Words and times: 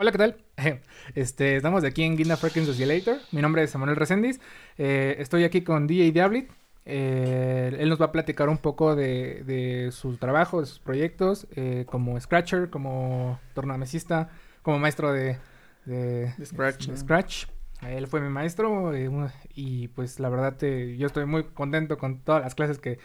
Hola, 0.00 0.12
¿qué 0.12 0.18
tal? 0.18 0.36
Este, 1.16 1.56
estamos 1.56 1.82
aquí 1.82 2.04
en 2.04 2.16
Guinda 2.16 2.36
Frequency 2.36 2.70
Oscillator. 2.70 3.16
Mi 3.32 3.42
nombre 3.42 3.64
es 3.64 3.70
Samuel 3.70 3.96
Resendiz. 3.96 4.38
Eh, 4.76 5.16
estoy 5.18 5.42
aquí 5.42 5.62
con 5.62 5.88
DJ 5.88 6.12
Diablit. 6.12 6.50
Eh, 6.84 7.76
él 7.76 7.88
nos 7.88 8.00
va 8.00 8.06
a 8.06 8.12
platicar 8.12 8.48
un 8.48 8.58
poco 8.58 8.94
de, 8.94 9.42
de 9.44 9.90
su 9.90 10.16
trabajo, 10.16 10.60
de 10.60 10.66
sus 10.66 10.78
proyectos, 10.78 11.48
eh, 11.56 11.84
como 11.88 12.18
Scratcher, 12.20 12.70
como 12.70 13.40
tornamesista, 13.54 14.30
como 14.62 14.78
maestro 14.78 15.12
de, 15.12 15.38
de, 15.84 16.32
De 16.36 16.46
Scratch. 16.46 16.94
Scratch. 16.94 17.46
Él 17.82 18.06
fue 18.06 18.20
mi 18.20 18.28
maestro 18.28 18.94
eh, 18.94 19.10
y 19.54 19.88
pues 19.88 20.20
la 20.20 20.28
verdad 20.28 20.56
eh, 20.62 20.96
yo 20.96 21.08
estoy 21.08 21.24
muy 21.26 21.42
contento 21.42 21.98
con 21.98 22.20
todas 22.20 22.42
las 22.42 22.54
clases 22.54 22.78
que, 22.78 23.00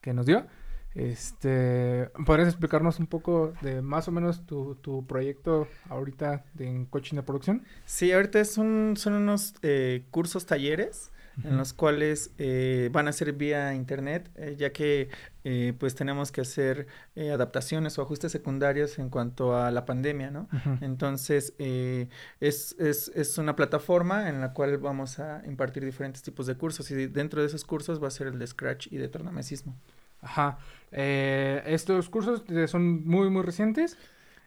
que 0.00 0.12
nos 0.12 0.26
dio. 0.26 0.46
Este, 0.94 2.10
¿podrías 2.26 2.48
explicarnos 2.48 2.98
un 2.98 3.06
poco 3.06 3.52
de 3.60 3.82
más 3.82 4.08
o 4.08 4.12
menos 4.12 4.46
tu, 4.46 4.74
tu 4.76 5.06
proyecto 5.06 5.68
ahorita 5.88 6.44
de, 6.54 6.66
en 6.68 6.86
coaching 6.86 7.16
de 7.16 7.22
producción? 7.22 7.64
Sí, 7.84 8.12
ahorita 8.12 8.40
es 8.40 8.58
un- 8.58 8.94
son 8.96 9.12
unos 9.14 9.54
eh, 9.62 10.04
cursos 10.10 10.46
talleres 10.46 11.12
en 11.44 11.56
los 11.56 11.72
cuales 11.72 12.32
eh, 12.38 12.90
van 12.90 13.06
a 13.06 13.12
ser 13.12 13.32
vía 13.32 13.72
internet, 13.72 14.28
eh, 14.34 14.56
ya 14.58 14.72
que 14.72 15.08
eh, 15.44 15.72
pues 15.78 15.94
tenemos 15.94 16.32
que 16.32 16.40
hacer 16.40 16.88
adaptaciones 17.32 17.96
o 17.96 18.02
ajustes 18.02 18.32
secundarios 18.32 18.98
en 18.98 19.08
cuanto 19.08 19.56
a 19.56 19.70
la 19.70 19.84
pandemia, 19.84 20.32
¿no? 20.32 20.48
Ujú. 20.52 20.78
Entonces, 20.84 21.54
eh, 21.60 22.08
es, 22.40 22.74
es, 22.80 23.12
es 23.14 23.38
una 23.38 23.54
plataforma 23.54 24.28
en 24.28 24.40
la 24.40 24.52
cual 24.52 24.78
vamos 24.78 25.20
a 25.20 25.42
impartir 25.46 25.84
diferentes 25.84 26.22
tipos 26.24 26.46
de 26.46 26.56
cursos 26.56 26.90
y 26.90 27.06
dentro 27.06 27.40
de 27.40 27.46
esos 27.46 27.64
cursos 27.64 28.02
va 28.02 28.08
a 28.08 28.10
ser 28.10 28.26
el 28.26 28.38
de 28.40 28.46
Scratch 28.48 28.88
y 28.90 28.96
de 28.96 29.06
tornamesismo. 29.06 29.76
Ajá. 30.20 30.58
Eh, 30.92 31.62
estos 31.66 32.08
cursos 32.08 32.42
eh, 32.48 32.68
son 32.68 33.06
muy, 33.06 33.30
muy 33.30 33.42
recientes. 33.42 33.96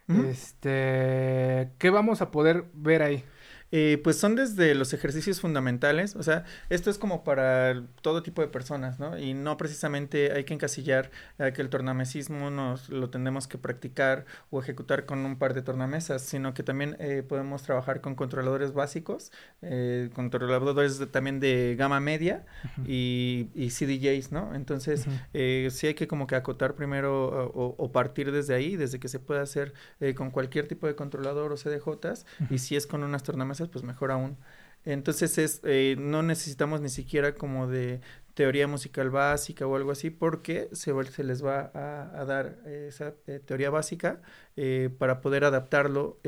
Este, 0.08 1.72
¿qué 1.78 1.90
vamos 1.90 2.22
a 2.22 2.32
poder 2.32 2.66
ver 2.74 3.02
ahí? 3.02 3.24
Eh, 3.72 4.00
pues 4.04 4.18
son 4.18 4.36
desde 4.36 4.76
los 4.76 4.94
ejercicios 4.94 5.40
fundamentales, 5.40 6.16
o 6.16 6.24
sea, 6.24 6.44
esto 6.70 6.90
es 6.90 6.98
como 6.98 7.24
para 7.24 7.82
todo 8.02 8.22
tipo 8.22 8.42
de 8.42 8.48
personas, 8.50 9.00
¿no? 9.00 9.18
Y 9.18 9.34
no 9.34 9.56
precisamente 9.58 10.34
hay 10.34 10.44
que 10.44 10.54
encasillar 10.54 11.10
que 11.38 11.62
el 11.62 11.70
tornamesismo 11.70 12.50
nos 12.52 12.90
lo 12.90 13.10
tenemos 13.10 13.48
que 13.48 13.58
practicar 13.58 14.26
o 14.50 14.60
ejecutar 14.62 15.06
con 15.06 15.20
un 15.26 15.38
par 15.38 15.54
de 15.54 15.62
tornamesas, 15.62 16.22
sino 16.22 16.54
que 16.54 16.64
también 16.64 16.98
eh, 17.00 17.24
podemos 17.28 17.64
trabajar 17.64 18.02
con 18.02 18.16
controladores 18.16 18.74
básicos, 18.74 19.32
eh, 19.62 20.10
controladores 20.14 21.00
de- 21.00 21.08
también 21.08 21.40
de 21.40 21.76
gama 21.78 22.00
media 22.00 22.46
y, 22.86 23.50
y 23.56 23.70
CDJs, 23.70 24.32
¿no? 24.32 24.54
Entonces, 24.56 25.08
Ujú. 25.08 25.16
eh, 25.34 25.70
sí 25.72 25.88
hay 25.88 25.94
que 25.94 26.08
como 26.08 26.28
que 26.28 26.36
acotar 26.36 26.76
primero 26.76 27.52
o, 27.54 27.92
partir 27.92 28.32
desde 28.32 28.54
ahí, 28.54 28.76
desde 28.76 29.00
que 29.00 29.08
se 29.08 29.20
puede 29.20 29.42
hacer 29.42 29.74
eh, 30.00 30.14
con 30.14 30.32
cualquier 30.32 30.68
tipo 30.68 30.88
de 30.88 30.96
controlador 30.96 31.52
o 31.52 31.58
CDJs, 31.58 32.26
y 32.50 32.58
si 32.60 32.76
es 32.76 32.88
con 32.88 33.04
unas 33.04 33.24
tornamesas, 33.24 33.61
pues 33.70 33.84
mejor 33.84 34.12
aún. 34.12 34.38
Entonces 34.84 35.38
es, 35.38 35.62
eh, 35.64 35.96
no 36.00 36.24
necesitamos 36.24 36.82
ni 36.82 36.90
siquiera 36.90 37.36
como 37.36 37.68
de 37.68 38.02
teoría 38.34 38.68
musical 38.68 39.10
básica 39.10 39.68
o 39.68 39.76
algo 39.76 39.92
así, 39.92 40.10
porque 40.10 40.70
se, 40.72 40.94
les 41.24 41.46
va 41.46 41.72
a, 41.74 42.26
dar 42.26 42.58
esa 42.66 43.14
eh, 43.28 43.40
teoría 43.40 43.70
básica 43.70 44.22
eh, 44.56 44.90
para 44.98 45.22
poder 45.22 45.44
adaptarlo 45.44 46.20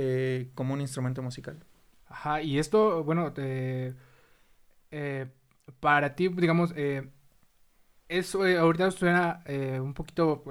como 0.53 0.73
un 0.73 0.81
instrumento 0.81 1.21
musical. 1.23 1.57
Ajá, 2.07 2.41
y 2.41 2.59
esto, 2.59 3.03
bueno, 3.03 3.33
para 5.79 6.15
ti, 6.15 6.27
digamos, 6.27 6.73
eso 8.07 8.43
ahorita 8.43 8.91
suena 8.91 9.43
un 9.81 9.93
poquito 9.95 10.43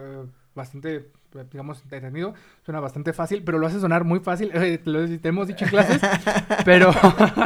bastante, 0.55 1.13
digamos, 1.51 1.83
entretenido, 1.83 2.35
suena 2.65 2.81
bastante 2.81 3.13
fácil, 3.13 3.43
pero 3.45 3.59
lo 3.59 3.67
hace 3.67 3.81
sonar 3.81 4.05
muy 4.05 4.21
fácil, 4.21 4.51
eh, 4.55 4.79
te 4.79 4.91
lo 4.91 5.07
te 5.21 5.29
hemos 5.29 5.49
dicho 5.49 5.65
en 5.65 5.71
clases, 5.71 6.01
pero 6.65 6.91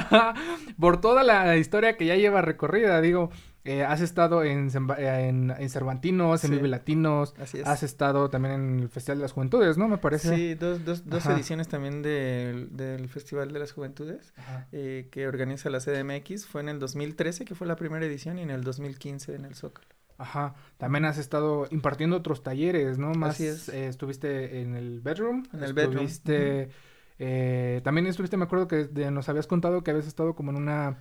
por 0.80 1.00
toda 1.00 1.22
la 1.22 1.56
historia 1.56 1.96
que 1.96 2.06
ya 2.06 2.16
lleva 2.16 2.42
recorrida, 2.42 3.00
digo, 3.00 3.30
eh, 3.64 3.82
has 3.82 4.00
estado 4.00 4.44
en, 4.44 4.70
en, 4.96 5.50
en 5.58 5.70
Cervantinos, 5.70 6.44
en 6.44 6.50
Sí. 6.50 6.56
Vive 6.56 6.68
Latinos, 6.68 7.34
Así 7.36 7.58
es. 7.58 7.66
has 7.66 7.82
estado 7.82 8.30
también 8.30 8.54
en 8.54 8.80
el 8.80 8.88
Festival 8.88 9.18
de 9.18 9.22
las 9.22 9.32
Juventudes, 9.32 9.76
¿no? 9.76 9.88
Me 9.88 9.98
parece. 9.98 10.36
Sí, 10.36 10.54
dos, 10.54 10.84
dos, 10.84 11.04
dos 11.04 11.26
ediciones 11.26 11.66
también 11.66 12.00
del, 12.02 12.76
del 12.76 13.08
Festival 13.08 13.52
de 13.52 13.58
las 13.58 13.72
Juventudes. 13.72 14.32
Eh, 14.70 15.08
que 15.10 15.26
organiza 15.26 15.68
la 15.68 15.80
CDMX 15.80 16.46
fue 16.46 16.60
en 16.60 16.68
el 16.68 16.78
2013, 16.78 17.44
que 17.44 17.56
fue 17.56 17.66
la 17.66 17.74
primera 17.74 18.06
edición, 18.06 18.38
y 18.38 18.42
en 18.42 18.50
el 18.50 18.62
2015 18.62 19.34
en 19.34 19.44
el 19.46 19.56
Zócalo. 19.56 19.88
Ajá, 20.18 20.54
también 20.78 21.04
has 21.04 21.18
estado 21.18 21.66
impartiendo 21.70 22.16
otros 22.16 22.42
talleres, 22.42 22.98
¿no? 22.98 23.12
Más 23.12 23.34
Así 23.34 23.46
es. 23.46 23.68
eh, 23.68 23.88
estuviste 23.88 24.60
en 24.62 24.74
el 24.74 25.00
bedroom, 25.00 25.44
En 25.52 25.62
el 25.62 25.74
bedroom, 25.74 26.06
estuviste, 26.06 26.70
eh, 27.18 27.80
también 27.84 28.06
estuviste, 28.06 28.36
me 28.36 28.44
acuerdo 28.44 28.66
que 28.68 28.84
de- 28.86 29.10
nos 29.10 29.28
habías 29.28 29.46
contado 29.46 29.82
que 29.82 29.90
habías 29.90 30.06
estado 30.06 30.34
como 30.34 30.50
en 30.50 30.56
una 30.56 30.98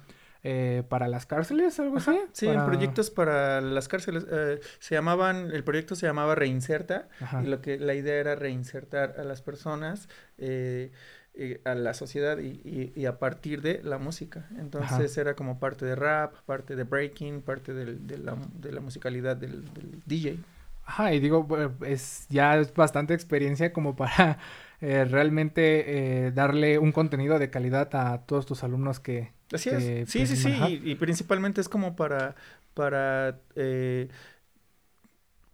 eh, 0.48 0.84
para 0.90 1.08
las 1.08 1.26
cárceles, 1.26 1.80
algo 1.80 1.98
así. 1.98 2.16
Sí, 2.32 2.46
para- 2.46 2.60
en 2.60 2.66
proyectos 2.68 3.10
para 3.10 3.62
las 3.62 3.88
cárceles. 3.88 4.28
eh, 4.30 4.60
se 4.78 4.94
llamaban, 4.94 5.50
el 5.52 5.64
proyecto 5.64 5.96
se 5.96 6.06
llamaba 6.06 6.36
Reinserta, 6.36 7.08
Ajá. 7.20 7.42
y 7.44 7.48
lo 7.48 7.62
que 7.62 7.80
la 7.80 7.96
idea 7.96 8.14
era 8.20 8.36
reinsertar 8.36 9.16
a 9.18 9.24
las 9.24 9.42
personas 9.42 10.08
eh, 10.38 10.92
eh, 11.38 11.62
a 11.66 11.76
la 11.76 11.94
sociedad 11.94 12.38
y, 12.40 12.62
y- 12.64 12.94
y 12.96 13.06
a 13.06 13.20
partir 13.20 13.62
de 13.62 13.82
la 13.84 13.98
música. 13.98 14.48
Entonces 14.58 15.18
era 15.18 15.36
como 15.36 15.60
parte 15.60 15.86
de 15.86 15.96
rap, 15.96 16.34
parte 16.46 16.76
de 16.76 16.84
breaking, 16.84 17.42
parte 17.42 17.74
del- 17.74 18.08
de, 18.08 18.18
la, 18.18 18.38
de 18.60 18.72
la 18.72 18.82
musicalidad 18.82 19.36
del, 19.38 19.66
del 19.74 20.02
DJ. 20.06 20.38
Ajá, 20.86 21.14
y 21.14 21.20
digo, 21.20 21.48
es 21.86 22.28
ya 22.30 22.58
es 22.58 22.74
bastante 22.74 23.14
experiencia 23.16 23.74
como 23.74 23.96
para 23.96 24.38
eh, 24.82 25.06
realmente 25.06 26.28
eh, 26.28 26.32
darle 26.32 26.78
un 26.78 26.92
contenido 26.92 27.40
de 27.40 27.50
calidad 27.50 27.94
a 27.96 28.20
todos 28.26 28.46
tus 28.46 28.64
alumnos 28.64 29.00
que, 29.00 29.32
Así 29.52 29.70
que, 29.72 30.02
es. 30.04 30.10
Sí, 30.12 30.20
pues, 30.20 30.30
sí, 30.30 30.36
sí. 30.38 30.52
ajá. 30.54 30.70
Y, 30.70 30.92
y 30.92 30.96
principalmente 30.96 31.60
es 31.62 31.70
como 31.70 31.96
para, 31.96 32.36
para 32.76 33.40
eh, 33.56 34.10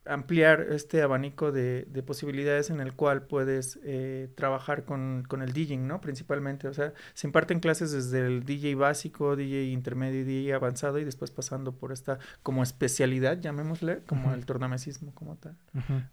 ampliar 0.05 0.67
este 0.71 1.01
abanico 1.03 1.51
de, 1.51 1.85
de 1.85 2.03
posibilidades 2.03 2.71
en 2.71 2.79
el 2.79 2.93
cual 2.93 3.23
puedes 3.23 3.79
eh, 3.83 4.29
trabajar 4.35 4.83
con, 4.83 5.23
con 5.27 5.43
el 5.43 5.53
DJing, 5.53 5.87
¿no? 5.87 6.01
Principalmente, 6.01 6.67
o 6.67 6.73
sea, 6.73 6.93
se 7.13 7.27
imparten 7.27 7.59
clases 7.59 7.91
desde 7.91 8.25
el 8.25 8.43
DJ 8.43 8.75
básico, 8.75 9.35
DJ 9.35 9.65
intermedio 9.65 10.25
DJ 10.25 10.53
avanzado 10.53 10.97
y 10.97 11.05
después 11.05 11.29
pasando 11.29 11.73
por 11.73 11.91
esta 11.91 12.17
como 12.41 12.63
especialidad, 12.63 13.39
llamémosle, 13.39 14.01
como 14.07 14.33
el 14.33 14.45
tornamesismo 14.45 15.13
como 15.13 15.35
tal. 15.35 15.55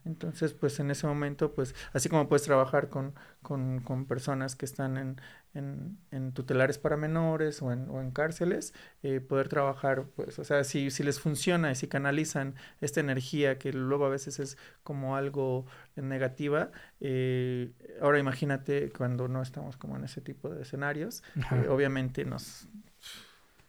Entonces, 0.05 0.53
pues 0.53 0.79
en 0.81 0.91
ese 0.91 1.07
momento, 1.07 1.55
pues 1.55 1.75
así 1.93 2.09
como 2.09 2.29
puedes 2.29 2.43
trabajar 2.45 2.89
con, 2.89 3.15
con, 3.43 3.81
con 3.81 4.05
personas 4.05 4.55
que 4.55 4.67
están 4.67 4.99
en, 4.99 5.21
en, 5.55 5.99
en 6.11 6.33
tutelares 6.33 6.79
para 6.79 6.97
menores 6.97 7.63
o 7.63 7.73
en, 7.73 7.89
o 7.89 8.01
en 8.01 8.11
cárceles, 8.11 8.75
eh, 9.03 9.21
poder 9.21 9.49
trabajar, 9.49 10.05
pues, 10.17 10.39
o 10.39 10.45
sea, 10.45 10.65
si, 10.65 10.91
si 10.91 11.03
les 11.03 11.21
funciona 11.21 11.71
y 11.71 11.75
si 11.75 11.89
canalizan 11.89 12.55
esta 12.81 13.01
energía 13.01 13.59
que 13.59 13.73
luego 13.73 14.07
a 14.07 14.09
veces 14.09 14.39
es 14.39 14.59
como 14.83 15.17
algo 15.17 15.67
negativa, 15.97 16.71
eh, 17.01 17.73
ahora 18.01 18.19
imagínate 18.19 18.91
cuando 18.91 19.29
no 19.29 19.43
estamos 19.43 19.77
como 19.77 19.97
en 19.97 20.05
ese 20.05 20.21
tipo 20.21 20.49
de 20.49 20.63
escenarios, 20.63 21.23
eh, 21.37 21.69
obviamente 21.69 22.25
nos, 22.25 22.69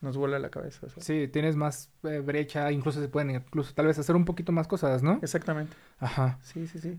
nos 0.02 0.18
vuela 0.18 0.40
la 0.40 0.50
cabeza. 0.50 0.86
o 0.86 0.90
sea. 0.90 1.04
Sí, 1.04 1.28
tienes 1.28 1.56
más 1.56 1.92
eh, 2.04 2.20
brecha, 2.20 2.72
incluso 2.72 3.02
se 3.02 3.08
pueden 3.10 3.32
incluso 3.32 3.74
tal 3.74 3.88
vez 3.88 3.98
hacer 4.00 4.16
un 4.16 4.26
poquito 4.26 4.52
más 4.52 4.68
cosas, 4.68 5.04
¿no? 5.04 5.20
Exactamente. 5.22 5.76
Ajá. 6.00 6.40
Sí, 6.42 6.68
sí, 6.68 6.80
sí. 6.80 6.98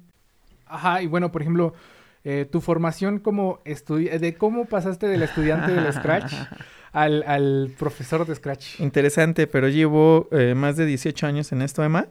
Ajá, 0.66 1.02
y 1.02 1.06
bueno, 1.06 1.32
por 1.32 1.42
ejemplo, 1.42 1.74
eh, 2.24 2.46
tu 2.50 2.60
formación 2.60 3.18
como 3.18 3.60
estudiante, 3.64 4.18
de 4.18 4.34
cómo 4.34 4.66
pasaste 4.66 5.06
del 5.06 5.22
estudiante 5.22 5.72
del 5.72 5.92
Scratch 5.92 6.32
al, 6.92 7.22
al 7.26 7.72
profesor 7.78 8.26
de 8.26 8.34
Scratch. 8.34 8.80
Interesante, 8.80 9.46
pero 9.46 9.68
llevo 9.68 10.28
eh, 10.32 10.54
más 10.54 10.76
de 10.76 10.86
18 10.86 11.26
años 11.26 11.52
en 11.52 11.62
esto, 11.62 11.82
Emma. 11.82 12.08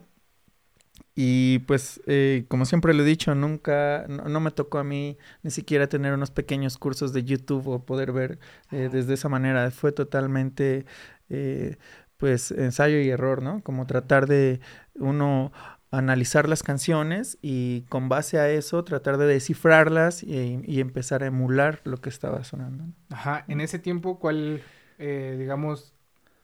Y 1.22 1.58
pues, 1.60 2.00
eh, 2.06 2.44
como 2.48 2.64
siempre 2.64 2.94
lo 2.94 3.02
he 3.02 3.06
dicho, 3.06 3.34
nunca, 3.34 4.06
no, 4.08 4.24
no 4.24 4.40
me 4.40 4.52
tocó 4.52 4.78
a 4.78 4.84
mí 4.84 5.18
ni 5.42 5.50
siquiera 5.50 5.88
tener 5.88 6.14
unos 6.14 6.30
pequeños 6.30 6.78
cursos 6.78 7.12
de 7.12 7.24
YouTube 7.24 7.68
o 7.68 7.84
poder 7.84 8.12
ver 8.12 8.38
eh, 8.70 8.88
desde 8.90 9.14
esa 9.14 9.28
manera. 9.28 9.70
Fue 9.70 9.92
totalmente, 9.92 10.86
eh, 11.28 11.76
pues, 12.16 12.52
ensayo 12.52 13.00
y 13.00 13.10
error, 13.10 13.42
¿no? 13.42 13.62
Como 13.62 13.86
tratar 13.86 14.26
de 14.26 14.60
uno 14.94 15.52
analizar 15.90 16.48
las 16.48 16.62
canciones 16.62 17.38
y 17.42 17.82
con 17.88 18.08
base 18.08 18.38
a 18.38 18.48
eso 18.48 18.84
tratar 18.84 19.18
de 19.18 19.26
descifrarlas 19.26 20.22
y, 20.22 20.60
y 20.64 20.80
empezar 20.80 21.22
a 21.22 21.26
emular 21.26 21.80
lo 21.84 21.96
que 22.00 22.08
estaba 22.08 22.44
sonando. 22.44 22.86
¿no? 22.86 22.92
Ajá, 23.10 23.44
en 23.48 23.60
ese 23.60 23.78
tiempo, 23.78 24.18
¿cuál, 24.18 24.62
eh, 24.98 25.36
digamos, 25.38 25.92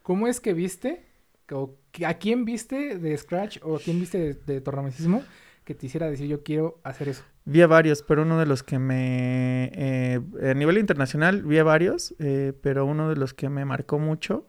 cómo 0.03 0.27
es 0.27 0.41
que 0.41 0.53
viste? 0.53 1.05
O, 1.53 1.77
¿A 2.05 2.15
quién 2.15 2.45
viste 2.45 2.99
de 2.99 3.17
Scratch 3.17 3.59
o 3.63 3.77
a 3.77 3.79
quién 3.79 4.01
viste 4.01 4.19
de, 4.19 4.35
de 4.35 4.61
tornamesismo 4.61 5.23
que 5.65 5.75
te 5.75 5.87
hiciera 5.87 6.11
decir 6.11 6.27
yo 6.27 6.43
quiero 6.43 6.81
hacer 6.83 7.09
eso? 7.09 7.23
Vi 7.45 7.63
a 7.63 7.69
varios, 7.69 8.03
pero 8.03 8.23
uno 8.23 8.39
de 8.41 8.47
los 8.47 8.65
que 8.65 8.79
me... 8.81 9.71
eh, 9.75 10.21
a 10.43 10.55
nivel 10.55 10.79
internacional 10.79 11.43
vi 11.45 11.59
a 11.59 11.65
varios, 11.65 12.15
eh, 12.19 12.53
pero 12.61 12.85
uno 12.85 13.09
de 13.09 13.17
los 13.17 13.35
que 13.35 13.49
me 13.49 13.65
marcó 13.65 13.99
mucho 14.01 14.49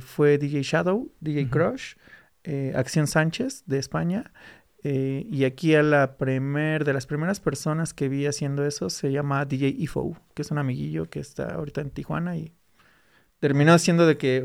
fue 0.00 0.38
DJ 0.38 0.62
Shadow, 0.62 1.10
DJ 1.20 1.40
Ujú. 1.42 1.50
Crush, 1.50 1.94
eh, 2.44 2.72
Acción 2.76 3.06
Sánchez 3.06 3.64
de 3.66 3.78
España 3.78 4.32
Eh, 4.82 5.26
y 5.30 5.44
aquí 5.44 5.74
a 5.74 5.82
la 5.82 6.16
primer, 6.16 6.84
de 6.84 6.94
las 6.94 7.06
primeras 7.06 7.38
personas 7.40 7.92
que 7.92 8.08
vi 8.08 8.26
haciendo 8.26 8.64
eso 8.64 8.88
se 8.88 9.12
llama 9.12 9.44
DJ 9.44 9.68
Ifo, 9.78 10.16
que 10.34 10.42
es 10.42 10.50
un 10.50 10.58
amiguillo 10.58 11.10
que 11.10 11.20
está 11.20 11.54
ahorita 11.54 11.82
en 11.82 11.90
Tijuana 11.90 12.36
y 12.38 12.54
terminó 13.40 13.78
siendo 13.78 14.06
de 14.06 14.16
que 14.16 14.42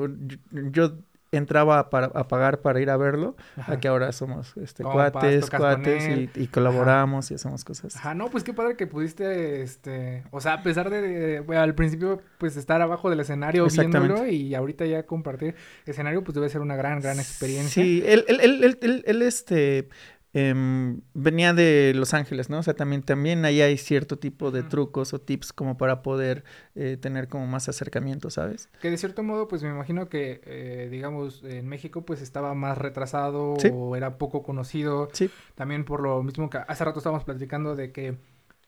yo 0.52 1.00
entraba 1.38 1.80
a, 1.80 1.90
pagar 2.28 2.62
para 2.62 2.80
ir 2.80 2.90
a 2.90 2.98
verlo, 2.98 3.36
a 3.58 3.80
que 3.80 3.88
ahora 3.88 4.12
somos 4.12 4.56
este, 4.58 4.84
cuates, 4.84 5.50
cuates 5.50 6.30
y, 6.36 6.48
colaboramos 6.48 7.32
y 7.32 7.36
hacemos 7.36 7.64
cosas. 7.64 7.96
Ajá, 7.96 8.14
no, 8.14 8.30
pues 8.30 8.44
qué 8.44 8.54
padre 8.54 8.76
que 8.76 8.88
pudiste, 8.88 9.62
este, 9.62 10.24
o 10.32 10.42
sea, 10.42 10.54
a 10.54 10.64
pesar 10.64 10.90
de, 10.90 11.44
al 11.56 11.76
principio, 11.76 12.22
pues 12.38 12.56
estar 12.58 12.82
abajo 12.82 13.10
del 13.10 13.20
escenario 13.20 13.68
viéndolo 13.68 14.28
y 14.28 14.56
ahorita 14.56 14.86
ya 14.86 15.04
compartir 15.04 15.56
escenario, 15.86 16.24
pues 16.24 16.36
debe 16.36 16.50
ser 16.50 16.62
una 16.62 16.76
gran, 16.76 17.00
gran 17.00 17.20
experiencia. 17.20 17.84
Sí, 17.84 18.04
él, 18.06 18.26
él, 18.28 18.40
él, 18.42 18.78
él, 18.82 19.04
él 19.06 19.22
este, 19.22 19.90
Em, 20.38 21.00
venía 21.14 21.54
de 21.54 21.94
Los 21.96 22.14
Ángeles, 22.14 22.50
¿no? 22.50 22.60
O 22.60 22.64
sea, 22.64 22.74
también, 22.74 23.04
también 23.04 23.46
ahí 23.46 23.62
hay 23.62 23.78
cierto 23.78 24.20
tipo 24.20 24.52
de 24.52 24.64
trucos 24.64 25.14
o 25.14 25.22
tips 25.22 25.54
como 25.54 25.78
para 25.78 26.02
poder 26.02 26.44
eh, 26.76 26.98
tener 27.00 27.30
como 27.30 27.48
más 27.48 27.70
acercamiento, 27.70 28.30
¿sabes? 28.30 28.68
Que 28.82 28.92
de 28.92 28.98
cierto 28.98 29.24
modo, 29.24 29.48
pues 29.48 29.64
me 29.64 29.70
imagino 29.70 30.10
que, 30.10 30.42
eh, 30.44 30.90
digamos, 30.92 31.42
en 31.46 31.70
México 31.70 32.04
pues 32.04 32.22
estaba 32.22 32.54
más 32.54 32.78
retrasado 32.78 33.54
o 33.54 33.96
era 33.96 34.18
poco 34.18 34.44
conocido. 34.44 35.08
Sí. 35.14 35.30
También 35.56 35.86
por 35.86 36.02
lo 36.02 36.22
mismo 36.22 36.50
que 36.50 36.58
hace 36.58 36.84
rato 36.84 37.00
estábamos 37.00 37.24
platicando 37.24 37.78
de 37.78 37.94
que 37.94 38.18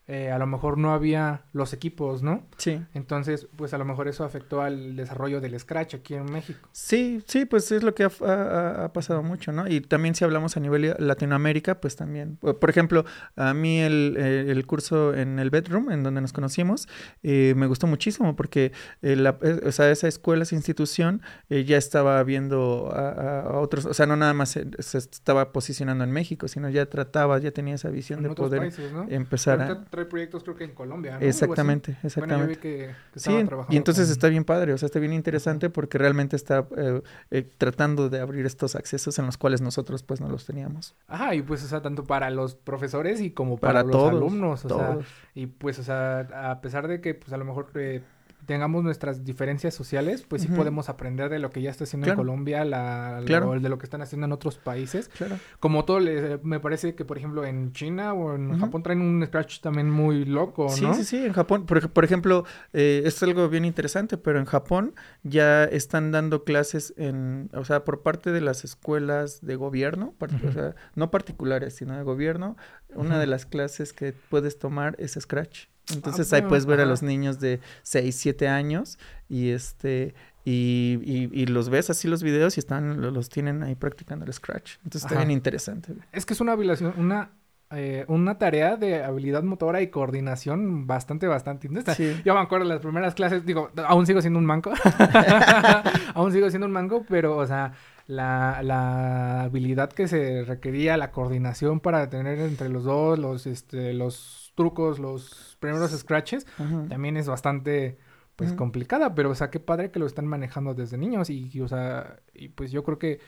eh, 0.09 0.31
a 0.31 0.37
lo 0.37 0.47
mejor 0.47 0.77
no 0.77 0.93
había 0.93 1.41
los 1.51 1.73
equipos, 1.73 2.23
¿no? 2.23 2.45
Sí. 2.55 2.81
Entonces, 2.93 3.47
pues 3.57 3.73
a 3.73 3.77
lo 3.77 3.83
mejor 3.83 4.07
eso 4.07 4.23
afectó 4.23 4.61
al 4.61 4.95
desarrollo 4.95 5.41
del 5.41 5.59
Scratch 5.59 5.95
aquí 5.95 6.13
en 6.13 6.31
México. 6.31 6.69
Sí, 6.71 7.21
sí, 7.27 7.43
pues 7.45 7.69
es 7.73 7.83
lo 7.83 7.93
que 7.93 8.05
ha, 8.05 8.91
pasado 8.93 9.21
mucho, 9.21 9.51
¿no? 9.51 9.67
Y 9.67 9.81
también 9.81 10.15
si 10.15 10.23
hablamos 10.23 10.55
a 10.55 10.61
nivel 10.61 10.95
Latinoamérica, 10.97 11.81
pues 11.81 11.97
también. 11.97 12.37
Por 12.37 12.69
ejemplo, 12.69 13.03
a 13.35 13.53
mí 13.53 13.79
el, 13.79 14.15
el 14.17 14.65
curso 14.65 15.13
en 15.13 15.39
el 15.39 15.49
Bedroom, 15.49 15.91
en 15.91 16.03
donde 16.03 16.21
nos 16.21 16.31
conocimos, 16.31 16.87
eh, 17.23 17.53
me 17.57 17.67
gustó 17.67 17.85
muchísimo 17.87 18.35
porque 18.35 18.71
eh, 19.01 19.17
la, 19.17 19.37
o 19.65 19.71
sea, 19.73 19.91
esa 19.91 20.07
escuela, 20.07 20.43
esa 20.43 20.55
institución, 20.55 21.21
ya 21.49 21.77
estaba 21.77 22.23
viendo 22.23 22.91
a, 22.93 23.59
otros, 23.59 23.85
o 23.85 23.93
sea, 23.93 24.05
no 24.05 24.15
nada 24.15 24.33
más 24.33 24.51
se, 24.51 24.67
estaba 24.97 25.51
posicionando 25.51 26.03
en 26.03 26.11
México, 26.11 26.47
sino 26.47 26.69
ya 26.69 26.85
trataba, 26.85 27.39
ya 27.39 27.51
tenía 27.51 27.75
esa 27.75 27.89
visión 27.89 28.23
de 28.23 28.29
poder 28.29 28.71
empezar 29.09 29.61
a 29.61 29.85
proyectos 30.05 30.43
creo 30.43 30.55
que 30.55 30.63
en 30.63 30.73
Colombia. 30.73 31.17
Exactamente, 31.19 31.97
exactamente. 32.03 32.95
sí, 33.15 33.31
y 33.69 33.77
entonces 33.77 34.09
está 34.09 34.27
bien 34.29 34.43
padre, 34.43 34.73
o 34.73 34.77
sea, 34.77 34.87
está 34.87 34.99
bien 34.99 35.13
interesante 35.13 35.69
porque 35.69 35.97
realmente 35.97 36.35
está 36.35 36.67
eh, 36.77 37.01
eh, 37.31 37.49
tratando 37.57 38.09
de 38.09 38.19
abrir 38.19 38.45
estos 38.45 38.75
accesos 38.75 39.17
en 39.19 39.25
los 39.25 39.37
cuales 39.37 39.61
nosotros 39.61 40.03
pues 40.03 40.21
no 40.21 40.29
los 40.29 40.45
teníamos. 40.45 40.95
Ajá, 41.07 41.35
y 41.35 41.41
pues, 41.41 41.63
o 41.63 41.67
sea, 41.67 41.81
tanto 41.81 42.03
para 42.03 42.29
los 42.29 42.55
profesores 42.55 43.21
y 43.21 43.31
como 43.31 43.57
para, 43.57 43.83
los 43.83 44.09
alumnos, 44.09 44.65
o 44.65 44.69
sea, 44.69 44.97
y 45.33 45.47
pues, 45.47 45.79
o 45.79 45.83
sea, 45.83 46.19
a 46.51 46.61
pesar 46.61 46.87
de 46.87 47.01
que 47.01 47.13
pues 47.13 47.33
a 47.33 47.37
lo 47.37 47.45
mejor... 47.45 47.71
Eh, 47.75 48.03
tengamos 48.47 48.83
nuestras 48.83 49.25
diferencias 49.25 49.75
sociales, 49.75 50.25
pues 50.27 50.41
sí 50.41 50.47
podemos 50.47 50.87
aprender 50.89 51.29
de 51.29 51.37
lo 51.37 51.49
que 51.51 51.61
ya 51.61 51.69
está 51.69 51.83
haciendo 51.83 52.07
en 52.07 52.15
Colombia, 52.15 52.63
la, 52.63 53.21
de 53.21 53.69
lo 53.69 53.77
que 53.77 53.85
están 53.85 54.01
haciendo 54.01 54.25
en 54.25 54.31
otros 54.31 54.57
países. 54.57 55.09
Claro. 55.09 55.37
Como 55.59 55.83
todo, 55.85 55.99
me 56.43 56.59
parece 56.59 56.95
que, 56.95 57.03
por 57.03 57.17
ejemplo, 57.17 57.45
en 57.45 57.73
China 57.73 58.13
o 58.13 58.35
en 58.35 58.57
Japón 58.57 58.81
traen 58.83 59.01
un 59.01 59.23
Scratch 59.25 59.59
también 59.59 59.91
muy 59.91 60.23
loco, 60.25 60.67
¿no? 60.81 60.93
Sí, 60.93 61.03
sí, 61.03 61.03
sí, 61.03 61.25
en 61.25 61.33
Japón, 61.33 61.65
por, 61.65 61.89
por 61.89 62.05
ejemplo, 62.05 62.45
eh, 62.71 63.03
es 63.05 63.21
algo 63.21 63.49
bien 63.49 63.65
interesante, 63.65 64.17
pero 64.17 64.39
en 64.39 64.45
Japón 64.45 64.95
ya 65.23 65.65
están 65.65 66.11
dando 66.11 66.45
clases 66.45 66.93
en, 66.97 67.49
o 67.53 67.65
sea, 67.65 67.83
por 67.83 68.01
parte 68.01 68.31
de 68.31 68.39
las 68.39 68.63
escuelas 68.63 69.41
de 69.41 69.57
gobierno, 69.57 70.15
o 70.19 70.51
sea, 70.53 70.73
no 70.95 71.11
particulares, 71.11 71.75
sino 71.75 71.97
de 71.97 72.03
gobierno, 72.03 72.55
una 72.95 73.19
de 73.19 73.27
las 73.27 73.45
clases 73.45 73.91
que 73.91 74.13
puedes 74.29 74.57
tomar 74.57 74.95
es 74.99 75.17
Scratch. 75.19 75.67
Entonces 75.93 76.31
ah, 76.33 76.37
ahí 76.37 76.41
puedes 76.43 76.65
ver 76.65 76.81
a 76.81 76.85
los 76.85 77.01
niños 77.01 77.39
de 77.39 77.59
6, 77.83 78.15
7 78.15 78.47
años 78.47 78.99
y 79.29 79.49
este 79.49 80.15
y, 80.43 80.99
y, 81.33 81.45
los 81.47 81.69
ves 81.69 81.89
así 81.89 82.07
los 82.07 82.23
videos 82.23 82.55
y 82.55 82.61
están 82.61 83.01
los 83.01 83.27
tienen 83.27 83.63
ahí 83.63 83.75
practicando 83.75 84.23
el 84.23 84.31
scratch. 84.31 84.77
Entonces 84.77 85.03
está 85.03 85.17
bien 85.17 85.31
interesante. 85.31 85.93
Es 86.13 86.25
que 86.25 86.33
es 86.33 86.39
una 86.39 86.53
habilitación, 86.53 86.93
una 86.97 87.31
eh, 87.69 88.05
una 88.07 88.37
tarea 88.37 88.77
de 88.77 89.03
habilidad 89.03 89.43
motora 89.43 89.81
y 89.81 89.87
coordinación 89.87 90.87
bastante, 90.87 91.27
bastante 91.27 91.67
intensa. 91.67 91.97
Yo 92.23 92.33
me 92.33 92.39
acuerdo 92.39 92.63
las 92.65 92.79
primeras 92.79 93.13
clases, 93.13 93.45
digo, 93.45 93.71
aún 93.85 94.05
sigo 94.05 94.21
siendo 94.21 94.39
un 94.39 94.45
manco. 94.45 94.71
aún 96.13 96.31
sigo 96.31 96.49
siendo 96.49 96.65
un 96.65 96.71
manco, 96.71 97.05
pero, 97.09 97.35
o 97.35 97.45
sea, 97.45 97.73
la, 98.07 98.61
la 98.63 99.41
habilidad 99.41 99.91
que 99.91 100.07
se 100.07 100.45
requería, 100.45 100.95
la 100.95 101.11
coordinación 101.11 101.81
para 101.81 102.09
tener 102.09 102.39
entre 102.39 102.69
los 102.69 102.85
dos, 102.85 103.19
los, 103.19 103.45
este, 103.45 103.93
los 103.93 104.46
trucos, 104.57 104.99
los 104.99 105.55
primeros 105.61 105.91
scratches, 105.91 106.45
también 106.89 107.15
es 107.15 107.27
bastante 107.27 107.97
pues 108.35 108.51
complicada, 108.53 109.15
pero 109.15 109.29
o 109.29 109.35
sea, 109.35 109.49
qué 109.49 109.59
padre 109.59 109.89
que 109.89 109.99
lo 109.99 110.05
están 110.05 110.27
manejando 110.27 110.73
desde 110.73 110.97
niños 110.97 111.29
y, 111.29 111.61
o 111.61 111.67
sea, 111.67 112.19
y 112.33 112.49
pues 112.49 112.71
yo 112.71 112.83
creo 112.83 112.99
que 112.99 113.19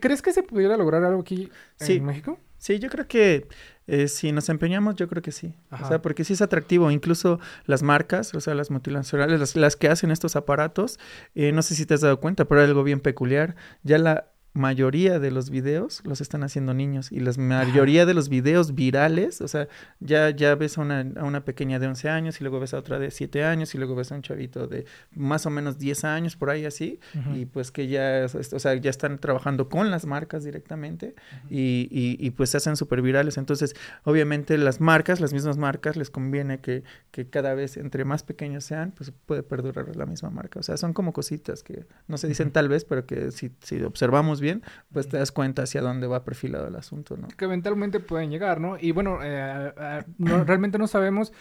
¿crees 0.00 0.22
que 0.22 0.32
se 0.32 0.42
pudiera 0.42 0.76
lograr 0.76 1.04
algo 1.04 1.20
aquí 1.20 1.50
en 1.80 2.04
México? 2.04 2.38
Sí, 2.58 2.78
yo 2.78 2.88
creo 2.88 3.06
que 3.06 3.46
eh, 3.86 4.08
si 4.08 4.32
nos 4.32 4.48
empeñamos, 4.48 4.96
yo 4.96 5.06
creo 5.08 5.22
que 5.22 5.32
sí. 5.32 5.54
O 5.70 5.86
sea, 5.86 6.00
porque 6.00 6.24
sí 6.24 6.32
es 6.32 6.40
atractivo. 6.40 6.90
Incluso 6.90 7.38
las 7.66 7.82
marcas, 7.82 8.34
o 8.34 8.40
sea, 8.40 8.54
las 8.54 8.70
multinacionales, 8.70 9.38
las, 9.38 9.56
las 9.56 9.76
que 9.76 9.88
hacen 9.88 10.10
estos 10.10 10.34
aparatos, 10.34 10.98
eh, 11.34 11.52
no 11.52 11.60
sé 11.60 11.74
si 11.74 11.84
te 11.84 11.92
has 11.92 12.00
dado 12.00 12.20
cuenta, 12.20 12.46
pero 12.46 12.62
algo 12.62 12.82
bien 12.82 13.00
peculiar. 13.00 13.54
Ya 13.82 13.98
la 13.98 14.30
mayoría 14.54 15.18
de 15.18 15.32
los 15.32 15.50
videos 15.50 16.00
los 16.04 16.20
están 16.20 16.44
haciendo 16.44 16.74
niños 16.74 17.10
y 17.10 17.18
la 17.18 17.32
mayoría 17.36 18.06
de 18.06 18.14
los 18.14 18.28
videos 18.28 18.74
virales, 18.76 19.40
o 19.40 19.48
sea, 19.48 19.66
ya, 19.98 20.30
ya 20.30 20.54
ves 20.54 20.78
a 20.78 20.80
una, 20.80 21.04
a 21.16 21.24
una 21.24 21.44
pequeña 21.44 21.80
de 21.80 21.88
11 21.88 22.08
años 22.08 22.40
y 22.40 22.44
luego 22.44 22.60
ves 22.60 22.72
a 22.72 22.78
otra 22.78 23.00
de 23.00 23.10
7 23.10 23.44
años 23.44 23.74
y 23.74 23.78
luego 23.78 23.96
ves 23.96 24.12
a 24.12 24.14
un 24.14 24.22
chavito 24.22 24.68
de 24.68 24.86
más 25.12 25.44
o 25.46 25.50
menos 25.50 25.78
10 25.78 26.04
años 26.04 26.36
por 26.36 26.50
ahí 26.50 26.64
así 26.64 27.00
y 27.34 27.46
pues 27.46 27.72
que 27.72 27.88
ya, 27.88 28.26
o 28.26 28.58
sea, 28.58 28.74
ya 28.74 28.90
están 28.90 29.18
trabajando 29.18 29.68
con 29.68 29.90
las 29.90 30.06
marcas 30.06 30.44
directamente 30.44 31.16
y, 31.50 31.88
y, 31.90 32.30
pues 32.30 32.50
se 32.50 32.58
hacen 32.58 32.76
súper 32.76 33.02
virales. 33.02 33.38
Entonces, 33.38 33.74
obviamente 34.04 34.56
las 34.56 34.80
marcas, 34.80 35.20
las 35.20 35.32
mismas 35.32 35.56
marcas, 35.56 35.96
les 35.96 36.10
conviene 36.10 36.60
que, 36.60 36.84
que 37.10 37.28
cada 37.28 37.54
vez 37.54 37.76
entre 37.76 38.04
más 38.04 38.22
pequeños 38.22 38.64
sean, 38.64 38.92
pues 38.92 39.12
puede 39.26 39.42
perdurar 39.42 39.96
la 39.96 40.06
misma 40.06 40.30
marca. 40.30 40.60
O 40.60 40.62
sea, 40.62 40.76
son 40.76 40.92
como 40.92 41.12
cositas 41.12 41.62
que 41.62 41.86
no 42.06 42.18
se 42.18 42.28
dicen 42.28 42.52
tal 42.52 42.68
vez, 42.68 42.84
pero 42.84 43.04
que 43.04 43.32
si, 43.32 43.50
si 43.60 43.82
observamos 43.82 44.40
bien, 44.44 44.62
pues 44.92 45.08
te 45.08 45.18
das 45.18 45.32
cuenta 45.32 45.62
hacia 45.62 45.80
dónde 45.80 46.06
va 46.06 46.24
perfilado 46.24 46.68
el 46.68 46.76
asunto, 46.76 47.16
¿no? 47.16 47.26
Que 47.36 47.46
eventualmente 47.46 47.98
pueden 47.98 48.30
llegar, 48.30 48.60
¿no? 48.60 48.76
Y 48.78 48.92
bueno, 48.92 49.18
eh, 49.22 49.72
eh, 49.76 50.02
realmente 50.18 50.78
no 50.78 50.86
sabemos 50.86 51.32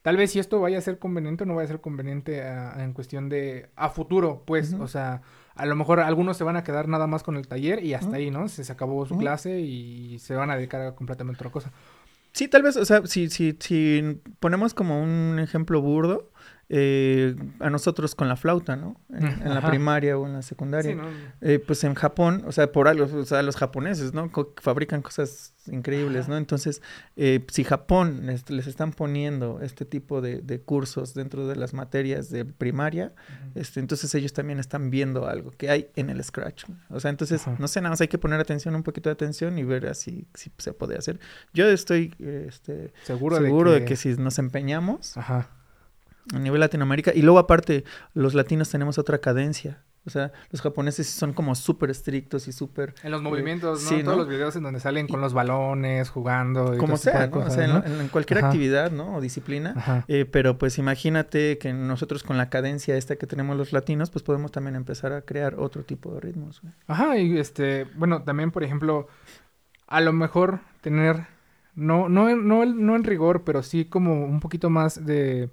tal 0.00 0.18
vez 0.18 0.32
si 0.32 0.38
esto 0.38 0.60
vaya 0.60 0.78
a 0.78 0.82
ser 0.82 0.98
conveniente 0.98 1.44
o 1.44 1.46
no 1.46 1.54
vaya 1.54 1.64
a 1.64 1.68
ser 1.68 1.80
conveniente 1.80 2.42
en 2.76 2.92
cuestión 2.92 3.30
de 3.30 3.70
a 3.74 3.88
futuro, 3.88 4.42
pues, 4.46 4.74
o 4.74 4.86
sea, 4.86 5.22
a 5.54 5.64
lo 5.64 5.76
mejor 5.76 6.00
algunos 6.00 6.36
se 6.36 6.44
van 6.44 6.56
a 6.56 6.62
quedar 6.62 6.88
nada 6.88 7.06
más 7.06 7.22
con 7.22 7.36
el 7.36 7.48
taller 7.48 7.82
y 7.82 7.94
hasta 7.94 8.16
ahí, 8.16 8.30
¿no? 8.30 8.48
Se, 8.48 8.64
se 8.64 8.72
acabó 8.72 9.06
su 9.06 9.16
clase 9.16 9.60
y 9.60 10.18
se 10.18 10.34
van 10.34 10.50
a 10.50 10.56
dedicar 10.56 10.82
a 10.82 10.94
completamente 10.94 11.38
otra 11.38 11.50
cosa. 11.50 11.72
Sí, 12.32 12.48
tal 12.48 12.62
vez, 12.62 12.76
o 12.76 12.84
sea, 12.84 13.06
si, 13.06 13.30
si, 13.30 13.56
si 13.60 14.20
ponemos 14.40 14.74
como 14.74 15.00
un 15.00 15.38
ejemplo 15.38 15.80
burdo, 15.80 16.32
eh, 16.70 17.36
a 17.60 17.68
nosotros 17.68 18.14
con 18.14 18.28
la 18.28 18.36
flauta, 18.36 18.76
¿no? 18.76 19.00
En, 19.10 19.52
la 19.52 19.60
primaria 19.60 20.16
o 20.16 20.26
en 20.26 20.32
la 20.32 20.42
secundaria. 20.42 20.96
Eh, 21.40 21.58
pues 21.58 21.84
en 21.84 21.94
Japón, 21.94 22.42
o 22.46 22.52
sea, 22.52 22.72
por 22.72 22.88
algo, 22.88 23.04
o 23.04 23.24
sea, 23.24 23.42
los 23.42 23.56
japoneses, 23.56 24.14
¿no? 24.14 24.30
fabrican 24.60 25.02
cosas 25.02 25.54
increíbles, 25.66 26.28
¿no? 26.28 26.36
Entonces, 26.36 26.82
eh, 27.16 27.44
si 27.48 27.64
Japón 27.64 28.26
les, 28.26 28.66
están 28.66 28.92
poniendo 28.92 29.60
este 29.60 29.84
tipo 29.84 30.20
de, 30.20 30.60
cursos 30.64 31.14
dentro 31.14 31.46
de 31.46 31.56
las 31.56 31.74
materias 31.74 32.30
de 32.30 32.44
primaria, 32.44 33.12
este, 33.54 33.80
entonces 33.80 34.14
ellos 34.14 34.32
también 34.32 34.58
están 34.58 34.90
viendo 34.90 35.26
algo 35.28 35.50
que 35.50 35.68
hay 35.68 35.88
en 35.96 36.08
el 36.08 36.22
Scratch. 36.24 36.64
O 36.88 37.00
sea, 37.00 37.10
entonces, 37.10 37.46
no 37.58 37.68
sé, 37.68 37.80
nada 37.80 37.90
más 37.90 38.00
hay 38.00 38.08
que 38.08 38.18
poner 38.18 38.40
atención, 38.40 38.74
un 38.74 38.82
poquito 38.82 39.10
de 39.10 39.14
atención 39.14 39.58
y 39.58 39.64
ver 39.64 39.86
así 39.86 40.26
si 40.34 40.50
se 40.58 40.72
puede 40.72 40.96
hacer. 40.96 41.20
Yo 41.52 41.66
estoy 41.68 42.14
este, 42.18 42.92
seguro, 43.02 43.36
seguro 43.36 43.72
de, 43.72 43.78
que... 43.78 43.82
de 43.82 43.88
que 43.88 43.96
si 43.96 44.14
nos 44.14 44.38
empeñamos... 44.38 45.16
Ajá 45.18 45.50
a 46.32 46.38
nivel 46.38 46.60
Latinoamérica. 46.60 47.12
Y 47.14 47.22
luego 47.22 47.38
aparte, 47.38 47.84
los 48.14 48.34
latinos 48.34 48.70
tenemos 48.70 48.98
otra 48.98 49.18
cadencia. 49.18 49.82
O 50.06 50.10
sea, 50.10 50.32
los 50.50 50.60
japoneses 50.60 51.06
son 51.06 51.32
como 51.32 51.54
súper 51.54 51.90
estrictos 51.90 52.46
y 52.46 52.52
súper... 52.52 52.94
En 53.02 53.10
los 53.10 53.22
movimientos, 53.22 53.82
¿no? 53.82 53.88
Sí, 53.88 54.02
Todos 54.02 54.18
los 54.18 54.28
videos 54.28 54.54
en 54.54 54.62
donde 54.62 54.78
salen 54.78 55.08
con 55.08 55.22
los 55.22 55.32
balones, 55.32 56.10
jugando. 56.10 56.74
Y 56.74 56.78
como 56.78 56.98
sea, 56.98 57.26
¿no? 57.28 57.38
o 57.38 57.50
sea, 57.50 57.64
en, 57.64 58.08
cualquier 58.08 58.44
actividad, 58.44 58.90
¿no? 58.90 59.16
O 59.16 59.20
disciplina. 59.22 60.04
Eh, 60.08 60.26
pero 60.26 60.58
pues 60.58 60.76
imagínate 60.76 61.56
que 61.56 61.72
nosotros 61.72 62.22
con 62.22 62.36
la 62.36 62.50
cadencia 62.50 62.96
esta 62.96 63.16
que 63.16 63.26
tenemos 63.26 63.56
los 63.56 63.72
latinos, 63.72 64.10
pues 64.10 64.22
podemos 64.22 64.52
también 64.52 64.76
empezar 64.76 65.12
a 65.14 65.22
crear 65.22 65.54
otro 65.54 65.84
tipo 65.84 66.12
de 66.12 66.20
ritmos. 66.20 66.60
Ajá, 66.86 67.16
y 67.16 67.38
este, 67.38 67.84
bueno, 67.96 68.22
también, 68.24 68.50
por 68.50 68.62
ejemplo, 68.62 69.08
a 69.86 70.02
lo 70.02 70.12
mejor 70.12 70.60
tener, 70.82 71.28
no, 71.74 72.10
no, 72.10 72.36
no, 72.36 72.66
no 72.66 72.96
en 72.96 73.04
rigor, 73.04 73.42
pero 73.44 73.62
sí 73.62 73.86
como 73.86 74.26
un 74.26 74.40
poquito 74.40 74.68
más 74.68 75.06
de 75.06 75.48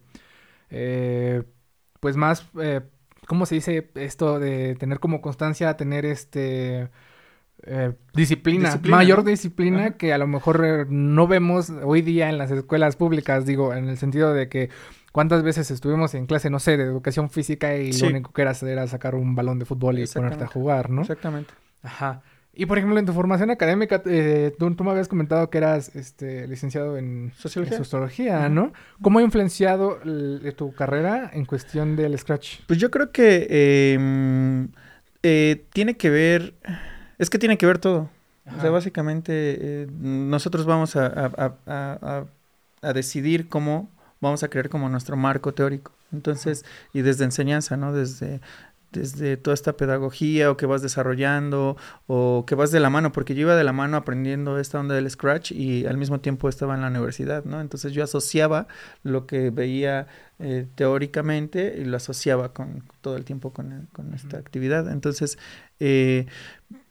eh, 0.71 1.43
pues 1.99 2.17
más, 2.17 2.47
eh, 2.61 2.81
¿cómo 3.27 3.45
se 3.45 3.55
dice 3.55 3.91
esto 3.95 4.39
de 4.39 4.75
tener 4.75 4.99
como 4.99 5.21
constancia, 5.21 5.77
tener 5.77 6.05
este... 6.05 6.89
eh, 7.63 7.93
disciplina, 8.13 8.79
mayor 8.83 9.23
disciplina 9.23 9.97
que 9.97 10.13
a 10.13 10.17
lo 10.17 10.27
mejor 10.27 10.63
eh, 10.65 10.85
no 10.89 11.27
vemos 11.27 11.69
hoy 11.83 12.01
día 12.01 12.29
en 12.29 12.37
las 12.39 12.51
escuelas 12.51 12.95
públicas, 12.95 13.45
digo, 13.45 13.73
en 13.73 13.89
el 13.89 13.97
sentido 13.97 14.33
de 14.33 14.49
que 14.49 14.69
cuántas 15.11 15.43
veces 15.43 15.71
estuvimos 15.71 16.13
en 16.15 16.25
clase, 16.27 16.49
no 16.49 16.59
sé, 16.59 16.77
de 16.77 16.83
educación 16.85 17.29
física 17.29 17.77
y 17.77 17.93
lo 17.93 18.07
único 18.07 18.33
que 18.33 18.41
era 18.43 18.51
hacer 18.51 18.69
era 18.69 18.87
sacar 18.87 19.15
un 19.15 19.35
balón 19.35 19.59
de 19.59 19.65
fútbol 19.65 19.99
y 19.99 20.07
ponerte 20.07 20.43
a 20.43 20.47
jugar, 20.47 20.89
¿no? 20.89 21.01
Exactamente. 21.01 21.53
Ajá. 21.83 22.23
Y 22.53 22.65
por 22.65 22.77
ejemplo, 22.77 22.99
en 22.99 23.05
tu 23.05 23.13
formación 23.13 23.49
académica, 23.49 24.01
eh, 24.05 24.53
tú, 24.59 24.75
me 24.83 24.91
habías 24.91 25.07
comentado 25.07 25.49
que 25.49 25.57
eras 25.57 25.95
este, 25.95 26.47
licenciado 26.47 26.97
en 26.97 27.31
sociología, 27.37 28.49
¿no? 28.49 28.73
¿Cómo 29.01 29.19
ha 29.19 29.21
influenciado 29.21 29.99
tu 30.57 30.73
carrera 30.73 31.31
en 31.33 31.45
cuestión 31.45 31.95
del 31.95 32.17
Scratch? 32.19 32.59
Pues 32.67 32.77
yo 32.77 32.91
creo 32.91 33.11
que 33.11 33.93
em, 33.93 34.67
eh, 35.23 35.63
tiene 35.71 35.95
que 35.95 36.09
ver, 36.09 36.53
es 37.17 37.29
que 37.29 37.39
tiene 37.39 37.57
que 37.57 37.65
ver 37.65 37.77
todo. 37.77 38.09
O 38.57 38.59
sea, 38.59 38.69
básicamente 38.69 39.31
eh, 39.33 39.87
nosotros 39.99 40.65
vamos 40.65 40.97
a, 40.97 41.31
a, 42.81 42.93
decidir 42.93 43.47
cómo 43.47 43.89
vamos 44.19 44.43
a 44.43 44.49
crear 44.49 44.67
como 44.67 44.89
nuestro 44.89 45.15
marco 45.15 45.53
teórico. 45.53 45.93
Entonces, 46.11 46.65
y 46.91 47.01
desde 47.01 47.23
enseñanza, 47.23 47.77
¿no? 47.77 47.93
Desde 47.93 48.41
desde 48.91 49.37
toda 49.37 49.53
esta 49.53 49.77
pedagogía 49.77 50.51
o 50.51 50.57
que 50.57 50.65
vas 50.65 50.81
desarrollando 50.81 51.77
o 52.07 52.43
que 52.45 52.55
vas 52.55 52.71
de 52.71 52.79
la 52.79 52.89
mano, 52.89 53.11
porque 53.11 53.35
yo 53.35 53.41
iba 53.41 53.55
de 53.55 53.63
la 53.63 53.73
mano 53.73 53.97
aprendiendo 53.97 54.59
esta 54.59 54.79
onda 54.79 54.95
del 54.95 55.09
Scratch 55.09 55.51
y 55.51 55.85
al 55.85 55.97
mismo 55.97 56.19
tiempo 56.19 56.49
estaba 56.49 56.75
en 56.75 56.81
la 56.81 56.87
universidad, 56.87 57.45
¿no? 57.45 57.61
Entonces 57.61 57.93
yo 57.93 58.03
asociaba 58.03 58.67
lo 59.03 59.25
que 59.27 59.49
veía 59.49 60.07
eh, 60.39 60.67
teóricamente 60.75 61.77
y 61.79 61.85
lo 61.85 61.97
asociaba 61.97 62.53
con 62.53 62.83
todo 63.01 63.15
el 63.15 63.25
tiempo 63.25 63.53
con, 63.53 63.87
con 63.93 64.13
esta 64.13 64.37
actividad. 64.37 64.91
Entonces, 64.91 65.37
eh, 65.79 66.25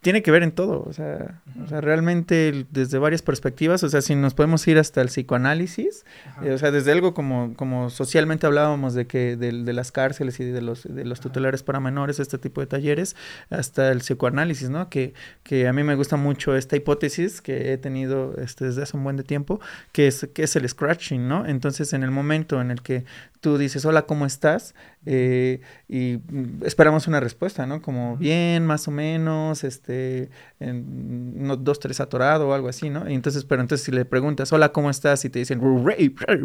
tiene 0.00 0.22
que 0.22 0.30
ver 0.30 0.42
en 0.42 0.52
todo, 0.52 0.82
o 0.86 0.92
sea, 0.94 1.42
o 1.62 1.68
sea, 1.68 1.82
realmente 1.82 2.66
desde 2.70 2.98
varias 2.98 3.20
perspectivas, 3.20 3.82
o 3.82 3.88
sea, 3.90 4.00
si 4.00 4.14
nos 4.14 4.32
podemos 4.32 4.66
ir 4.66 4.78
hasta 4.78 5.02
el 5.02 5.08
psicoanálisis, 5.08 6.06
eh, 6.42 6.52
o 6.52 6.58
sea, 6.58 6.70
desde 6.70 6.92
algo 6.92 7.12
como, 7.12 7.52
como 7.54 7.90
socialmente 7.90 8.46
hablábamos 8.46 8.94
de 8.94 9.06
que 9.06 9.36
de, 9.36 9.52
de, 9.52 9.72
las 9.74 9.92
cárceles 9.92 10.40
y 10.40 10.44
de 10.44 10.62
los, 10.62 10.84
de 10.84 11.04
los 11.04 11.20
tutelares 11.20 11.62
para 11.62 11.80
menores, 11.80 12.18
este 12.18 12.38
tipo 12.38 12.62
de 12.62 12.66
talleres, 12.66 13.14
hasta 13.50 13.92
el 13.92 13.98
psicoanálisis, 13.98 14.70
¿no? 14.70 14.88
Que, 14.88 15.12
que 15.42 15.68
a 15.68 15.72
mí 15.74 15.82
me 15.82 15.94
gusta 15.96 16.16
mucho 16.16 16.56
esta 16.56 16.76
hipótesis 16.76 17.42
que 17.42 17.74
he 17.74 17.76
tenido 17.76 18.34
este, 18.38 18.64
desde 18.64 18.82
hace 18.82 18.96
un 18.96 19.04
buen 19.04 19.16
de 19.16 19.24
tiempo, 19.24 19.60
que 19.92 20.06
es, 20.06 20.26
que 20.32 20.44
es 20.44 20.56
el 20.56 20.66
scratching, 20.66 21.28
¿no? 21.28 21.44
Entonces, 21.44 21.92
en 21.92 22.04
el 22.04 22.10
momento 22.10 22.62
en 22.62 22.70
el 22.70 22.80
que 22.80 23.04
tú 23.40 23.58
dices, 23.58 23.84
hola, 23.84 24.02
¿cómo 24.02 24.26
estás? 24.26 24.74
Eh, 25.06 25.60
y 25.88 26.18
mm, 26.30 26.64
esperamos 26.64 27.06
una 27.06 27.20
respuesta, 27.20 27.66
¿no? 27.66 27.80
Como 27.80 28.16
bien, 28.16 28.66
más 28.66 28.86
o 28.86 28.90
menos, 28.90 29.64
este, 29.64 30.30
en, 30.60 31.64
dos, 31.64 31.80
tres 31.80 32.00
atorado 32.00 32.48
o 32.48 32.54
algo 32.54 32.68
así, 32.68 32.90
¿no? 32.90 33.08
Y 33.08 33.14
entonces, 33.14 33.44
pero 33.44 33.62
entonces 33.62 33.84
si 33.84 33.92
le 33.92 34.04
preguntas, 34.04 34.52
hola, 34.52 34.72
¿cómo 34.72 34.90
estás? 34.90 35.24
Y 35.24 35.30
te 35.30 35.38
dicen, 35.38 35.60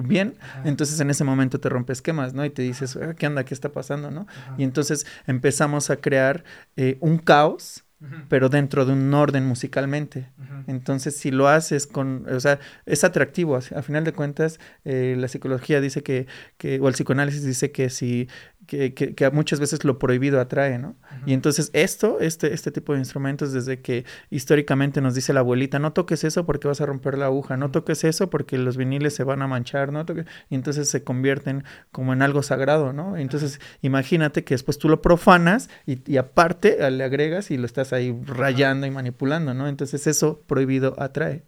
bien, 0.03 0.35
entonces 0.63 0.99
en 0.99 1.09
ese 1.09 1.23
momento 1.23 1.59
te 1.59 1.69
rompes 1.69 1.97
esquemas, 1.97 2.33
¿no? 2.33 2.45
Y 2.45 2.49
te 2.49 2.61
dices, 2.61 2.97
ah, 2.97 3.13
¿qué 3.13 3.27
onda? 3.27 3.43
¿Qué 3.43 3.53
está 3.53 3.69
pasando? 3.69 4.05
¿no? 4.11 4.27
Y 4.57 4.63
entonces 4.63 5.05
empezamos 5.27 5.89
a 5.89 5.97
crear 5.97 6.43
eh, 6.75 6.97
un 7.01 7.17
caos 7.17 7.84
pero 8.29 8.49
dentro 8.49 8.85
de 8.85 8.93
un 8.93 9.13
orden 9.13 9.45
musicalmente. 9.45 10.29
Entonces, 10.67 11.15
si 11.17 11.31
lo 11.31 11.47
haces 11.47 11.87
con, 11.87 12.25
o 12.29 12.39
sea, 12.39 12.59
es 12.85 13.03
atractivo. 13.03 13.55
A 13.55 13.81
final 13.81 14.03
de 14.03 14.13
cuentas, 14.13 14.59
eh, 14.83 15.15
la 15.17 15.27
psicología 15.27 15.81
dice 15.81 16.03
que, 16.03 16.27
que, 16.57 16.79
o 16.79 16.87
el 16.87 16.93
psicoanálisis 16.93 17.43
dice 17.43 17.71
que 17.71 17.89
si 17.89 18.27
que, 18.65 18.93
que, 18.93 19.29
muchas 19.31 19.59
veces 19.59 19.83
lo 19.83 19.99
prohibido 19.99 20.39
atrae, 20.39 20.77
¿no? 20.77 20.95
Y 21.25 21.33
entonces 21.33 21.69
esto, 21.73 22.19
este, 22.19 22.53
este 22.53 22.71
tipo 22.71 22.93
de 22.93 22.99
instrumentos, 22.99 23.53
desde 23.53 23.81
que 23.81 24.05
históricamente 24.29 25.01
nos 25.01 25.15
dice 25.15 25.33
la 25.33 25.41
abuelita, 25.41 25.79
no 25.79 25.93
toques 25.93 26.23
eso 26.23 26.45
porque 26.45 26.67
vas 26.67 26.81
a 26.81 26.85
romper 26.85 27.17
la 27.17 27.25
aguja, 27.25 27.57
no 27.57 27.71
toques 27.71 28.03
eso 28.03 28.29
porque 28.29 28.57
los 28.57 28.77
viniles 28.77 29.13
se 29.15 29.23
van 29.23 29.41
a 29.41 29.47
manchar, 29.47 29.91
¿no? 29.91 30.05
Y 30.49 30.55
entonces 30.55 30.89
se 30.89 31.03
convierten 31.03 31.63
como 31.91 32.13
en 32.13 32.21
algo 32.21 32.43
sagrado, 32.43 32.93
¿no? 32.93 33.17
Entonces 33.17 33.59
imagínate 33.81 34.43
que 34.43 34.53
después 34.53 34.77
tú 34.77 34.89
lo 34.89 35.01
profanas 35.01 35.69
y, 35.85 35.99
y 36.11 36.17
aparte 36.17 36.77
le 36.89 37.03
agregas 37.03 37.51
y 37.51 37.57
lo 37.57 37.65
estás 37.65 37.93
ahí 37.93 38.15
rayando 38.25 38.87
y 38.87 38.91
manipulando, 38.91 39.53
¿no? 39.53 39.67
Entonces 39.67 40.07
eso 40.07 40.41
prohibido 40.47 40.95
atrae. 40.99 41.43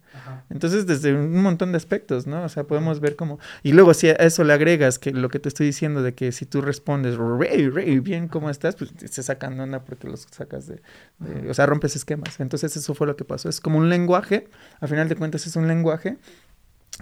Entonces, 0.49 0.85
desde 0.85 1.13
un 1.13 1.41
montón 1.41 1.71
de 1.71 1.77
aspectos, 1.77 2.27
¿no? 2.27 2.43
O 2.43 2.49
sea, 2.49 2.63
podemos 2.65 2.99
ver 2.99 3.15
cómo... 3.15 3.39
Y 3.63 3.73
luego 3.73 3.93
si 3.93 4.09
a 4.09 4.13
eso 4.13 4.43
le 4.43 4.53
agregas 4.53 4.99
que 4.99 5.11
lo 5.11 5.29
que 5.29 5.39
te 5.39 5.49
estoy 5.49 5.67
diciendo 5.67 6.03
de 6.03 6.13
que 6.13 6.31
si 6.31 6.45
tú 6.45 6.61
respondes, 6.61 7.17
rey, 7.17 7.69
rey, 7.69 7.99
bien, 7.99 8.27
¿cómo 8.27 8.49
estás? 8.49 8.75
Pues 8.75 8.93
te 8.93 9.07
sacando 9.23 9.63
onda 9.63 9.83
porque 9.83 10.07
los 10.07 10.27
sacas 10.31 10.67
de, 10.67 10.81
O 11.49 11.53
sea, 11.53 11.65
rompes 11.65 11.95
esquemas. 11.95 12.39
Entonces, 12.39 12.75
eso 12.75 12.93
fue 12.93 13.07
lo 13.07 13.15
que 13.15 13.25
pasó. 13.25 13.49
Es 13.49 13.61
como 13.61 13.77
un 13.77 13.89
lenguaje, 13.89 14.47
a 14.79 14.87
final 14.87 15.09
de 15.09 15.15
cuentas 15.15 15.45
es 15.47 15.55
un 15.55 15.67
lenguaje 15.67 16.17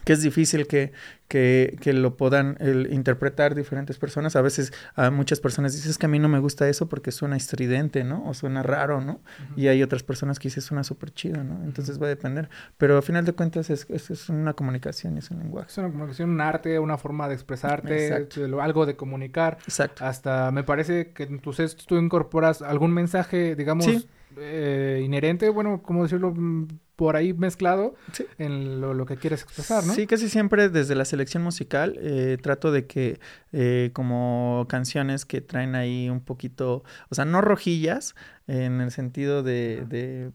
que 0.03 0.13
es 0.13 0.21
difícil 0.21 0.67
que, 0.67 0.91
que, 1.27 1.77
que 1.81 1.93
lo 1.93 2.17
puedan 2.17 2.57
interpretar 2.91 3.55
diferentes 3.55 3.97
personas. 3.97 4.35
A 4.35 4.41
veces 4.41 4.73
a 4.95 5.09
muchas 5.09 5.39
personas 5.39 5.73
dicen, 5.73 5.91
es 5.91 5.97
que 5.97 6.05
a 6.05 6.09
mí 6.09 6.19
no 6.19 6.27
me 6.27 6.39
gusta 6.39 6.67
eso 6.67 6.87
porque 6.87 7.11
suena 7.11 7.37
estridente, 7.37 8.03
¿no? 8.03 8.27
O 8.27 8.33
suena 8.33 8.61
raro, 8.63 9.01
¿no? 9.01 9.21
Y 9.55 9.67
hay 9.67 9.81
otras 9.81 10.03
personas 10.03 10.39
que 10.39 10.49
dicen, 10.49 10.61
suena 10.61 10.83
súper 10.83 11.11
chido, 11.11 11.43
¿no? 11.43 11.63
Entonces 11.63 12.01
va 12.01 12.07
a 12.07 12.09
depender. 12.09 12.49
Pero 12.77 12.97
al 12.97 13.03
final 13.03 13.25
de 13.25 13.33
cuentas 13.33 13.69
es, 13.69 13.87
es, 13.89 14.29
una 14.29 14.53
comunicación, 14.53 15.17
es 15.17 15.31
un 15.31 15.39
lenguaje. 15.39 15.69
Es 15.69 15.77
una 15.77 15.89
comunicación, 15.89 16.29
un 16.31 16.41
arte, 16.41 16.79
una 16.79 16.97
forma 16.97 17.27
de 17.27 17.33
expresarte, 17.33 18.27
algo 18.61 18.85
de 18.85 18.95
comunicar. 18.95 19.57
Exacto. 19.63 20.05
Hasta 20.05 20.51
me 20.51 20.63
parece 20.63 21.11
que 21.11 21.23
en 21.23 21.39
tus 21.39 21.55
tú 21.87 21.97
incorporas 21.97 22.61
algún 22.61 22.91
mensaje, 22.93 23.55
digamos... 23.55 24.07
Eh, 24.37 25.01
inherente, 25.03 25.49
bueno, 25.49 25.81
¿cómo 25.83 26.03
decirlo? 26.03 26.33
Mm, 26.35 26.67
por 26.95 27.15
ahí 27.15 27.33
mezclado 27.33 27.95
en 28.37 28.79
lo, 28.79 29.05
que 29.05 29.17
quieres 29.17 29.43
expresar, 29.43 29.85
¿no? 29.85 29.93
Sí, 29.93 30.07
casi 30.07 30.29
siempre 30.29 30.69
desde 30.69 30.95
la 30.95 31.05
selección 31.05 31.43
musical 31.43 31.97
eh, 31.99 32.37
trato 32.41 32.71
de 32.71 32.87
que 32.87 33.19
eh, 33.51 33.89
como 33.93 34.65
canciones 34.69 35.25
que 35.25 35.41
traen 35.41 35.75
ahí 35.75 36.09
un 36.09 36.21
poquito, 36.21 36.83
o 37.09 37.15
sea, 37.15 37.25
no 37.25 37.41
rojillas 37.41 38.15
en 38.47 38.79
el 38.79 38.91
sentido 38.91 39.43
de, 39.43 39.85
de 39.87 40.31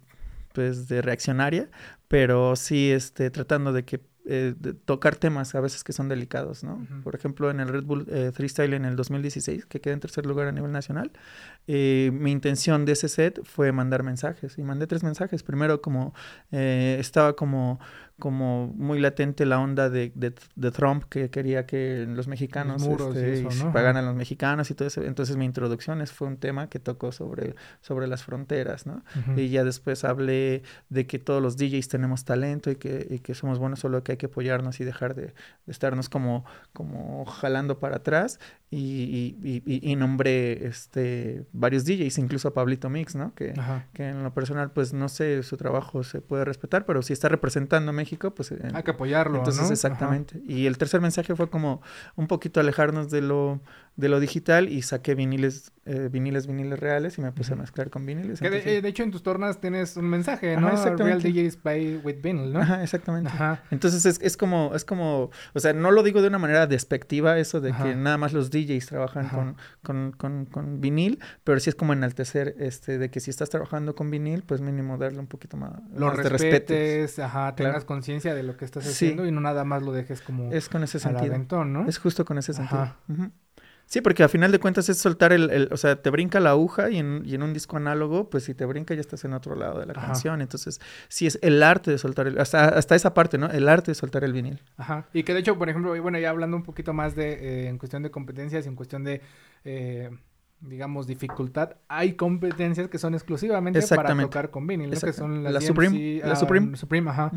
pues 0.53 0.89
de 0.89 1.01
reaccionaria, 1.01 1.71
pero 2.09 2.57
sí 2.57 2.91
este 2.91 3.31
tratando 3.31 3.73
de 3.73 3.85
que 3.85 4.01
eh, 4.27 4.55
tocar 4.85 5.17
temas 5.17 5.55
a 5.55 5.61
veces 5.61 5.83
que 5.83 5.93
son 5.93 6.09
delicados, 6.09 6.63
¿no? 6.63 6.87
Por 7.03 7.15
ejemplo, 7.15 7.51
en 7.51 7.59
el 7.59 7.69
Red 7.69 7.85
Bull 7.85 8.07
eh, 8.11 8.31
Freestyle 8.33 8.75
en 8.75 8.85
el 8.85 8.95
2016, 8.95 9.67
que 9.67 9.81
quedé 9.81 9.95
en 9.95 10.01
tercer 10.01 10.27
lugar 10.27 10.47
a 10.47 10.53
nivel 10.53 10.71
nacional, 10.71 11.11
eh, 11.67 12.11
mi 12.13 12.33
intención 12.33 12.85
de 12.85 12.93
ese 12.93 13.09
set 13.09 13.43
fue 13.45 13.73
mandar 13.73 14.03
mensajes 14.03 14.59
y 14.59 14.63
mandé 14.63 14.87
tres 14.87 15.03
mensajes. 15.03 15.43
Primero, 15.43 15.81
como 15.81 16.15
estaba 16.51 17.35
como 17.35 17.81
como 18.21 18.69
muy 18.77 19.01
latente 19.01 19.45
la 19.47 19.59
onda 19.59 19.91
de, 19.91 20.13
de, 20.15 20.71
Trump 20.71 21.05
que 21.09 21.31
quería 21.31 21.67
que 21.67 22.07
los 22.09 22.29
mexicanos 22.29 22.87
este, 22.87 23.49
pagaran 23.73 23.97
a 23.97 24.03
los 24.03 24.15
mexicanos 24.15 24.71
y 24.71 24.75
todo 24.75 24.87
eso. 24.87 25.03
Entonces 25.03 25.37
mi 25.37 25.45
introducción 25.45 26.07
fue 26.07 26.29
un 26.29 26.37
tema 26.37 26.69
que 26.69 26.79
tocó 26.79 27.11
sobre, 27.11 27.57
sobre 27.81 28.07
las 28.07 28.23
fronteras, 28.23 28.87
¿no? 28.87 29.03
Y 29.37 29.49
ya 29.49 29.65
después 29.65 30.05
hablé 30.05 30.63
de 30.89 31.07
que 31.07 31.19
todos 31.19 31.43
los 31.43 31.57
DJs 31.57 31.89
tenemos 31.89 32.25
talento 32.25 32.71
y 32.71 32.77
que, 32.77 33.07
y 33.11 33.19
que 33.19 33.35
somos 33.35 33.59
buenos, 33.59 33.81
solo 33.81 34.05
que 34.05 34.13
hay 34.13 34.19
que 34.19 34.27
apoyarnos 34.27 34.79
y 34.79 34.85
dejar 34.85 35.15
de, 35.15 35.35
estarnos 35.67 36.09
como, 36.09 36.45
como 36.73 37.25
jalando 37.25 37.81
para 37.81 37.97
atrás. 37.97 38.39
Y, 38.73 39.37
y, 39.43 39.91
y, 39.91 39.97
nombré 39.97 40.69
este, 40.69 41.45
varios 41.53 41.85
DJs, 41.85 42.19
incluso 42.19 42.47
a 42.47 42.55
Pablito 42.55 42.89
Mix, 42.89 43.17
¿no? 43.17 43.35
Que, 43.35 43.53
que 43.93 44.11
en 44.11 44.23
lo 44.23 44.33
personal, 44.33 44.71
pues 44.71 44.93
no 44.93 45.09
sé, 45.09 45.43
su 45.43 45.57
trabajo 45.57 46.05
se 46.05 46.21
puede 46.21 46.45
respetar, 46.45 46.87
pero 46.87 47.03
si 47.03 47.13
está 47.13 47.29
representando 47.29 47.91
a 47.91 47.93
México, 47.93 48.33
pues... 48.33 48.53
Eh, 48.53 48.61
Hay 48.73 48.85
que 48.85 48.93
apoyarlo, 48.93 49.39
Entonces, 49.39 49.73
exactamente. 49.73 50.41
Y 50.47 50.67
el 50.67 50.79
tercer 50.79 51.01
mensaje 51.01 51.35
fue 51.35 51.51
como 51.51 51.83
un 52.15 52.29
poquito 52.29 52.61
alejarnos 52.61 53.11
de 53.11 53.23
lo, 53.23 53.61
de 53.97 54.09
lo 54.09 54.21
digital 54.21 54.69
y 54.69 54.83
saqué 54.83 55.15
viniles, 55.15 55.73
eh, 55.85 56.09
viniles, 56.11 56.47
viniles 56.47 56.79
reales 56.79 57.19
y 57.19 57.21
me 57.21 57.33
puse 57.33 57.53
a 57.53 57.57
mezclar 57.57 57.91
con 57.91 58.07
viniles. 58.07 58.41
de, 58.41 58.89
hecho, 58.89 59.03
en 59.03 59.11
tus 59.11 59.23
tornas 59.23 59.61
tienes 59.61 59.97
un 59.97 60.09
mensaje, 60.09 60.57
¿no? 60.57 60.71
Real 60.97 61.23
DJs 61.23 61.63
by 61.63 62.01
with 62.03 62.17
vinyl, 62.23 62.53
¿no? 62.53 62.61
Ajá, 62.61 62.83
exactamente. 62.83 63.31
Ajá. 63.31 63.63
Entonces, 63.71 64.07
es, 64.07 64.21
es, 64.23 64.37
como, 64.37 64.73
es 64.75 64.85
como, 64.85 65.31
o 65.53 65.61
sea, 65.61 65.73
no 65.73 65.91
lo 65.91 66.03
digo 66.03 66.23
de 66.23 66.29
una 66.29 66.39
manera 66.39 66.67
despectiva 66.67 67.39
eso 67.39 67.61
de 67.61 67.73
que 67.73 67.95
nada 67.95 68.17
más 68.17 68.33
los 68.33 68.51
DJs 68.51 68.87
trabajan 68.87 69.29
con, 69.29 69.57
con, 69.83 70.13
con, 70.13 70.47
con, 70.47 70.81
vinil, 70.81 71.21
pero 71.45 71.61
sí 71.61 71.71
es 71.71 71.77
como 71.77 71.93
enaltecer 71.93 72.55
este, 72.59 72.99
de 72.99 73.11
que 73.11 73.21
si 73.21 73.31
estás 73.31 73.51
trabajando 73.51 73.95
con 73.95 74.11
vinil, 74.11 74.43
pues 74.45 74.61
mínimo 74.61 74.97
darle 74.99 75.19
un 75.19 75.27
poquito 75.27 75.57
más, 75.57 75.73
lo 75.95 76.11
respetes, 76.11 77.19
ajá, 77.19 77.55
tengas 77.55 77.85
conciencia 77.85 78.35
de 78.35 78.43
lo 78.43 78.57
que 78.57 78.65
estás 78.65 78.87
haciendo 78.87 79.27
y 79.27 79.33
no 79.33 79.41
nada 79.41 79.65
más 79.65 79.83
lo 79.83 79.93
dejes 79.93 80.21
como 80.21 80.53
es 80.53 80.69
con 80.69 80.83
ese 80.83 80.99
sentido, 80.99 81.65
¿no? 81.65 81.87
Es 81.87 81.99
justo 81.99 82.25
con 82.25 82.39
ese 82.39 82.55
sentido. 82.55 82.95
Sí, 83.91 84.01
porque 84.01 84.23
a 84.23 84.29
final 84.29 84.53
de 84.53 84.61
cuentas 84.61 84.89
es 84.89 84.99
soltar 84.99 85.33
el, 85.33 85.69
o 85.73 85.77
sea, 85.77 86.01
te 86.01 86.11
brinca 86.11 86.39
la 86.39 86.51
aguja 86.51 86.91
y 86.91 86.99
en, 86.99 87.23
y 87.25 87.35
en, 87.35 87.43
un 87.43 87.53
disco 87.53 87.77
análogo, 87.77 88.31
pues 88.31 88.45
si 88.45 88.55
te 88.55 88.65
brinca 88.65 88.95
ya 88.95 89.01
estás 89.01 89.25
en 89.25 89.33
otro 89.33 89.57
lado 89.57 89.81
de 89.81 89.87
la 89.87 89.95
canción. 89.95 90.41
Entonces, 90.41 90.81
sí 91.09 91.27
es 91.27 91.41
el 91.43 91.61
arte 91.61 91.91
de 91.91 91.99
soltar 91.99 92.29
el, 92.29 92.39
hasta, 92.39 92.69
hasta 92.69 92.95
esa 92.95 93.15
parte, 93.15 93.37
¿no? 93.37 93.51
El 93.51 93.69
arte 93.69 93.91
de 93.91 93.97
soltar 93.97 94.23
el 94.23 94.33
vinil. 94.33 94.63
Ajá. 94.77 95.09
Y 95.13 95.25
que 95.25 95.35
de 95.35 95.41
hecho, 95.41 95.59
por 95.59 95.69
ejemplo, 95.69 96.01
bueno, 96.01 96.21
ya 96.21 96.31
hablando 96.31 96.57
un 96.57 96.63
poquito 96.63 96.93
más 96.93 97.17
de, 97.17 97.33
eh, 97.33 97.69
en 97.69 97.79
cuestión 97.79 98.05
de 98.05 98.13
competencias 98.13 98.65
y 98.65 98.69
en 98.69 98.77
cuestión 98.77 99.03
de, 99.03 99.23
eh, 99.65 100.09
digamos, 100.61 101.09
dificultad, 101.09 101.75
hay 101.89 102.13
competencias 102.13 102.87
que 102.87 102.99
son 102.99 103.15
exclusivamente 103.15 103.85
para 103.89 104.17
tocar 104.17 104.51
con 104.51 104.69
vinil, 104.69 104.93
¿no? 104.93 105.01
Que 105.01 105.13
son 105.13 105.43
las 105.43 105.53
la 105.53 105.61
Supreme, 105.61 106.21
la 106.25 106.35
ah, 106.35 106.37
Supreme. 106.37 106.77
Supreme, 106.77 107.11
ajá. 107.11 107.33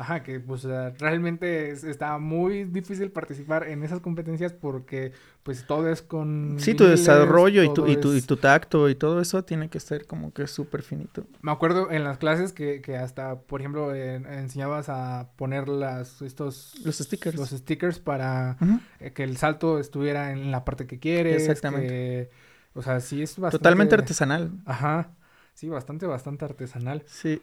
Ajá, 0.00 0.22
que 0.22 0.40
pues 0.40 0.64
realmente 0.64 1.72
está 1.72 2.16
muy 2.16 2.64
difícil 2.64 3.10
participar 3.10 3.68
en 3.68 3.82
esas 3.82 4.00
competencias 4.00 4.54
porque 4.54 5.12
pues 5.42 5.66
todo 5.66 5.90
es 5.90 6.00
con... 6.00 6.56
Sí, 6.58 6.72
tu 6.72 6.84
desarrollo 6.84 7.62
y 7.62 7.74
tu, 7.74 7.86
y, 7.86 7.98
tu, 7.98 8.14
y 8.14 8.22
tu 8.22 8.38
tacto 8.38 8.88
y 8.88 8.94
todo 8.94 9.20
eso 9.20 9.44
tiene 9.44 9.68
que 9.68 9.78
ser 9.78 10.06
como 10.06 10.32
que 10.32 10.46
súper 10.46 10.80
finito. 10.80 11.26
Me 11.42 11.52
acuerdo 11.52 11.90
en 11.90 12.02
las 12.02 12.16
clases 12.16 12.54
que, 12.54 12.80
que 12.80 12.96
hasta, 12.96 13.40
por 13.42 13.60
ejemplo, 13.60 13.94
enseñabas 13.94 14.88
a 14.88 15.32
poner 15.36 15.68
las, 15.68 16.22
estos... 16.22 16.80
Los 16.82 16.96
stickers. 16.96 17.36
Los 17.36 17.50
stickers 17.50 17.98
para 17.98 18.56
eh, 19.00 19.12
que 19.12 19.22
el 19.22 19.36
salto 19.36 19.78
estuviera 19.78 20.32
en 20.32 20.50
la 20.50 20.64
parte 20.64 20.86
que 20.86 20.98
quieres. 20.98 21.42
Exactamente. 21.42 22.30
o 22.72 22.80
sea, 22.80 23.00
sí 23.00 23.20
es 23.20 23.38
bastante... 23.38 23.58
Totalmente 23.58 23.94
artesanal. 23.96 24.50
Ajá. 24.64 25.10
Sí, 25.52 25.68
bastante, 25.68 26.06
bastante 26.06 26.46
artesanal. 26.46 27.02
Sí. 27.04 27.42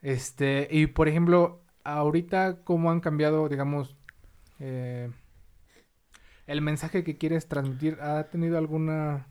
Este, 0.00 0.66
y 0.68 0.88
por 0.88 1.06
ejemplo, 1.06 1.62
ahorita 1.84 2.58
cómo 2.64 2.90
han 2.90 3.00
cambiado, 3.00 3.48
digamos, 3.48 3.96
eh, 4.60 5.10
el 6.46 6.60
mensaje 6.60 7.04
que 7.04 7.16
quieres 7.16 7.48
transmitir, 7.48 7.98
¿ha 8.00 8.24
tenido 8.24 8.58
algún 8.58 9.22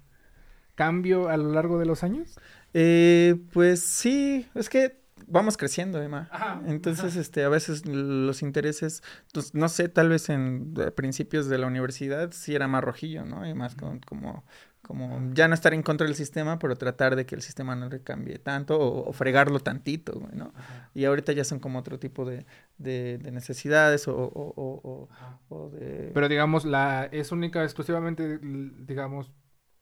cambio 0.76 1.30
a 1.30 1.38
lo 1.38 1.52
largo 1.52 1.80
de 1.80 1.86
los 1.86 2.04
años? 2.04 2.40
Eh, 2.74 3.36
pues 3.54 3.82
sí, 3.82 4.48
es 4.56 4.70
que 4.70 5.02
vamos 5.28 5.58
creciendo, 5.58 6.02
Emma. 6.02 6.30
Entonces, 6.66 7.16
este, 7.16 7.44
a 7.44 7.50
veces 7.50 7.86
los 7.86 8.42
intereses, 8.42 9.04
pues, 9.34 9.54
no 9.54 9.70
sé, 9.70 9.90
tal 9.90 10.10
vez 10.10 10.30
en 10.30 10.74
principios 10.96 11.48
de 11.48 11.58
la 11.58 11.68
universidad 11.68 12.32
sí 12.32 12.56
era 12.56 12.68
más 12.68 12.84
rojillo, 12.84 13.26
¿no? 13.26 13.48
Y 13.48 13.54
más 13.54 13.76
como 13.76 14.44
como 14.92 15.34
ya 15.34 15.48
no 15.48 15.54
estar 15.54 15.74
en 15.74 15.84
contra 15.84 16.06
del 16.06 16.18
sistema, 16.18 16.60
pero 16.60 16.76
tratar 16.76 17.16
de 17.16 17.26
que 17.26 17.34
el 17.34 17.42
sistema 17.42 17.78
no 17.78 17.88
le 17.88 18.02
cambie 18.02 18.40
tanto 18.40 18.78
o, 18.78 19.14
fregarlo 19.14 19.62
tantito, 19.62 20.28
¿no? 20.34 20.54
Y 20.94 21.06
ahorita 21.06 21.32
ya 21.32 21.46
son 21.46 21.60
como 21.60 21.80
otro 21.80 21.98
tipo 21.98 22.26
de, 22.26 22.46
de, 22.78 23.18
necesidades 23.32 24.10
o, 24.10 24.16
o, 24.18 25.08
o, 25.48 25.70
de... 25.70 26.12
Pero 26.14 26.28
digamos, 26.28 26.66
la 26.66 27.08
es 27.10 27.32
única, 27.32 27.64
exclusivamente, 27.64 28.38
digamos, 28.42 29.32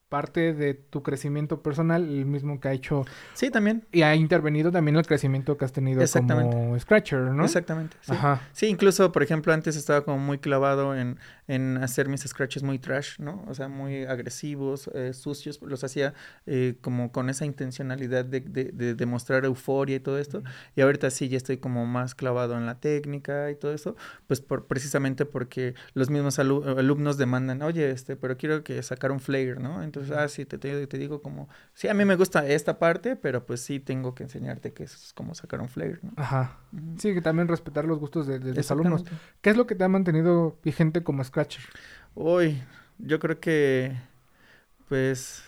parte 0.09 0.53
de 0.53 0.75
tu 0.75 1.01
crecimiento 1.01 1.63
personal, 1.63 2.03
el 2.03 2.25
mismo 2.27 2.59
que 2.59 2.67
ha 2.67 2.73
hecho. 2.73 3.05
Sí, 3.33 3.49
también. 3.49 3.87
Y 3.91 4.03
ha 4.03 4.15
intervenido 4.15 4.71
también 4.71 4.95
el 4.95 5.07
crecimiento 5.07 5.57
que 5.57 5.65
has 5.65 5.71
tenido 5.71 6.03
como 6.05 6.77
Scratcher, 6.79 7.19
¿no? 7.19 7.45
Exactamente. 7.45 7.97
Sí. 8.01 8.11
Ajá. 8.11 8.41
sí, 8.51 8.67
incluso, 8.67 9.11
por 9.11 9.23
ejemplo, 9.23 9.53
antes 9.53 9.75
estaba 9.75 10.03
como 10.03 10.19
muy 10.19 10.37
clavado 10.39 10.95
en, 10.95 11.19
en 11.49 11.77
hacer 11.77 12.07
mis 12.09 12.21
scratches 12.21 12.61
muy 12.61 12.77
trash, 12.77 13.17
¿no? 13.17 13.43
O 13.47 13.55
sea, 13.55 13.67
muy 13.67 14.03
agresivos, 14.03 14.87
eh, 14.93 15.13
sucios. 15.13 15.59
Los 15.63 15.83
hacía 15.83 16.13
eh, 16.45 16.75
como 16.81 17.11
con 17.11 17.27
esa 17.27 17.43
intencionalidad 17.43 18.23
de, 18.23 18.39
de, 18.39 18.93
demostrar 18.93 19.45
euforia 19.45 19.95
y 19.95 19.99
todo 19.99 20.19
esto. 20.19 20.43
Y 20.75 20.81
ahorita 20.81 21.09
sí 21.09 21.27
ya 21.27 21.37
estoy 21.37 21.57
como 21.57 21.87
más 21.87 22.13
clavado 22.13 22.55
en 22.55 22.67
la 22.67 22.79
técnica 22.79 23.49
y 23.49 23.55
todo 23.55 23.73
eso. 23.73 23.95
Pues 24.27 24.41
por, 24.41 24.67
precisamente 24.67 25.25
porque 25.25 25.73
los 25.95 26.11
mismos 26.11 26.37
alumnos 26.37 27.17
demandan, 27.17 27.63
oye, 27.63 27.89
este, 27.89 28.15
pero 28.15 28.37
quiero 28.37 28.63
que 28.63 28.83
sacar 28.83 29.11
un 29.11 29.19
flare, 29.19 29.55
¿no? 29.55 29.81
Entonces, 29.81 30.15
ah, 30.15 30.27
sí, 30.27 30.45
te, 30.45 30.59
te, 30.59 30.97
digo 30.99 31.23
como, 31.23 31.49
sí, 31.73 31.87
a 31.87 31.95
mí 31.95 32.05
me 32.05 32.15
gusta 32.15 32.45
esta 32.45 32.77
parte, 32.77 33.15
pero 33.15 33.47
pues 33.47 33.61
sí 33.61 33.79
tengo 33.79 34.13
que 34.13 34.21
enseñarte 34.21 34.71
que 34.71 34.83
es 34.83 35.13
como 35.15 35.33
sacar 35.33 35.61
un 35.61 35.69
flare, 35.69 35.97
¿no? 36.03 36.11
Ajá. 36.15 36.59
Sí, 36.99 37.15
que 37.15 37.21
también 37.23 37.47
respetar 37.47 37.85
los 37.85 37.97
gustos 37.97 38.27
de, 38.27 38.39
los 38.39 38.69
alumnos. 38.69 39.03
¿Qué 39.41 39.49
es 39.49 39.57
lo 39.57 39.65
que 39.65 39.73
te 39.73 39.83
ha 39.83 39.89
mantenido 39.89 40.59
vigente 40.63 41.03
como 41.03 41.23
Scratcher? 41.39 41.63
Uy, 42.15 42.61
yo 42.97 43.17
creo 43.19 43.39
que, 43.39 43.95
pues, 44.87 45.43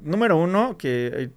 número 0.00 0.36
uno, 0.36 0.76
que 0.76 1.06
eh, 1.14 1.30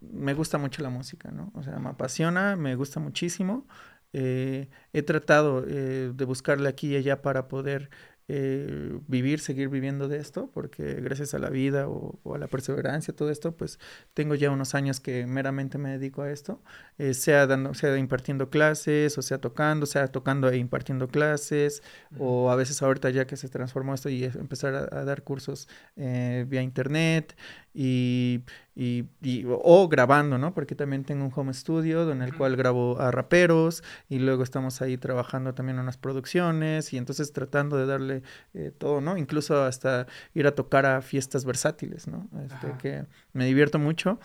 me 0.00 0.34
gusta 0.34 0.58
mucho 0.58 0.82
la 0.82 0.90
música, 0.90 1.30
¿no? 1.30 1.52
O 1.54 1.62
sea, 1.62 1.78
me 1.78 1.90
apasiona, 1.90 2.56
me 2.56 2.74
gusta 2.74 2.98
muchísimo. 3.00 3.66
Eh, 4.12 4.68
he 4.92 5.02
tratado 5.02 5.64
eh, 5.66 6.12
de 6.14 6.24
buscarle 6.24 6.68
aquí 6.68 6.88
y 6.92 6.96
allá 6.96 7.22
para 7.22 7.48
poder 7.48 7.90
eh, 8.34 8.98
vivir, 9.08 9.40
seguir 9.40 9.68
viviendo 9.68 10.08
de 10.08 10.16
esto, 10.16 10.50
porque 10.54 10.94
gracias 11.02 11.34
a 11.34 11.38
la 11.38 11.50
vida 11.50 11.86
o, 11.86 12.18
a 12.34 12.38
la 12.38 12.46
perseverancia, 12.46 13.14
todo 13.14 13.28
esto, 13.28 13.54
pues 13.54 13.78
tengo 14.14 14.34
ya 14.34 14.50
unos 14.50 14.74
años 14.74 15.00
que 15.00 15.26
meramente 15.26 15.76
me 15.76 15.90
dedico 15.90 16.22
a 16.22 16.30
esto, 16.30 16.58
eh, 16.96 17.12
sea, 17.12 17.46
dando, 17.46 17.74
sea 17.74 17.94
impartiendo 17.98 18.48
clases, 18.48 19.18
o 19.18 19.22
sea 19.22 19.36
tocando, 19.36 19.84
sea 19.84 20.08
tocando 20.08 20.48
e 20.48 20.56
impartiendo 20.56 21.08
clases, 21.08 21.82
o 22.18 22.50
a 22.50 22.56
veces 22.56 22.80
ahorita 22.80 23.10
ya 23.10 23.26
que 23.26 23.36
se 23.36 23.50
transformó 23.50 23.92
esto 23.92 24.08
y 24.08 24.24
empezar 24.24 24.74
a, 24.74 25.04
dar 25.04 25.24
cursos 25.24 25.68
eh, 25.96 26.46
vía 26.48 26.62
internet, 26.62 27.36
y, 27.74 28.42
y, 28.74 29.04
o 29.48 29.88
grabando, 29.88 30.38
¿no? 30.38 30.54
Porque 30.54 30.74
también 30.74 31.04
tengo 31.04 31.24
un 31.24 31.32
home 31.34 31.54
studio 31.54 32.10
en 32.10 32.22
el 32.22 32.34
cual 32.36 32.56
grabo 32.56 33.00
a 33.00 33.10
raperos 33.10 33.82
y 34.08 34.18
luego 34.18 34.42
estamos 34.42 34.82
ahí 34.82 34.98
trabajando 34.98 35.54
también 35.54 35.76
en 35.76 35.84
unas 35.84 35.96
producciones 35.96 36.92
y 36.92 36.98
entonces 36.98 37.32
tratando 37.32 37.76
de 37.76 37.86
darle 37.86 38.22
eh, 38.54 38.72
todo, 38.76 39.00
¿no? 39.00 39.16
Incluso 39.16 39.62
hasta 39.62 40.06
ir 40.34 40.46
a 40.46 40.54
tocar 40.54 40.86
a 40.86 41.00
fiestas 41.00 41.44
versátiles, 41.44 42.06
¿no? 42.08 42.28
Este, 42.44 42.74
que 42.80 43.06
me 43.32 43.46
divierto 43.46 43.78
mucho. 43.78 44.18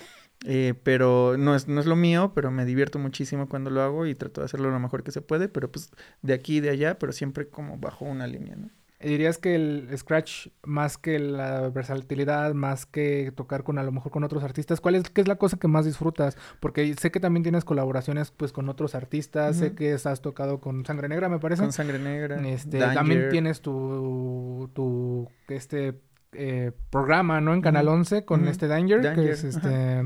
Eh, 0.46 0.76
pero 0.84 1.36
no 1.36 1.56
es, 1.56 1.68
no 1.68 1.80
es 1.80 1.88
lo 1.88 1.96
mío, 1.96 2.32
pero 2.36 2.52
me 2.52 2.64
divierto 2.64 3.00
muchísimo 3.00 3.50
cuando 3.50 3.72
lo 3.72 3.82
hago 3.82 4.06
y 4.06 4.14
trato 4.14 4.42
de 4.42 4.46
hacerlo 4.46 4.70
lo 4.70 4.80
mejor 4.80 5.04
que 5.04 5.12
se 5.12 5.22
puede, 5.22 5.50
pero 5.50 5.72
pues 5.72 5.90
de 6.22 6.34
aquí 6.34 6.58
y 6.58 6.60
de 6.60 6.70
allá, 6.70 7.00
pero 7.00 7.12
siempre 7.12 7.48
como 7.50 7.80
bajo 7.80 8.06
una 8.06 8.28
línea, 8.28 8.56
¿no? 8.56 8.70
¿Dirías 9.00 9.38
que 9.38 9.54
el 9.54 9.90
Scratch, 9.96 10.48
más 10.64 10.98
que 10.98 11.20
la 11.20 11.70
versatilidad, 11.70 12.56
más 12.56 12.88
que 12.88 13.32
tocar 13.36 13.64
con 13.64 13.78
a 13.78 13.84
lo 13.84 13.92
mejor 13.92 14.12
con 14.12 14.24
otros 14.24 14.44
artistas, 14.44 14.82
¿cuál 14.82 14.96
es, 14.96 15.10
qué 15.12 15.22
es 15.22 15.28
la 15.28 15.36
cosa 15.36 15.58
que 15.58 15.68
más 15.68 15.86
disfrutas? 15.86 16.36
Porque 16.60 16.96
sé 16.96 17.12
que 17.12 17.20
también 17.20 17.44
tienes 17.44 17.64
colaboraciones 17.64 18.32
pues 18.32 18.52
con 18.52 18.70
otros 18.70 18.96
artistas, 18.96 19.58
sé 19.58 19.76
que 19.76 19.94
has 19.94 20.22
tocado 20.22 20.60
con 20.60 20.84
Sangre 20.84 21.10
Negra, 21.10 21.30
me 21.30 21.38
parece. 21.38 21.62
Con 21.62 21.74
Sangre 21.74 22.00
Negra. 22.00 22.42
Este, 22.48 22.80
también 22.80 23.30
tienes 23.30 23.62
tu, 23.62 24.72
tu 24.74 25.30
este 25.48 26.00
eh, 26.34 26.72
programa, 26.90 27.40
¿no? 27.40 27.54
En 27.54 27.62
Canal 27.62 27.88
11 27.88 28.26
con 28.26 28.48
este 28.48 28.68
Danger, 28.68 29.14
que 29.14 29.32
es 29.32 29.44
este... 29.44 30.04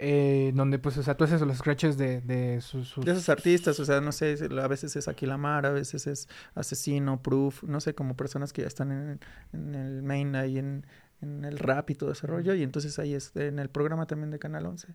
Eh, 0.00 0.52
donde 0.54 0.78
pues, 0.78 0.96
o 0.96 1.02
sea, 1.02 1.16
tú 1.16 1.24
haces 1.24 1.40
los 1.40 1.56
scratches 1.56 1.98
de, 1.98 2.20
de 2.20 2.60
sus, 2.60 2.94
De 2.96 3.10
esos 3.10 3.28
artistas, 3.28 3.80
o 3.80 3.84
sea, 3.84 4.00
no 4.00 4.12
sé, 4.12 4.36
a 4.62 4.68
veces 4.68 4.94
es 4.94 5.08
Aquilamar, 5.08 5.66
a 5.66 5.70
veces 5.70 6.06
es 6.06 6.28
Asesino, 6.54 7.20
Proof, 7.20 7.64
no 7.64 7.80
sé, 7.80 7.94
como 7.94 8.16
personas 8.16 8.52
que 8.52 8.62
ya 8.62 8.68
están 8.68 8.92
en, 8.92 9.20
en 9.52 9.74
el 9.74 10.02
main 10.02 10.36
ahí 10.36 10.58
en, 10.58 10.86
en 11.20 11.44
el 11.44 11.58
rap 11.58 11.90
y 11.90 11.94
todo 11.94 12.12
ese 12.12 12.26
rollo, 12.26 12.54
y 12.54 12.62
entonces 12.62 12.98
ahí 12.98 13.14
es 13.14 13.34
en 13.34 13.58
el 13.58 13.70
programa 13.70 14.06
también 14.06 14.30
de 14.30 14.38
Canal 14.38 14.66
11. 14.66 14.88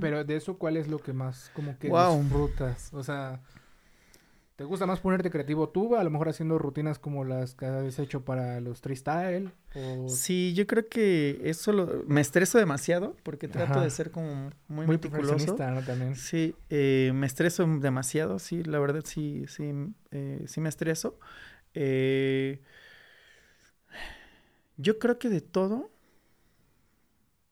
Pero 0.00 0.24
de 0.24 0.36
eso, 0.36 0.56
¿cuál 0.56 0.76
es 0.76 0.88
lo 0.88 0.98
que 0.98 1.12
más 1.12 1.50
como 1.54 1.78
que 1.78 1.88
disfrutas? 1.88 2.92
O 2.94 3.02
sea... 3.02 3.40
¿Te 4.58 4.64
gusta 4.64 4.86
más 4.86 4.98
ponerte 4.98 5.30
creativo 5.30 5.68
tú, 5.68 5.94
a 5.94 6.02
lo 6.02 6.10
mejor 6.10 6.30
haciendo 6.30 6.58
rutinas 6.58 6.98
como 6.98 7.22
las 7.22 7.54
que 7.54 7.66
habéis 7.66 7.96
hecho 8.00 8.24
para 8.24 8.60
los 8.60 8.80
freestyle? 8.80 9.52
O... 9.76 10.08
Sí, 10.08 10.52
yo 10.52 10.66
creo 10.66 10.88
que 10.88 11.40
eso 11.44 11.72
lo... 11.72 12.02
me 12.08 12.20
estreso 12.20 12.58
demasiado 12.58 13.14
porque 13.22 13.46
trato 13.46 13.80
de 13.80 13.88
ser 13.88 14.10
como 14.10 14.50
muy, 14.66 14.84
muy 14.84 14.86
meticuloso. 14.88 15.56
¿no? 15.56 15.82
También. 15.82 16.16
Sí, 16.16 16.56
eh, 16.70 17.12
me 17.14 17.28
estreso 17.28 17.64
demasiado, 17.78 18.40
sí, 18.40 18.64
la 18.64 18.80
verdad 18.80 19.02
sí, 19.04 19.44
sí, 19.46 19.72
eh, 20.10 20.42
sí 20.48 20.60
me 20.60 20.70
estreso. 20.70 21.20
Eh, 21.74 22.60
yo 24.76 24.98
creo 24.98 25.20
que 25.20 25.28
de 25.28 25.40
todo 25.40 25.88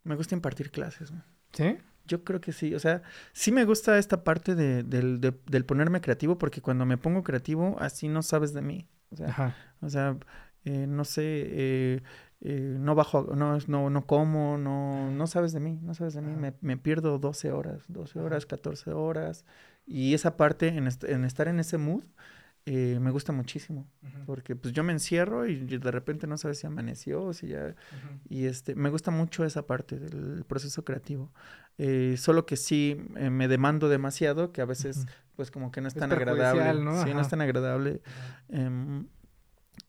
me 0.02 0.16
gusta 0.16 0.34
impartir 0.34 0.72
clases. 0.72 1.12
¿no? 1.12 1.22
¿Sí? 1.52 1.78
Yo 2.06 2.24
creo 2.24 2.40
que 2.40 2.52
sí, 2.52 2.74
o 2.74 2.78
sea, 2.78 3.02
sí 3.32 3.52
me 3.52 3.64
gusta 3.64 3.98
esta 3.98 4.24
parte 4.24 4.54
de, 4.54 4.82
del, 4.82 5.20
del 5.20 5.64
ponerme 5.64 6.00
creativo 6.00 6.38
porque 6.38 6.60
cuando 6.62 6.86
me 6.86 6.98
pongo 6.98 7.22
creativo 7.22 7.76
así 7.80 8.08
no 8.08 8.22
sabes 8.22 8.52
de 8.52 8.62
mí. 8.62 8.88
O 9.10 9.16
sea, 9.16 9.54
O 9.80 9.88
sea 9.88 10.18
eh, 10.66 10.86
no 10.88 11.04
sé, 11.04 11.22
eh, 11.24 12.02
eh, 12.40 12.76
no 12.80 12.96
bajo, 12.96 13.34
no, 13.36 13.56
no, 13.68 13.88
no 13.88 14.06
como, 14.06 14.58
no, 14.58 15.12
no 15.12 15.26
sabes 15.28 15.52
de 15.52 15.60
mí, 15.60 15.78
no 15.80 15.94
sabes 15.94 16.14
de 16.14 16.22
mí. 16.22 16.34
Me, 16.34 16.54
me, 16.60 16.76
pierdo 16.76 17.20
12 17.20 17.52
horas, 17.52 17.84
12 17.86 18.18
horas, 18.18 18.46
14 18.46 18.90
horas. 18.90 19.44
Y 19.86 20.14
esa 20.14 20.36
parte, 20.36 20.68
en, 20.68 20.88
en 20.88 21.24
estar 21.24 21.46
en 21.46 21.60
ese 21.60 21.78
mood, 21.78 22.02
eh, 22.68 22.98
me 23.00 23.12
gusta 23.12 23.32
muchísimo. 23.32 23.86
Porque 24.26 24.56
pues 24.56 24.74
yo 24.74 24.82
me 24.82 24.92
encierro 24.92 25.46
y 25.46 25.64
de 25.64 25.90
repente 25.92 26.26
no 26.26 26.36
sabes 26.36 26.58
si 26.58 26.66
amaneció 26.66 27.22
o 27.22 27.32
si 27.32 27.48
ya... 27.48 27.76
Y 28.28 28.46
este, 28.46 28.74
me 28.74 28.90
gusta 28.90 29.12
mucho 29.12 29.44
esa 29.44 29.66
parte 29.66 30.00
del 30.00 30.44
proceso 30.44 30.84
creativo. 30.84 31.32
Eh, 31.78 32.16
solo 32.18 32.44
que 32.44 32.56
sí 32.56 33.00
eh, 33.16 33.30
me 33.30 33.46
demando 33.46 33.88
demasiado, 33.88 34.52
que 34.52 34.62
a 34.62 34.64
veces 34.64 35.06
pues 35.36 35.52
como 35.52 35.70
que 35.70 35.80
no 35.80 35.86
es, 35.86 35.94
tan 35.94 36.10
agradable. 36.10 36.82
¿no? 36.82 37.04
Sí, 37.04 37.14
no 37.14 37.20
es 37.20 37.28
tan 37.28 37.40
agradable. 37.40 38.02
Em, 38.48 39.06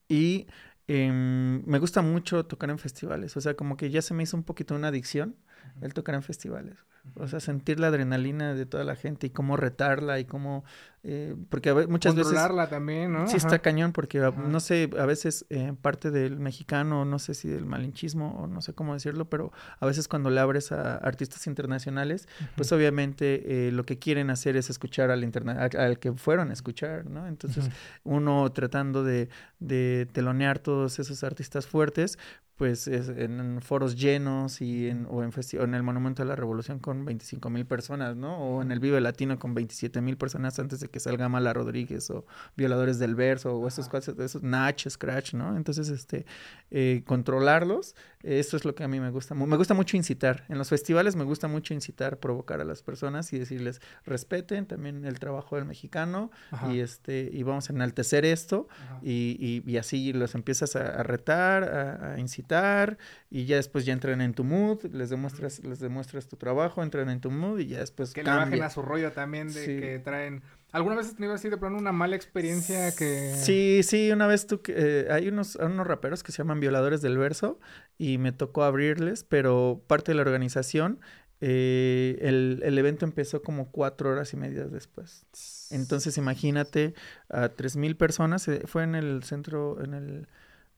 y 0.08 0.46
em, 0.88 1.63
me 1.66 1.80
gusta 1.80 2.04
mucho 2.04 2.46
tocar 2.46 2.70
en 2.70 2.78
festivales. 2.78 3.36
O 3.38 3.42
sea, 3.42 3.56
como 3.56 3.76
que 3.76 3.90
ya 3.90 4.04
se 4.04 4.13
me 4.13 4.22
hizo 4.22 4.38
un 4.38 4.44
poquito 4.44 4.76
una 4.76 4.90
adicción 4.90 5.36
el 5.82 5.94
tocar 5.94 6.13
en 6.13 6.24
festivales. 6.24 6.78
O 7.16 7.28
sea, 7.28 7.40
sentir 7.40 7.80
la 7.80 7.88
adrenalina 7.88 8.54
de 8.54 8.66
toda 8.66 8.84
la 8.84 8.96
gente 8.96 9.28
y 9.28 9.30
cómo 9.30 9.58
retarla 9.58 10.20
y 10.20 10.26
cómo... 10.26 10.63
Eh, 11.10 11.38
porque 11.50 11.70
a 11.70 11.74
veces, 11.74 11.89
muchas 11.89 12.13
Controlarla 12.13 12.67
también, 12.67 13.13
¿no? 13.13 13.30
Sí, 13.30 13.38
está 13.38 13.60
cañón 13.60 13.93
porque, 13.93 14.20
no 14.20 14.60
sé, 14.60 14.89
a 15.00 15.06
veces 15.06 15.46
eh, 15.50 15.72
parte 15.82 16.12
del 16.12 16.38
mexicano, 16.38 17.06
no 17.06 17.17
sé 17.17 17.34
si 17.34 17.48
del 17.48 17.65
malinchismo 17.65 18.38
o 18.38 18.48
no 18.48 18.60
sé 18.60 18.74
cómo 18.74 18.93
decirlo, 18.93 19.30
pero 19.30 19.54
a 19.80 19.86
veces 19.86 20.10
cuando 20.10 20.30
le 20.30 20.41
abres 20.41 20.74
a 20.74 20.98
artistas 20.98 21.48
internacionales, 21.48 22.28
pues 22.58 22.74
obviamente 22.74 23.67
eh, 23.67 23.72
lo 23.72 23.86
que 23.86 23.98
quieren 24.00 24.30
hacer 24.30 24.58
es 24.58 24.70
escuchar 24.70 25.10
al, 25.10 25.24
internet, 25.24 25.76
al 25.76 25.98
que 25.98 26.12
fueron 26.12 26.50
a 26.50 26.54
escuchar, 26.54 27.06
¿no? 27.06 27.26
Entonces, 27.26 27.70
uno 28.04 28.52
tratando 28.52 29.06
de, 29.06 29.30
de 29.60 30.10
telonear 30.12 30.60
todos 30.60 31.00
esos 31.00 31.24
artistas 31.24 31.67
fuertes, 31.67 32.20
pues 32.58 32.88
en 32.88 33.62
foros 33.62 33.96
llenos 33.96 34.62
y 34.62 34.89
en, 34.89 35.06
o 35.10 35.24
en, 35.24 35.32
en 35.52 35.74
el 35.76 35.84
Monumento 35.84 36.24
de 36.24 36.28
la 36.28 36.36
Revolución 36.36 36.80
con 36.80 37.06
25 37.06 37.52
mil 37.52 37.67
personas, 37.67 38.15
¿no? 38.15 38.36
O 38.39 38.63
en 38.63 38.72
el 38.72 38.80
Vive 38.80 39.00
Latino 39.00 39.38
con 39.38 39.54
27 39.54 40.02
mil 40.02 40.17
personas 40.17 40.58
antes 40.58 40.80
de 40.80 40.89
que 40.89 40.96
salga 40.99 41.29
Mala 41.29 41.53
Rodríguez 41.53 42.10
o 42.10 42.25
Violadores 42.55 42.99
del 42.99 43.15
Verso 43.15 43.55
o 43.55 43.67
esos, 43.67 43.89
esos 44.19 44.43
Natch, 44.43 44.88
Scratch, 44.89 45.33
¿no? 45.33 45.55
Entonces, 45.55 45.89
este, 45.89 46.25
eh, 46.71 47.03
controlarlos, 47.05 47.95
esto 48.23 48.57
es 48.57 48.65
lo 48.65 48.75
que 48.75 48.83
a 48.83 48.88
mí 48.88 48.99
me 48.99 49.10
gusta. 49.10 49.36
Me 49.36 49.57
gusta 49.57 49.73
mucho 49.73 49.95
incitar. 49.95 50.43
En 50.49 50.57
los 50.57 50.69
festivales 50.69 51.15
me 51.15 51.23
gusta 51.23 51.47
mucho 51.47 51.73
incitar, 51.73 52.17
provocar 52.17 52.60
a 52.60 52.65
las 52.65 52.81
personas 52.81 53.31
y 53.31 53.39
decirles, 53.39 53.79
respeten 54.05 54.65
también 54.65 55.05
el 55.05 55.19
trabajo 55.19 55.55
del 55.55 55.65
mexicano 55.65 56.31
y, 56.69 56.79
este, 56.79 57.29
y 57.31 57.43
vamos 57.43 57.69
a 57.69 57.73
enaltecer 57.73 58.25
esto 58.25 58.67
y, 59.01 59.63
y, 59.65 59.77
así 59.77 60.13
los 60.13 60.36
empiezas 60.36 60.75
a, 60.75 61.03
retar, 61.03 61.63
a 61.63 62.19
incitar 62.19 62.97
y 63.29 63.45
ya 63.45 63.57
después 63.57 63.86
ya 63.86 63.93
entran 63.93 64.21
en 64.21 64.33
tu 64.33 64.43
mood, 64.43 64.83
les 64.91 65.10
demuestras, 65.10 65.63
les 65.63 65.79
demuestras 65.79 66.27
tu 66.27 66.38
trabajo, 66.38 66.83
entran 66.83 67.10
en 67.10 67.21
tu 67.21 67.29
mood 67.29 67.60
y 67.60 67.67
ya 67.67 67.79
después 67.79 68.13
Que 68.13 68.23
le 68.23 68.31
bajen 68.31 68.63
a 68.63 68.69
su 68.69 68.81
rollo 68.81 69.12
también 69.12 69.53
de 69.53 69.65
que 69.79 69.99
traen... 69.99 70.41
¿Alguna 70.71 70.95
vez 70.95 71.08
has 71.08 71.15
tenido 71.15 71.34
así 71.34 71.49
de 71.49 71.58
plano 71.58 71.77
una 71.77 71.91
mala 71.91 72.15
experiencia 72.15 72.93
que...? 72.93 73.34
Sí, 73.36 73.82
sí, 73.84 74.12
una 74.12 74.27
vez 74.27 74.47
tú... 74.47 74.62
Eh, 74.67 75.08
hay 75.10 75.30
unos, 75.30 75.56
unos 75.56 75.88
raperos 75.88 76.23
que 76.23 76.32
se 76.32 76.39
llaman 76.39 76.60
Violadores 76.60 77.01
del 77.01 77.17
Verso 77.17 77.60
y 77.97 78.17
me 78.17 78.32
tocó 78.32 78.63
abrirles, 78.63 79.23
pero 79.23 79.82
parte 79.88 80.12
de 80.12 80.15
la 80.15 80.23
organización 80.23 80.99
eh, 81.39 82.17
el, 82.21 82.62
el, 82.63 82.77
evento 82.80 83.06
empezó 83.06 83.43
como 83.43 83.69
cuatro 83.69 84.10
horas 84.10 84.34
y 84.34 84.38
media 84.38 84.65
después. 84.65 85.25
Entonces 85.69 86.17
imagínate 86.17 86.95
a 87.30 87.49
tres 87.49 87.77
mil 87.77 87.95
personas, 87.95 88.47
eh, 88.47 88.63
fue 88.65 88.84
en 88.84 88.95
el 88.95 89.23
centro, 89.23 89.84
en 89.84 89.93
el 89.93 90.27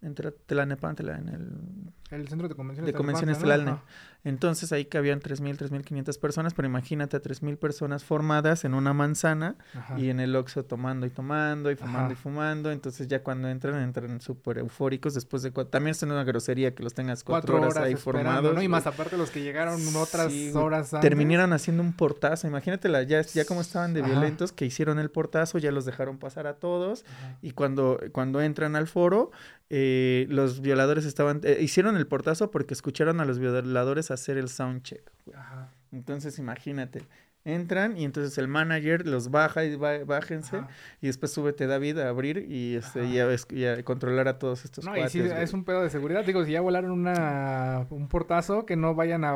entre 0.01 0.31
Tlanepantla, 0.31 1.17
en 1.17 1.29
el... 1.29 1.93
El 2.11 2.27
centro 2.27 2.47
de 2.47 2.55
convenciones. 2.55 2.91
De 2.91 2.97
convenciones 2.97 3.39
Tlalne. 3.39 3.77
Entonces 4.25 4.73
ahí 4.73 4.85
cabían 4.85 5.21
3.000, 5.21 5.57
3.500 5.57 6.19
personas, 6.19 6.53
pero 6.53 6.67
imagínate 6.67 7.15
a 7.15 7.21
3.000 7.21 7.57
personas 7.57 8.03
formadas 8.03 8.65
en 8.65 8.73
una 8.73 8.93
manzana 8.93 9.55
y 9.97 10.09
en 10.09 10.19
el 10.19 10.35
Oxxo 10.35 10.65
tomando 10.65 11.05
y 11.05 11.09
tomando 11.09 11.71
y 11.71 11.75
fumando 11.75 12.13
y 12.13 12.15
fumando. 12.17 12.71
Entonces 12.71 13.07
ya 13.07 13.23
cuando 13.23 13.47
entran, 13.47 13.81
entran 13.81 14.19
súper 14.19 14.57
eufóricos 14.57 15.13
después 15.13 15.41
de... 15.43 15.51
También 15.51 15.91
es 15.91 16.03
una 16.03 16.23
grosería 16.25 16.75
que 16.75 16.83
los 16.83 16.93
tengas 16.93 17.23
cuatro, 17.23 17.61
horas, 17.61 17.77
ahí 17.77 17.95
formados. 17.95 18.53
¿no? 18.53 18.61
Y 18.61 18.67
más 18.67 18.87
aparte 18.87 19.15
los 19.15 19.31
que 19.31 19.41
llegaron 19.41 19.79
otras 19.95 20.33
horas 20.53 20.93
antes. 20.93 21.07
Terminaron 21.07 21.53
haciendo 21.53 21.81
un 21.81 21.93
portazo. 21.93 22.45
Imagínate 22.45 22.89
ya, 23.07 23.21
ya 23.21 23.45
como 23.45 23.61
estaban 23.61 23.93
de 23.93 24.01
violentos, 24.01 24.51
que 24.51 24.65
hicieron 24.65 24.99
el 24.99 25.09
portazo, 25.11 25.59
ya 25.59 25.71
los 25.71 25.85
dejaron 25.85 26.17
pasar 26.17 26.45
a 26.45 26.55
todos. 26.55 27.05
Y 27.41 27.51
cuando, 27.51 27.97
cuando 28.11 28.41
entran 28.41 28.75
al 28.75 28.87
foro, 28.87 29.31
eh, 29.69 30.25
los 30.29 30.59
violadores 30.59 31.05
estaban... 31.05 31.39
Eh, 31.43 31.59
hicieron 31.61 31.95
el 31.99 32.07
portazo 32.07 32.51
porque 32.51 32.73
escucharon 32.73 33.19
a 33.19 33.25
los 33.25 33.39
violadores 33.39 34.11
hacer 34.11 34.37
el 34.37 34.49
soundcheck. 34.49 35.11
Ajá. 35.35 35.71
Entonces 35.91 36.39
imagínate, 36.39 37.05
entran 37.45 37.97
y 37.97 38.03
entonces 38.03 38.37
el 38.37 38.47
manager 38.47 39.07
los 39.07 39.31
baja 39.31 39.63
y 39.63 39.75
bájense 39.75 40.61
y 41.01 41.07
después 41.07 41.31
súbete 41.31 41.67
David 41.67 41.97
a 41.99 42.09
abrir 42.09 42.45
y 42.49 42.75
este 42.75 43.05
y 43.05 43.65
a, 43.65 43.83
controlar 43.83 44.27
a 44.27 44.37
todos 44.37 44.65
estos 44.65 44.83
no 44.83 44.95
y 44.97 45.07
si 45.09 45.19
es 45.21 45.53
un 45.53 45.63
pedo 45.63 45.81
de 45.81 45.89
seguridad. 45.89 46.25
Digo 46.25 46.43
si 46.43 46.51
ya 46.51 46.61
volaron 46.61 46.91
una 46.91 47.87
un 47.89 48.07
portazo 48.07 48.65
que 48.65 48.75
no 48.75 48.93
vayan 48.93 49.23
a, 49.23 49.33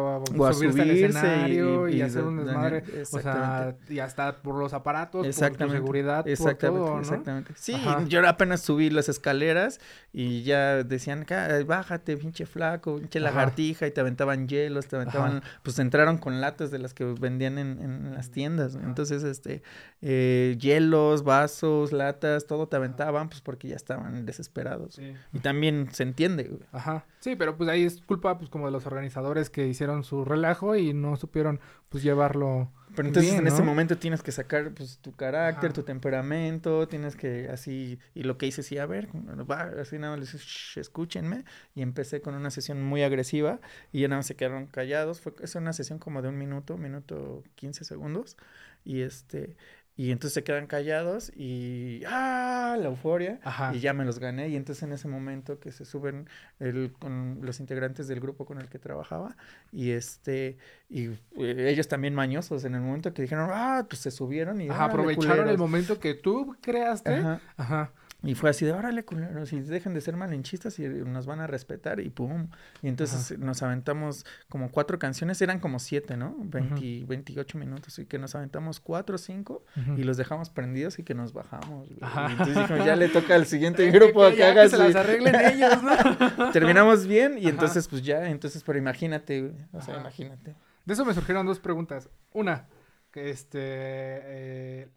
subirse, 0.54 0.82
al 0.82 0.92
escenario 0.92 1.88
y, 1.88 2.02
hacer 2.02 2.24
un 2.24 2.38
desmadre. 2.38 2.84
O 3.12 3.20
sea 3.20 3.76
y 3.90 4.00
hasta 4.00 4.42
por 4.42 4.56
los 4.56 4.74
aparatos 4.74 5.26
por 5.26 5.72
seguridad 5.72 6.28
exactamente, 6.28 6.80
por 6.80 6.86
todo, 6.86 6.96
¿no? 6.96 7.00
exactamente. 7.00 7.54
Sí 7.56 7.76
yo 8.08 8.28
apenas 8.28 8.62
subí 8.62 8.90
las 8.90 9.08
escaleras 9.08 9.80
y 10.12 10.44
ya 10.44 10.84
decían 10.84 11.26
bájate 11.66 12.18
pinche 12.18 12.46
flaco 12.46 12.98
pinche 12.98 13.20
lagartija 13.22 13.88
y 13.88 13.92
te 13.92 14.02
aventaban 14.02 14.48
hielos 14.48 14.88
te 14.88 14.98
aventaban 14.98 15.42
pues 15.64 15.80
entraron 15.80 16.18
con 16.18 16.42
latas 16.42 16.70
de 16.70 16.80
las 16.80 16.94
que 16.94 17.06
vendían 17.06 17.58
en 17.58 17.80
en 17.82 17.93
las 18.14 18.32
tiendas. 18.32 18.76
Entonces, 18.76 19.24
este, 19.24 19.64
eh, 20.02 20.58
hielos, 20.60 21.24
vasos, 21.24 21.92
latas, 21.92 22.48
todo 22.48 22.68
te 22.68 22.76
aventaban, 22.76 23.30
pues 23.30 23.42
porque 23.42 23.68
ya 23.68 23.76
estaban 23.76 24.26
desesperados. 24.26 25.00
Y 25.34 25.40
también 25.40 25.90
se 25.92 26.04
entiende, 26.04 26.46
güey. 26.46 26.62
Ajá. 26.72 27.06
Sí, 27.20 27.36
pero 27.36 27.56
pues 27.56 27.70
ahí 27.70 27.84
es 27.84 28.02
culpa, 28.02 28.38
pues 28.38 28.50
como 28.50 28.66
de 28.66 28.72
los 28.72 28.86
organizadores 28.86 29.50
que 29.50 29.68
hicieron 29.68 30.04
su 30.04 30.26
relajo 30.26 30.76
y 30.76 30.94
no 30.94 31.16
supieron, 31.16 31.60
pues 31.90 32.04
llevarlo. 32.04 32.72
Pero 32.96 33.08
entonces 33.08 33.34
en 33.34 33.48
ese 33.48 33.64
momento 33.64 33.98
tienes 33.98 34.22
que 34.22 34.32
sacar 34.32 34.72
pues 34.74 35.00
tu 35.00 35.14
carácter, 35.14 35.74
tu 35.74 35.84
temperamento, 35.84 36.88
tienes 36.88 37.16
que 37.16 37.50
así, 37.50 38.00
y 38.14 38.24
lo 38.24 38.38
que 38.38 38.48
hice 38.48 38.64
sí, 38.64 38.78
a 38.78 38.86
ver, 38.86 39.10
va, 39.50 39.72
así 39.82 39.98
nada, 39.98 40.16
les 40.18 40.78
escúchenme, 40.78 41.44
y 41.76 41.82
empecé 41.82 42.22
con 42.22 42.36
una 42.36 42.52
sesión 42.52 42.84
muy 42.84 43.04
agresiva, 43.04 43.60
y 43.92 44.02
ya 44.02 44.08
nada 44.08 44.20
más 44.20 44.28
se 44.28 44.36
quedaron 44.36 44.68
callados, 44.68 45.22
fue 45.22 45.34
es 45.42 45.56
una 45.56 45.74
sesión 45.74 46.00
como 46.00 46.22
de 46.22 46.30
un 46.30 46.38
minuto, 46.38 46.78
minuto 46.78 47.44
quince 47.56 47.84
segundos, 47.84 48.38
y 48.86 49.02
este, 49.02 49.56
y 49.96 50.12
entonces 50.12 50.34
se 50.34 50.44
quedan 50.44 50.66
callados 50.66 51.32
y 51.36 52.02
¡ah! 52.08 52.76
la 52.80 52.88
euforia 52.88 53.40
y 53.74 53.80
ya 53.80 53.94
me 53.94 54.06
los 54.06 54.18
gané 54.20 54.50
y 54.50 54.56
entonces 54.56 54.82
en 54.84 54.92
ese 54.92 55.08
momento 55.08 55.60
que 55.60 55.72
se 55.72 55.86
suben 55.86 56.28
el, 56.60 56.94
con 57.00 57.40
los 57.44 57.60
integrantes 57.60 58.08
del 58.08 58.20
grupo 58.20 58.46
con 58.46 58.60
el 58.60 58.70
que 58.70 58.80
trabajaba 58.80 59.36
y 59.72 59.92
este 59.92 60.58
y 60.90 61.10
eh, 61.38 61.70
ellos 61.70 61.88
también 61.88 62.16
mañosos 62.16 62.66
en 62.66 62.74
el 62.74 62.82
momento 62.82 63.14
que 63.14 63.22
dijeron 63.22 63.50
ah 63.52 63.86
pues 63.88 64.02
se 64.02 64.10
subieron 64.10 64.62
y 64.62 64.70
aprovecharon 64.70 65.48
el 65.48 65.58
momento 65.58 66.00
que 66.00 66.16
tú 66.16 66.56
creaste 66.62 67.14
Ajá. 67.14 67.42
Ajá. 67.58 67.92
Y 68.24 68.36
fue 68.36 68.50
así 68.50 68.66
de, 68.66 68.72
órale, 68.72 69.04
culeros, 69.04 69.52
y 69.52 69.60
dejen 69.60 69.94
de 69.94 70.00
ser 70.00 70.16
malinchistas 70.16 70.80
y 70.80 70.88
nos 70.88 71.26
van 71.26 71.42
a 71.42 71.48
respetar 71.48 72.00
y 72.00 72.10
pum. 72.10 72.48
Y 72.82 72.88
entonces 72.88 73.38
nos 73.38 73.62
aventamos 73.64 74.26
como 74.48 74.72
cuatro 74.72 74.98
canciones, 74.98 75.42
eran 75.42 75.60
como 75.60 75.78
siete, 75.80 76.16
¿no? 76.16 76.34
20, 76.40 77.04
28 77.06 77.58
minutos, 77.58 78.00
y 78.00 78.06
que 78.06 78.18
nos 78.18 78.34
aventamos 78.34 78.80
cuatro 78.80 79.16
o 79.16 79.18
cinco 79.18 79.66
y 79.98 80.04
los 80.04 80.16
dejamos 80.16 80.50
prendidos 80.50 81.00
y 81.00 81.04
que 81.04 81.14
nos 81.14 81.34
bajamos. 81.34 81.90
Y 81.90 81.94
entonces 82.32 82.56
dijimos, 82.56 82.86
ya 82.86 82.96
le 82.96 83.10
toca 83.10 83.36
al 83.36 83.46
siguiente 83.46 83.92
grupo 83.92 84.30
que, 84.32 84.44
haga 84.44 84.70
se 84.70 84.78
las 84.78 84.96
arreglen 84.96 85.36
ellos, 85.54 85.84
¿no? 85.84 86.52
Terminamos 86.54 87.06
bien 87.06 87.38
y 87.38 87.48
entonces 87.48 87.90
pues 87.90 88.04
ya, 88.04 88.30
entonces, 88.30 88.64
pero 88.64 88.80
imagínate, 88.80 89.54
o 89.74 89.82
sea, 89.82 90.00
imagínate. 90.00 90.56
De 90.86 90.94
eso 90.94 91.04
me 91.04 91.14
surgieron 91.14 91.46
dos 91.46 91.60
preguntas. 91.60 92.10
Una, 92.32 92.68
que 93.12 93.30
este... 93.30 93.60
Eh, 93.62 94.90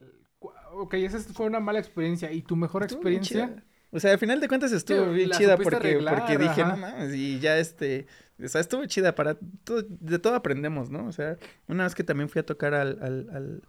ok, 0.82 0.94
esa 0.94 1.18
fue 1.20 1.46
una 1.46 1.60
mala 1.60 1.78
experiencia. 1.78 2.32
¿Y 2.32 2.42
tu 2.42 2.56
mejor 2.56 2.82
experiencia? 2.82 3.62
O 3.90 4.00
sea, 4.00 4.12
al 4.12 4.18
final 4.18 4.40
de 4.40 4.48
cuentas 4.48 4.72
estuvo 4.72 5.12
bien 5.12 5.30
chida 5.30 5.56
porque, 5.56 5.98
porque 6.08 6.38
dije, 6.38 6.64
no 6.64 6.76
mames, 6.76 7.14
y 7.14 7.38
ya 7.38 7.56
este, 7.56 8.06
o 8.42 8.48
sea, 8.48 8.60
estuvo 8.60 8.84
chida 8.86 9.14
para, 9.14 9.38
de 9.40 10.18
todo 10.18 10.34
aprendemos, 10.34 10.90
¿no? 10.90 11.06
O 11.06 11.12
sea, 11.12 11.38
una 11.68 11.84
vez 11.84 11.94
que 11.94 12.04
también 12.04 12.28
fui 12.28 12.40
a 12.40 12.46
tocar 12.46 12.74
al, 12.74 12.98
al, 13.00 13.28
al, 13.32 13.62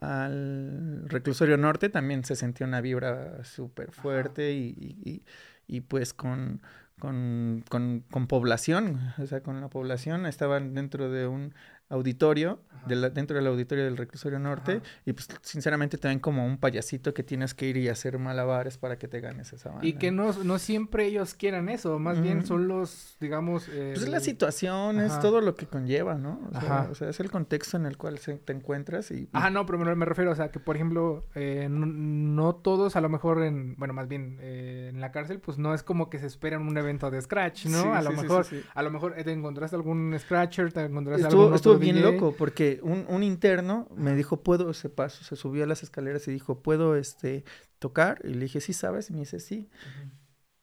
al 0.00 1.08
reclusorio 1.08 1.56
norte, 1.56 1.88
también 1.88 2.24
se 2.24 2.36
sentía 2.36 2.66
una 2.66 2.80
vibra 2.80 3.44
súper 3.44 3.92
fuerte 3.92 4.52
y, 4.52 4.74
y, 5.04 5.22
y, 5.66 5.80
pues 5.80 6.12
con, 6.12 6.60
con, 6.98 7.64
con, 7.68 8.04
con 8.10 8.26
población, 8.26 9.14
o 9.18 9.26
sea, 9.26 9.42
con 9.42 9.60
la 9.60 9.70
población, 9.70 10.26
estaban 10.26 10.74
dentro 10.74 11.08
de 11.08 11.28
un 11.28 11.54
auditorio, 11.92 12.58
de 12.86 13.10
dentro 13.10 13.36
del 13.36 13.46
auditorio 13.46 13.84
del 13.84 13.96
reclusorio 13.96 14.38
norte, 14.38 14.80
y 15.04 15.12
pues 15.12 15.28
sinceramente 15.42 15.98
te 15.98 16.08
ven 16.08 16.18
como 16.18 16.44
un 16.44 16.58
payasito 16.58 17.14
que 17.14 17.22
tienes 17.22 17.54
que 17.54 17.66
ir 17.66 17.76
y 17.76 17.88
hacer 17.88 18.18
malabares 18.18 18.78
para 18.78 18.98
que 18.98 19.08
te 19.08 19.20
ganes 19.20 19.52
esa 19.52 19.70
banda. 19.70 19.86
Y 19.86 19.92
que 19.94 20.10
no, 20.10 20.32
no 20.44 20.58
siempre 20.58 21.06
ellos 21.06 21.34
quieran 21.34 21.68
eso, 21.68 21.98
más 21.98 22.20
bien 22.20 22.44
son 22.44 22.68
los, 22.68 23.16
digamos... 23.20 23.68
Eh, 23.68 23.92
pues 23.94 24.04
es 24.04 24.08
la 24.08 24.20
situación, 24.20 25.00
es 25.00 25.18
todo 25.20 25.40
lo 25.40 25.54
que 25.54 25.66
conlleva, 25.66 26.14
¿no? 26.14 26.40
O 26.52 26.60
sea, 26.60 26.88
o 26.90 26.94
sea, 26.94 27.08
es 27.10 27.20
el 27.20 27.30
contexto 27.30 27.76
en 27.76 27.86
el 27.86 27.96
cual 27.96 28.18
te 28.18 28.52
encuentras 28.52 29.10
y... 29.10 29.28
Ah, 29.32 29.50
no, 29.50 29.66
pero 29.66 29.78
me, 29.78 30.04
refiero, 30.04 30.32
o 30.32 30.34
sea, 30.34 30.50
que 30.50 30.58
por 30.58 30.76
ejemplo, 30.76 31.26
eh, 31.34 31.68
no, 31.70 32.54
todos 32.56 32.96
a 32.96 33.00
lo 33.00 33.08
mejor 33.08 33.42
en, 33.42 33.76
bueno, 33.76 33.94
más 33.94 34.08
bien 34.08 34.38
eh, 34.40 34.90
en 34.92 35.00
la 35.00 35.12
cárcel, 35.12 35.40
pues 35.40 35.58
no 35.58 35.74
es 35.74 35.82
como 35.82 36.10
que 36.10 36.18
se 36.18 36.26
esperan 36.26 36.66
un 36.66 36.76
evento 36.76 37.10
de 37.10 37.20
Scratch, 37.20 37.66
¿no? 37.66 37.94
a 37.94 38.02
lo 38.02 38.12
mejor, 38.12 38.46
a 38.74 38.82
lo 38.82 38.90
mejor 38.90 39.14
te 39.14 39.32
encontraste 39.32 39.76
algún 39.76 40.16
Scratcher, 40.18 40.72
te 40.72 40.84
encontraste 40.84 41.26
algún 41.26 41.52
bien 41.82 42.02
loco 42.02 42.34
porque 42.36 42.80
un, 42.82 43.04
un 43.08 43.22
interno 43.22 43.88
me 43.94 44.14
dijo, 44.14 44.42
¿puedo 44.42 44.70
ese 44.70 44.88
paso? 44.88 45.24
Se 45.24 45.36
subió 45.36 45.64
a 45.64 45.66
las 45.66 45.82
escaleras 45.82 46.26
y 46.28 46.32
dijo, 46.32 46.62
¿puedo 46.62 46.96
este 46.96 47.44
tocar? 47.78 48.20
Y 48.24 48.34
le 48.34 48.40
dije, 48.44 48.60
¿sí 48.60 48.72
sabes? 48.72 49.10
Y 49.10 49.12
me 49.12 49.20
dice, 49.20 49.40
sí. 49.40 49.68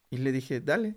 Y 0.10 0.18
le 0.18 0.32
dije, 0.32 0.60
dale. 0.62 0.96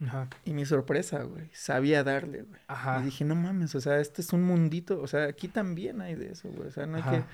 Ajá. 0.00 0.28
Y 0.44 0.52
mi 0.52 0.64
sorpresa, 0.64 1.22
güey, 1.24 1.50
sabía 1.52 2.04
darle, 2.04 2.42
güey. 2.42 2.60
Ajá. 2.68 3.00
Y 3.00 3.04
dije, 3.06 3.24
no 3.24 3.34
mames, 3.34 3.74
o 3.74 3.80
sea, 3.80 3.98
este 4.00 4.22
es 4.22 4.32
un 4.32 4.44
mundito, 4.44 5.00
o 5.00 5.06
sea, 5.08 5.24
aquí 5.24 5.48
también 5.48 6.00
hay 6.00 6.14
de 6.14 6.32
eso, 6.32 6.48
güey. 6.50 6.68
O 6.68 6.70
sea, 6.70 6.86
no 6.86 6.96
hay 6.96 7.02
Ajá. 7.02 7.26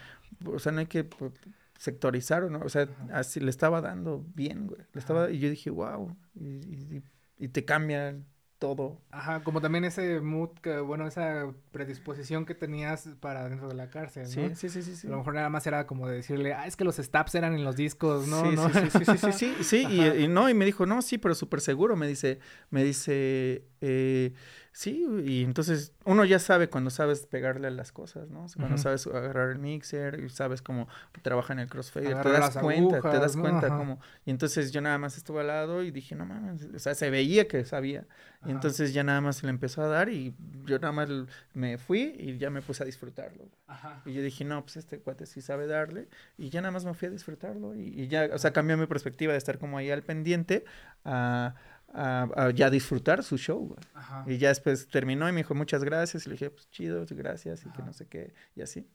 que, 0.43 0.49
o 0.49 0.59
sea, 0.59 0.73
no 0.73 0.81
hay 0.81 0.87
que 0.87 1.05
pues, 1.05 1.33
sectorizar, 1.79 2.43
¿o 2.45 2.51
¿no? 2.51 2.61
O 2.61 2.69
sea, 2.71 2.89
así 3.13 3.41
le 3.41 3.51
estaba 3.51 3.81
dando 3.83 4.25
bien, 4.35 4.67
güey. 4.67 4.81
Le 4.95 4.99
estaba, 4.99 5.31
y 5.31 5.39
yo 5.41 5.51
dije, 5.51 5.69
wow, 5.71 6.17
y, 6.35 6.45
y- 6.47 7.03
y 7.37 7.49
te 7.49 7.65
cambia 7.65 8.17
todo. 8.65 8.97
Ajá, 9.11 9.45
como 9.45 9.61
también 9.61 9.85
ese 9.85 10.23
mood, 10.23 10.49
que, 10.63 10.79
bueno, 10.79 11.07
esa 11.07 11.53
predisposición 11.71 12.47
que 12.47 12.55
tenías 12.55 13.11
para 13.21 13.47
dentro 13.47 13.69
de 13.69 13.75
la 13.75 13.91
cárcel, 13.91 14.23
¿no? 14.23 14.57
sí, 14.57 14.71
sí, 14.71 14.83
sí, 14.83 14.97
sí. 14.97 15.07
A 15.07 15.11
lo 15.11 15.19
mejor 15.19 15.35
nada 15.35 15.51
más 15.51 15.67
era 15.67 15.87
como 15.87 16.09
de 16.09 16.17
decirle, 16.17 16.55
ah, 16.55 16.67
es 16.67 16.75
que 16.75 16.85
los 16.85 16.97
stabs 16.97 17.35
eran 17.35 17.53
en 17.53 17.63
los 17.63 17.77
discos, 17.77 18.27
¿no? 18.27 18.41
Sí, 18.41 18.57
¿No? 18.57 18.71
sí, 18.71 18.81
sí, 18.91 19.05
sí, 19.05 19.19
sí, 19.19 19.33
sí, 19.33 19.55
sí, 19.63 19.87
y, 19.91 20.25
y 20.25 20.29
no, 20.29 20.49
y 20.49 20.55
me 20.55 20.65
dijo, 20.65 20.87
no, 20.87 21.03
sí, 21.03 21.19
pero 21.19 21.35
súper 21.35 21.61
seguro, 21.61 21.95
me 21.95 22.07
dice, 22.07 22.39
me 22.71 22.83
dice, 22.83 23.67
eh, 23.83 24.33
sí, 24.75 25.07
y 25.25 25.45
entonces 25.45 25.93
uno 26.05 26.25
ya 26.25 26.41
sabe 26.41 26.69
cuando 26.69 26.91
sabes 26.91 27.27
pegarle 27.27 27.69
a 27.69 27.71
las 27.71 27.93
cosas, 27.93 28.29
¿no? 28.29 28.45
O 28.45 28.49
sea, 28.49 28.61
cuando 28.61 28.77
sabes 28.77 29.07
agarrar 29.07 29.51
el 29.51 29.61
mixer, 29.61 30.19
y 30.19 30.29
sabes 30.29 30.63
cómo 30.63 30.89
trabaja 31.23 31.53
en 31.53 31.61
el 31.61 31.69
crossfader, 31.69 32.21
te 32.21 32.31
das 32.31 32.57
cuenta, 32.59 33.01
te 33.01 33.19
das 33.19 33.37
¿no? 33.37 33.43
cuenta 33.43 33.69
Ajá. 33.69 33.79
cómo, 33.79 34.01
y 34.27 34.31
entonces 34.31 34.73
yo 34.73 34.81
nada 34.81 34.99
más 34.99 35.17
estuve 35.17 35.41
al 35.43 35.47
lado 35.47 35.85
y 35.85 35.93
dije, 35.93 36.17
no 36.17 36.27
mames, 36.27 36.67
o 36.75 36.79
sea, 36.81 36.95
se 36.95 37.09
veía 37.09 37.47
que 37.47 37.65
sabía, 37.65 38.07
y 38.41 38.47
Ajá. 38.47 38.51
entonces 38.51 38.93
ya 38.93 39.05
nada 39.05 39.21
más 39.21 39.37
se 39.37 39.47
le 39.47 39.51
empezó 39.51 39.81
a 39.83 39.87
dar 39.87 40.09
y 40.09 40.35
yo 40.65 40.79
nada 40.79 40.93
más 40.93 41.09
me 41.55 41.79
fui 41.79 42.15
y 42.19 42.37
ya 42.37 42.51
me 42.51 42.61
puse 42.61 42.83
a 42.83 42.87
disfrutarlo. 42.87 43.49
Ajá. 43.67 44.03
Y 44.05 44.13
yo 44.13 44.23
dije, 44.23 44.45
no, 44.45 44.61
pues 44.63 44.77
este 44.77 44.99
cuate 44.99 45.25
sí 45.25 45.41
sabe 45.41 45.67
darle. 45.67 46.09
Y 46.37 46.51
ya 46.51 46.61
nada 46.61 46.73
más 46.73 46.85
me 46.85 46.93
fui 46.93 47.09
a 47.09 47.11
disfrutarlo. 47.11 47.75
Y, 47.75 47.89
y 47.89 48.09
ya, 48.09 48.29
o 48.33 48.39
sea, 48.39 48.53
cambió 48.53 48.77
mi 48.77 48.87
perspectiva 48.87 49.33
de 49.33 49.39
estar 49.39 49.59
como 49.59 49.79
ahí 49.79 49.91
al 49.91 50.03
pendiente 50.03 50.65
a, 51.05 51.55
a- 51.95 52.29
a 52.37 52.51
ya 52.51 52.69
disfrutar 52.71 53.23
su 53.23 53.39
show. 53.39 53.77
Ajá. 53.95 54.25
Y 54.27 54.39
ya 54.39 54.49
después 54.49 54.89
terminó 54.89 55.29
y 55.29 55.33
me 55.33 55.39
dijo, 55.39 55.55
muchas 55.55 55.85
gracias. 55.85 56.27
Y 56.27 56.29
le 56.31 56.35
dije, 56.35 56.51
pues 56.51 56.69
chido, 56.71 57.05
gracias. 57.11 57.65
Y 57.65 57.71
que 57.71 57.83
no 57.83 57.93
sé 57.93 58.07
qué. 58.07 58.35
Y 58.57 58.63
así. 58.63 58.87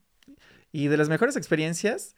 Y 0.72 0.86
de 0.88 0.96
las 0.96 1.08
mejores 1.08 1.36
experiencias, 1.36 2.14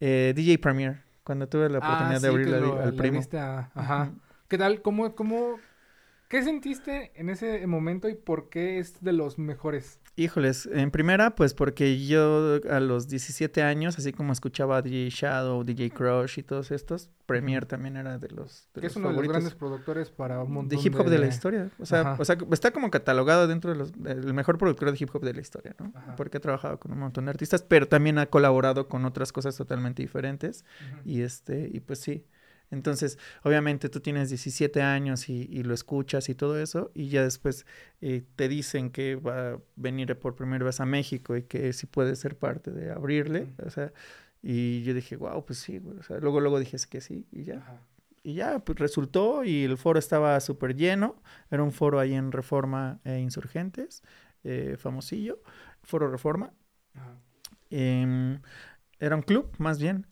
eh, 0.00 0.32
DJ 0.36 0.58
Premier. 0.58 1.02
Cuando 1.24 1.48
tuve 1.48 1.68
la 1.68 1.78
oportunidad 1.78 2.10
Ah, 2.10 2.14
de 2.14 2.20
sí, 2.20 2.26
abrir 2.26 2.54
al 2.54 2.94
primo. 2.94 3.20
a- 3.32 3.70
Ajá. 3.74 4.12
¿Qué 4.48 4.58
tal? 4.58 4.80
¿Cómo, 4.82 5.14
cómo, 5.16 5.58
qué 6.28 6.42
sentiste 6.44 7.10
en 7.16 7.30
ese 7.30 7.66
momento 7.66 8.08
y 8.08 8.14
por 8.14 8.48
qué 8.48 8.78
es 8.78 9.02
de 9.02 9.12
los 9.12 9.36
mejores? 9.38 9.98
Híjoles, 10.18 10.66
en 10.72 10.90
primera, 10.90 11.34
pues 11.34 11.52
porque 11.52 12.06
yo 12.06 12.58
a 12.70 12.80
los 12.80 13.06
17 13.06 13.62
años, 13.62 13.98
así 13.98 14.14
como 14.14 14.32
escuchaba 14.32 14.78
a 14.78 14.82
DJ 14.82 15.10
Shadow, 15.10 15.62
DJ 15.62 15.90
Crush 15.90 16.38
y 16.38 16.42
todos 16.42 16.70
estos, 16.70 17.10
Premier 17.26 17.66
también 17.66 17.98
era 17.98 18.16
de 18.16 18.30
los, 18.30 18.66
de 18.72 18.80
Que 18.80 18.86
es 18.86 18.94
los 18.94 19.04
uno 19.04 19.10
de 19.10 19.16
los 19.16 19.28
grandes 19.28 19.54
productores 19.54 20.10
para 20.10 20.42
un 20.42 20.52
montón 20.52 20.78
de 20.78 20.82
hip 20.82 20.94
hop 20.98 21.10
de... 21.10 21.18
la 21.18 21.26
historia. 21.26 21.70
O 21.78 21.84
sea, 21.84 22.00
Ajá. 22.00 22.16
o 22.18 22.24
sea, 22.24 22.38
está 22.50 22.70
como 22.70 22.90
catalogado 22.90 23.46
dentro 23.46 23.70
de 23.70 23.76
los, 23.76 23.92
del 23.92 24.32
mejor 24.32 24.56
productor 24.56 24.90
de 24.90 24.96
hip 24.98 25.10
hop 25.14 25.22
de 25.22 25.34
la 25.34 25.40
historia, 25.42 25.76
¿no? 25.78 25.92
Ajá. 25.94 26.16
Porque 26.16 26.38
ha 26.38 26.40
trabajado 26.40 26.80
con 26.80 26.92
un 26.92 26.98
montón 26.98 27.26
de 27.26 27.32
artistas, 27.32 27.62
pero 27.62 27.86
también 27.86 28.16
ha 28.16 28.24
colaborado 28.24 28.88
con 28.88 29.04
otras 29.04 29.32
cosas 29.32 29.54
totalmente 29.54 30.02
diferentes. 30.02 30.64
Y 31.04 31.20
este, 31.20 31.68
y 31.70 31.80
pues 31.80 31.98
sí. 31.98 32.24
Entonces, 32.70 33.18
obviamente 33.42 33.88
tú 33.88 34.00
tienes 34.00 34.28
17 34.30 34.82
años 34.82 35.28
y, 35.28 35.48
y 35.50 35.62
lo 35.62 35.74
escuchas 35.74 36.28
y 36.28 36.34
todo 36.34 36.58
eso, 36.60 36.90
y 36.94 37.08
ya 37.08 37.22
después 37.22 37.66
eh, 38.00 38.24
te 38.36 38.48
dicen 38.48 38.90
que 38.90 39.16
va 39.16 39.52
a 39.52 39.58
venir 39.76 40.18
por 40.18 40.34
primera 40.36 40.64
vez 40.64 40.80
a 40.80 40.86
México 40.86 41.36
y 41.36 41.42
que 41.44 41.72
sí 41.72 41.86
puede 41.86 42.16
ser 42.16 42.36
parte 42.38 42.70
de 42.72 42.90
abrirle, 42.92 43.54
o 43.64 43.70
sea, 43.70 43.92
y 44.42 44.82
yo 44.82 44.94
dije, 44.94 45.16
wow, 45.16 45.44
pues 45.44 45.58
sí, 45.58 45.78
güey", 45.78 45.98
o 45.98 46.02
sea, 46.02 46.18
luego, 46.18 46.40
luego 46.40 46.58
dije 46.58 46.76
que 46.90 47.00
sí, 47.00 47.26
y 47.32 47.44
ya. 47.44 47.58
Ajá. 47.58 47.80
Y 48.22 48.34
ya, 48.34 48.58
pues 48.58 48.78
resultó 48.80 49.44
y 49.44 49.62
el 49.64 49.78
foro 49.78 50.00
estaba 50.00 50.40
súper 50.40 50.74
lleno, 50.74 51.22
era 51.48 51.62
un 51.62 51.70
foro 51.70 52.00
ahí 52.00 52.12
en 52.14 52.32
Reforma 52.32 53.00
e 53.04 53.20
Insurgentes, 53.20 54.02
eh, 54.42 54.74
famosillo, 54.78 55.40
foro 55.82 56.10
Reforma, 56.10 56.52
Ajá. 56.94 57.20
Em, 57.70 58.40
era 58.98 59.16
un 59.16 59.22
club, 59.22 59.50
más 59.58 59.78
bien. 59.80 60.06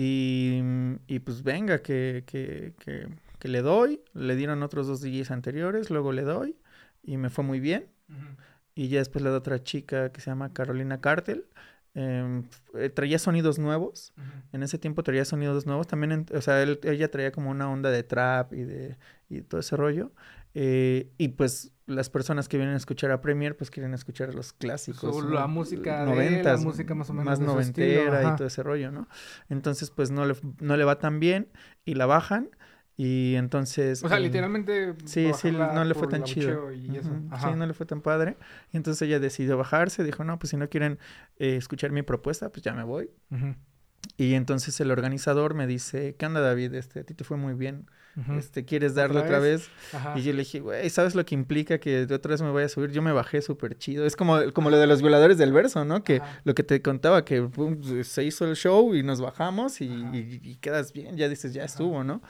Y, 0.00 0.62
y 1.08 1.18
pues 1.18 1.42
venga, 1.42 1.82
que, 1.82 2.22
que, 2.24 2.72
que, 2.78 3.08
que 3.40 3.48
le 3.48 3.62
doy. 3.62 4.00
Le 4.14 4.36
dieron 4.36 4.62
otros 4.62 4.86
dos 4.86 5.00
DJs 5.02 5.32
anteriores, 5.32 5.90
luego 5.90 6.12
le 6.12 6.22
doy. 6.22 6.56
Y 7.02 7.16
me 7.16 7.30
fue 7.30 7.42
muy 7.44 7.58
bien. 7.58 7.86
Y 8.76 8.88
ya 8.88 8.98
después 9.00 9.24
le 9.24 9.30
doy 9.30 9.38
otra 9.38 9.62
chica 9.62 10.12
que 10.12 10.20
se 10.20 10.30
llama 10.30 10.52
Carolina 10.52 11.00
Cartel. 11.00 11.46
Em, 11.94 12.44
eh, 12.74 12.90
traía 12.90 13.18
sonidos 13.18 13.58
nuevos. 13.58 14.12
En 14.52 14.62
ese 14.62 14.78
tiempo 14.78 15.02
traía 15.02 15.24
sonidos 15.24 15.66
nuevos. 15.66 15.88
También, 15.88 16.12
en- 16.12 16.26
o 16.32 16.40
sea, 16.42 16.62
él- 16.62 16.78
ella 16.84 17.10
traía 17.10 17.32
como 17.32 17.50
una 17.50 17.68
onda 17.68 17.90
de 17.90 18.04
trap 18.04 18.52
y 18.52 18.62
de 18.62 18.96
y 19.28 19.42
todo 19.42 19.60
ese 19.60 19.76
rollo. 19.76 20.12
Eh, 20.54 21.12
y 21.18 21.28
pues 21.28 21.72
las 21.86 22.10
personas 22.10 22.48
que 22.48 22.56
vienen 22.56 22.74
a 22.74 22.78
escuchar 22.78 23.10
a 23.10 23.20
Premier, 23.20 23.56
pues 23.56 23.70
quieren 23.70 23.94
escuchar 23.94 24.34
los 24.34 24.52
clásicos. 24.52 25.24
¿no? 25.24 25.30
la 25.30 25.46
música 25.46 26.04
de 26.04 26.10
él, 26.10 26.10
la 26.10 26.14
noventas, 26.14 26.60
música 26.62 26.94
más 26.94 27.10
o 27.10 27.12
menos 27.12 27.26
Más 27.26 27.38
de 27.38 27.44
estilo, 27.44 27.54
noventera 27.54 28.34
y 28.34 28.36
todo 28.36 28.46
ese 28.46 28.62
rollo, 28.62 28.90
¿no? 28.90 29.08
Entonces, 29.48 29.90
pues 29.90 30.10
no 30.10 30.26
le, 30.26 30.34
no 30.60 30.76
le 30.76 30.84
va 30.84 30.98
tan 30.98 31.20
bien 31.20 31.48
y 31.84 31.94
la 31.94 32.06
bajan. 32.06 32.50
Y 32.96 33.36
entonces. 33.36 34.02
O 34.02 34.08
sea, 34.08 34.18
eh, 34.18 34.22
literalmente. 34.22 34.94
Sí, 35.04 35.30
sí, 35.34 35.52
no 35.52 35.84
le 35.84 35.94
fue 35.94 36.08
tan 36.08 36.24
chido. 36.24 36.72
Y 36.72 36.96
eso. 36.96 37.10
Ujú, 37.10 37.28
Ajá. 37.30 37.52
Sí, 37.52 37.56
no 37.56 37.64
le 37.64 37.72
fue 37.72 37.86
tan 37.86 38.00
padre. 38.00 38.36
Y 38.72 38.76
entonces 38.76 39.00
ella 39.02 39.20
decidió 39.20 39.56
bajarse, 39.56 40.02
dijo, 40.02 40.24
no, 40.24 40.38
pues 40.40 40.50
si 40.50 40.56
no 40.56 40.68
quieren 40.68 40.98
eh, 41.38 41.56
escuchar 41.56 41.92
mi 41.92 42.02
propuesta, 42.02 42.50
pues 42.50 42.62
ya 42.62 42.72
me 42.74 42.82
voy. 42.82 43.10
Ujú. 43.30 43.54
Y 44.16 44.34
entonces 44.34 44.78
el 44.80 44.90
organizador 44.90 45.54
me 45.54 45.66
dice, 45.66 46.14
¿qué 46.18 46.26
onda 46.26 46.40
David? 46.40 46.74
Este, 46.74 47.00
a 47.00 47.04
ti 47.04 47.14
te 47.14 47.24
fue 47.24 47.36
muy 47.36 47.54
bien. 47.54 47.86
Este, 48.36 48.64
¿quieres 48.64 48.96
darle 48.96 49.18
¿Otra 49.20 49.28
otra 49.28 49.38
vez? 49.38 49.70
Y 50.16 50.22
yo 50.22 50.32
le 50.32 50.40
dije, 50.40 50.58
güey, 50.58 50.90
¿sabes 50.90 51.14
lo 51.14 51.24
que 51.24 51.36
implica 51.36 51.78
que 51.78 52.04
de 52.04 52.12
otra 52.16 52.30
vez 52.32 52.42
me 52.42 52.50
voy 52.50 52.64
a 52.64 52.68
subir? 52.68 52.90
Yo 52.90 53.00
me 53.00 53.12
bajé 53.12 53.40
súper 53.42 53.78
chido. 53.78 54.04
Es 54.04 54.16
como, 54.16 54.52
como 54.52 54.70
lo 54.70 54.78
de 54.78 54.88
los 54.88 55.02
violadores 55.02 55.38
del 55.38 55.52
verso, 55.52 55.84
¿no? 55.84 56.02
Que 56.02 56.16
Ajá. 56.16 56.40
lo 56.42 56.52
que 56.56 56.64
te 56.64 56.82
contaba, 56.82 57.24
que 57.24 57.48
se 58.02 58.24
hizo 58.24 58.44
el 58.44 58.56
show 58.56 58.92
y 58.96 59.04
nos 59.04 59.20
bajamos 59.20 59.80
y, 59.80 59.88
Ajá. 59.88 60.16
y- 60.16 60.40
y 60.42 60.56
quedas 60.56 60.92
bien, 60.92 61.16
ya 61.16 61.28
dices, 61.28 61.52
ya 61.54 61.60
Ajá. 61.62 61.66
estuvo, 61.66 62.02
¿no? 62.02 62.20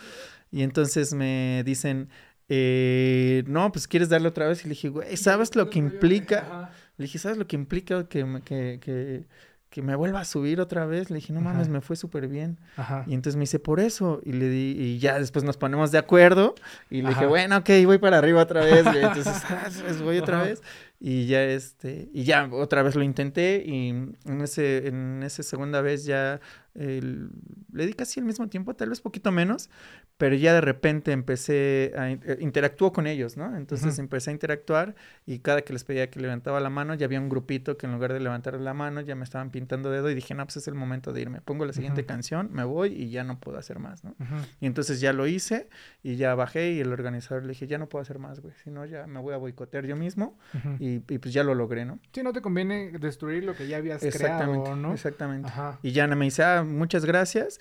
Y 0.50 0.60
entonces 0.62 1.14
me 1.14 1.62
dicen, 1.64 2.10
eh, 2.50 3.44
no, 3.46 3.72
pues 3.72 3.88
quieres 3.88 4.10
darle 4.10 4.28
otra 4.28 4.46
vez. 4.48 4.60
Y 4.60 4.64
le 4.64 4.70
dije, 4.70 4.90
güey, 4.90 5.16
¿sabes 5.16 5.56
lo 5.56 5.70
que 5.70 5.78
implica? 5.78 6.40
Ajá. 6.40 6.70
Le 6.98 7.04
dije, 7.06 7.18
¿sabes 7.18 7.38
lo 7.38 7.46
que 7.46 7.56
implica 7.56 8.06
que 8.08 8.24
me, 8.26 8.42
que, 8.42 8.78
que, 8.82 9.24
que 9.70 9.82
me 9.82 9.94
vuelva 9.94 10.20
a 10.20 10.24
subir 10.24 10.60
otra 10.60 10.86
vez? 10.86 11.10
Le 11.10 11.16
dije, 11.16 11.32
no 11.32 11.40
mames, 11.40 11.66
Ajá. 11.66 11.72
me 11.72 11.80
fue 11.80 11.96
súper 11.96 12.28
bien. 12.28 12.58
Ajá. 12.76 13.04
Y 13.06 13.14
entonces 13.14 13.36
me 13.36 13.42
dice, 13.42 13.58
por 13.58 13.80
eso. 13.80 14.20
Y 14.24 14.32
le 14.32 14.48
di, 14.48 14.76
y 14.78 14.98
ya 14.98 15.18
después 15.18 15.44
nos 15.44 15.56
ponemos 15.56 15.90
de 15.90 15.98
acuerdo. 15.98 16.54
Y 16.90 17.02
le 17.02 17.10
dije, 17.10 17.26
bueno, 17.26 17.58
ok, 17.58 17.68
voy 17.84 17.98
para 17.98 18.18
arriba 18.18 18.42
otra 18.42 18.64
vez. 18.64 18.84
güey. 18.84 18.96
Entonces, 19.04 19.42
ah, 19.50 19.68
pues 19.82 20.00
voy 20.02 20.18
otra 20.18 20.42
vez. 20.42 20.62
Y 21.00 21.26
ya 21.26 21.42
este, 21.44 22.08
y 22.12 22.24
ya 22.24 22.48
otra 22.50 22.82
vez 22.82 22.94
lo 22.96 23.02
intenté. 23.02 23.62
Y 23.64 23.88
en 23.90 24.40
ese, 24.42 24.88
en 24.88 25.22
esa 25.22 25.42
segunda 25.42 25.80
vez 25.82 26.04
ya 26.04 26.40
el- 26.74 27.30
le 27.72 27.86
di 27.86 27.92
casi 27.94 28.20
el 28.20 28.26
mismo 28.26 28.48
tiempo, 28.48 28.74
tal 28.74 28.88
vez 28.90 29.00
poquito 29.00 29.32
menos. 29.32 29.68
Pero 30.16 30.34
ya 30.34 30.52
de 30.52 30.60
repente 30.60 31.12
empecé 31.12 31.92
a 31.96 32.10
eh, 32.10 32.18
interactuó 32.40 32.92
con 32.92 33.06
ellos, 33.06 33.36
¿no? 33.36 33.56
Entonces 33.56 34.00
empecé 34.00 34.30
a 34.30 34.32
interactuar 34.32 34.96
y 35.26 35.38
cada 35.38 35.62
que 35.62 35.72
les 35.72 35.84
pedía 35.84 36.10
que 36.10 36.18
levantaba 36.18 36.58
la 36.58 36.70
mano, 36.70 36.94
ya 36.94 37.06
había 37.06 37.20
un 37.20 37.28
grupito 37.28 37.76
que 37.76 37.86
en 37.86 37.92
lugar 37.92 38.12
de 38.12 38.18
levantar 38.18 38.58
la 38.60 38.74
mano 38.74 39.00
ya 39.00 39.14
me 39.14 39.22
estaban 39.22 39.50
pintando 39.50 39.90
dedo 39.92 40.10
y 40.10 40.16
dije, 40.16 40.34
no, 40.34 40.44
pues 40.44 40.56
es 40.56 40.66
el 40.66 40.74
momento 40.74 41.12
de 41.12 41.20
irme. 41.20 41.40
Pongo 41.40 41.64
la 41.64 41.72
siguiente 41.72 42.04
canción, 42.04 42.48
me 42.52 42.64
voy 42.64 42.92
y 42.94 43.10
ya 43.10 43.22
no 43.22 43.38
puedo 43.38 43.58
hacer 43.58 43.78
más, 43.78 44.02
¿no? 44.02 44.10
Ujú. 44.18 44.34
Y 44.60 44.66
entonces 44.66 45.00
ya 45.00 45.12
lo 45.12 45.26
hice 45.28 45.68
y 46.02 46.16
ya 46.16 46.34
bajé 46.34 46.72
y 46.72 46.80
el 46.80 46.92
organizador 46.92 47.44
le 47.44 47.50
dije, 47.50 47.68
ya 47.68 47.78
no 47.78 47.88
puedo 47.88 48.02
hacer 48.02 48.18
más, 48.18 48.40
güey. 48.40 48.54
Si 48.64 48.70
no, 48.70 48.84
ya 48.86 49.06
me 49.06 49.20
voy 49.20 49.34
a 49.34 49.36
boicotear 49.36 49.86
yo 49.86 49.94
mismo 49.94 50.36
y, 50.80 50.94
y 51.08 51.18
pues 51.18 51.32
ya 51.32 51.44
lo 51.44 51.54
logré, 51.54 51.84
¿no? 51.84 52.00
Sí, 52.12 52.24
no 52.24 52.32
te 52.32 52.40
conviene 52.42 52.90
destruir 52.98 53.44
lo 53.44 53.54
que 53.54 53.68
ya 53.68 53.76
habías 53.76 54.02
Exactamente, 54.02 54.64
creado, 54.64 54.76
¿no? 54.76 54.92
exactamente. 54.92 55.48
Ajá. 55.48 55.78
Y 55.82 55.92
ya 55.92 56.08
me 56.08 56.24
dice, 56.24 56.42
ah, 56.42 56.57
muchas 56.64 57.04
gracias. 57.04 57.58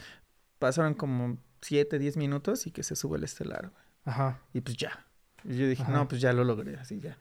Pasaron 0.60 0.94
como 0.94 1.38
7, 1.62 2.00
10 2.00 2.18
minutos 2.18 2.68
y 2.68 2.72
que 2.72 2.84
se 2.84 2.96
sube 2.96 3.18
el 3.18 3.24
estelar, 3.24 3.70
güey. 3.70 3.84
Ajá. 4.06 4.40
Y 4.54 4.62
pues 4.62 4.78
ya. 4.78 5.06
Y 5.44 5.58
yo 5.58 5.68
dije, 5.68 5.84
Ajá. 5.84 5.92
no, 5.92 6.08
pues 6.08 6.22
ya 6.22 6.34
lo 6.34 6.44
logré, 6.44 6.76
así 6.78 7.00
ya. 7.00 7.18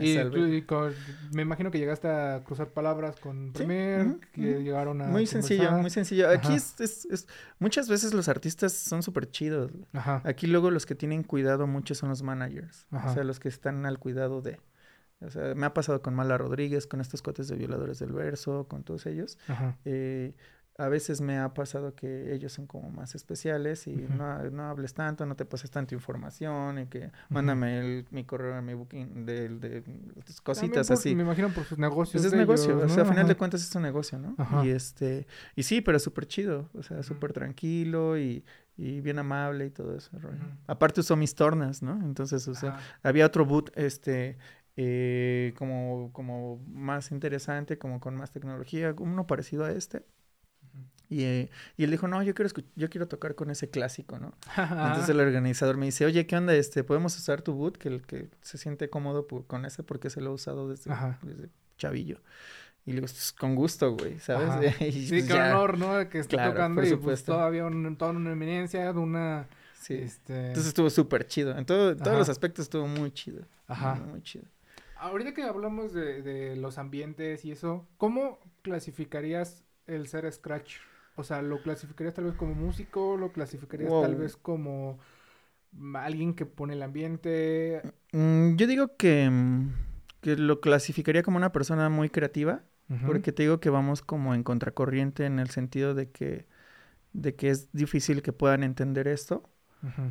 Y 0.00 0.16
y 0.16 0.62
con- 0.62 0.92
me 1.32 1.42
imagino 1.42 1.72
que 1.72 1.78
llegaste 1.78 2.06
a 2.08 2.44
cruzar 2.44 2.68
palabras 2.68 3.16
con 3.18 3.46
Sí, 3.48 3.52
Premier, 3.54 4.06
ujú, 4.06 4.20
que 4.32 4.52
ujú. 4.52 4.60
llegaron 4.62 5.02
a 5.02 5.06
Muy 5.06 5.26
sencillo, 5.26 5.60
conversar. 5.64 5.80
muy 5.80 5.90
sencillo. 5.90 6.30
Aquí 6.30 6.54
es, 6.54 6.78
es, 6.80 7.04
es- 7.06 7.26
muchas 7.58 7.88
veces 7.88 8.14
los 8.14 8.28
artistas 8.28 8.72
son 8.72 9.02
súper 9.02 9.28
chidos. 9.30 9.72
Ajá. 9.92 10.22
Aquí 10.24 10.46
luego 10.46 10.70
los 10.70 10.86
que 10.86 10.94
tienen 10.94 11.24
cuidado 11.24 11.66
mucho 11.66 11.94
son 11.96 12.10
los 12.10 12.22
managers. 12.22 12.86
Ajá. 12.92 13.10
O 13.10 13.14
sea, 13.14 13.24
los 13.24 13.40
que 13.40 13.48
están 13.48 13.86
al 13.86 13.98
cuidado 13.98 14.40
de. 14.40 14.60
O 15.20 15.30
sea, 15.30 15.56
me 15.56 15.66
ha 15.66 15.74
pasado 15.74 16.00
con 16.00 16.14
Mala 16.14 16.38
Rodríguez, 16.38 16.86
con 16.86 17.00
estos 17.00 17.20
cotes 17.22 17.48
de 17.48 17.56
violadores 17.56 17.98
del 17.98 18.12
verso, 18.12 18.68
con 18.68 18.84
todos 18.84 19.04
ellos. 19.06 19.36
Ajá. 19.48 19.78
Eh, 19.84 20.36
a 20.78 20.88
veces 20.88 21.20
me 21.20 21.38
ha 21.38 21.52
pasado 21.54 21.94
que 21.96 22.32
ellos 22.32 22.52
son 22.52 22.68
como 22.68 22.88
más 22.90 23.16
especiales 23.16 23.86
y 23.88 23.96
no, 23.96 24.42
no 24.50 24.62
hables 24.68 24.94
tanto, 24.94 25.26
no 25.26 25.34
te 25.34 25.44
pases 25.44 25.70
tanta 25.72 25.92
información 25.94 26.78
y 26.78 26.86
que 26.86 27.10
mándame 27.30 27.80
el, 27.80 28.06
mi 28.12 28.22
correo, 28.24 28.62
mi 28.62 28.74
booking, 28.74 29.26
de, 29.26 29.48
de- 29.48 29.82
cositas 30.44 30.86
por- 30.86 30.96
así. 30.96 31.16
Me 31.16 31.24
imagino 31.24 31.48
por 31.50 31.64
sus 31.64 31.78
negocios. 31.78 32.22
Pues 32.22 32.32
es 32.32 32.38
negocio, 32.38 32.76
ellos, 32.78 32.92
o 32.92 32.94
sea, 32.94 33.02
a 33.02 33.06
final 33.06 33.26
de 33.26 33.34
cuentas 33.36 33.60
es 33.62 33.74
un 33.74 33.82
negocio, 33.82 34.18
¿no? 34.20 34.36
Ajá. 34.38 34.64
Y 34.64 34.70
este, 34.70 35.26
y 35.56 35.64
sí, 35.64 35.80
pero 35.80 35.98
súper 35.98 36.26
chido, 36.26 36.70
o 36.74 36.82
sea, 36.84 37.02
súper 37.02 37.32
tranquilo 37.32 38.16
y, 38.16 38.44
y 38.76 39.00
bien 39.00 39.18
amable 39.18 39.66
y 39.66 39.70
todo 39.70 39.96
eso. 39.96 40.16
rollo. 40.20 40.38
Aparte 40.68 41.00
usó 41.00 41.16
mis 41.16 41.34
tornas, 41.34 41.82
¿no? 41.82 41.94
Entonces, 42.04 42.46
o 42.46 42.54
sea, 42.54 42.78
había 43.02 43.26
otro 43.26 43.44
boot, 43.44 43.72
este, 43.76 44.38
eh, 44.76 45.54
como, 45.58 46.10
como 46.12 46.60
más 46.68 47.10
interesante, 47.10 47.78
como 47.78 47.98
con 47.98 48.14
más 48.14 48.30
tecnología, 48.30 48.94
uno 48.96 49.26
parecido 49.26 49.64
a 49.64 49.72
este. 49.72 50.04
Y, 51.10 51.22
eh, 51.24 51.50
y 51.76 51.84
él 51.84 51.90
dijo, 51.90 52.06
no, 52.06 52.22
yo 52.22 52.34
quiero, 52.34 52.50
yo 52.76 52.90
quiero 52.90 53.08
tocar 53.08 53.34
con 53.34 53.50
ese 53.50 53.70
clásico, 53.70 54.18
¿no? 54.18 54.34
Entonces 54.56 55.08
el 55.08 55.20
organizador 55.20 55.76
me 55.78 55.86
dice, 55.86 56.04
oye, 56.04 56.26
¿qué 56.26 56.36
onda? 56.36 56.54
Este, 56.54 56.84
¿podemos 56.84 57.16
usar 57.16 57.40
tu 57.40 57.54
boot? 57.54 57.78
Que 57.78 57.88
el 57.88 58.02
que 58.02 58.28
se 58.42 58.58
siente 58.58 58.90
cómodo 58.90 59.26
con 59.46 59.64
ese 59.64 59.82
porque 59.82 60.10
se 60.10 60.20
lo 60.20 60.30
he 60.30 60.34
usado 60.34 60.68
desde, 60.68 60.90
chavillo. 61.78 62.20
Y 62.84 62.90
le 62.92 62.96
digo, 62.96 63.06
"Pues, 63.06 63.32
con 63.32 63.54
gusto, 63.54 63.94
güey, 63.96 64.18
¿sabes? 64.18 64.48
Y 64.80 64.92
Sí, 64.92 65.08
pues 65.10 65.24
qué 65.24 65.34
ya, 65.34 65.50
honor, 65.58 65.78
¿no? 65.78 66.08
Que 66.08 66.18
esté 66.20 66.36
Claro, 66.36 66.52
tocando 66.52 66.84
y 66.86 66.96
pues 66.96 67.24
todavía 67.24 67.64
un, 67.66 67.96
toda 67.96 68.12
una 68.12 68.32
eminencia, 68.32 68.90
una... 68.92 69.46
sí. 69.78 69.94
Este... 69.94 70.48
Entonces 70.48 70.66
estuvo 70.68 70.88
súper 70.90 71.26
chido. 71.26 71.56
En 71.56 71.64
todo, 71.64 71.96
todos 71.96 72.18
los 72.18 72.28
aspectos 72.28 72.64
estuvo 72.64 72.86
muy 72.86 73.12
chido. 73.12 73.44
Ajá. 73.66 73.94
Muy, 73.96 74.10
muy 74.12 74.22
chido. 74.22 74.44
Ahorita 75.00 75.32
que 75.32 75.42
hablamos 75.44 75.92
de, 75.92 76.22
de 76.22 76.56
los 76.56 76.76
ambientes 76.78 77.44
y 77.44 77.52
eso, 77.52 77.86
¿cómo 77.98 78.40
clasificarías 78.62 79.64
el 79.86 80.08
ser 80.08 80.30
Scratch? 80.32 80.76
O 81.18 81.24
sea, 81.24 81.42
¿lo 81.42 81.60
clasificarías 81.62 82.14
tal 82.14 82.26
vez 82.26 82.34
como 82.34 82.54
músico? 82.54 83.16
¿Lo 83.16 83.32
clasificarías 83.32 83.92
tal 84.00 84.14
vez 84.14 84.36
como 84.36 84.98
alguien 85.94 86.34
que 86.34 86.46
pone 86.46 86.74
el 86.74 86.82
ambiente? 86.82 87.82
Mm, 88.12 88.56
yo 88.56 88.66
digo 88.66 88.96
que, 88.96 89.28
mm, 89.30 89.72
que 90.20 90.36
lo 90.36 90.60
clasificaría 90.60 91.22
como 91.22 91.36
una 91.36 91.52
persona 91.52 91.88
muy 91.88 92.08
creativa. 92.10 92.62
Porque 93.06 93.32
te 93.32 93.42
digo 93.44 93.60
que 93.60 93.70
vamos 93.70 94.02
como 94.02 94.34
en 94.34 94.42
contracorriente 94.42 95.24
en 95.24 95.38
el 95.38 95.50
sentido 95.50 95.94
de 95.94 96.10
que, 96.10 96.46
de 97.12 97.34
que 97.36 97.50
es 97.50 97.72
difícil 97.72 98.22
que 98.22 98.32
puedan 98.32 98.62
entender 98.62 99.08
esto. 99.08 99.50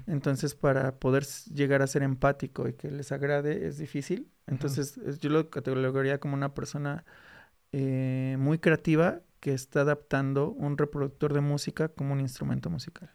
Entonces, 0.08 0.56
para 0.56 1.00
poder 1.00 1.26
llegar 1.54 1.82
a 1.82 1.88
ser 1.88 2.04
empático 2.04 2.68
y 2.68 2.74
que 2.74 2.92
les 2.92 3.12
agrade 3.12 3.68
es 3.68 3.78
difícil. 3.78 4.32
Entonces, 4.48 4.98
es- 5.00 5.20
yo 5.20 5.30
lo 5.30 5.50
categorizaría 5.50 6.20
como 6.20 6.36
una 6.36 6.54
persona 6.54 7.06
eh, 7.74 8.38
muy 8.40 8.60
creativa 8.60 9.22
que 9.40 9.54
está 9.54 9.82
adaptando 9.82 10.52
un 10.52 10.78
reproductor 10.78 11.34
de 11.34 11.42
música 11.42 11.90
como 11.90 12.14
un 12.14 12.20
instrumento 12.22 12.70
musical. 12.70 13.10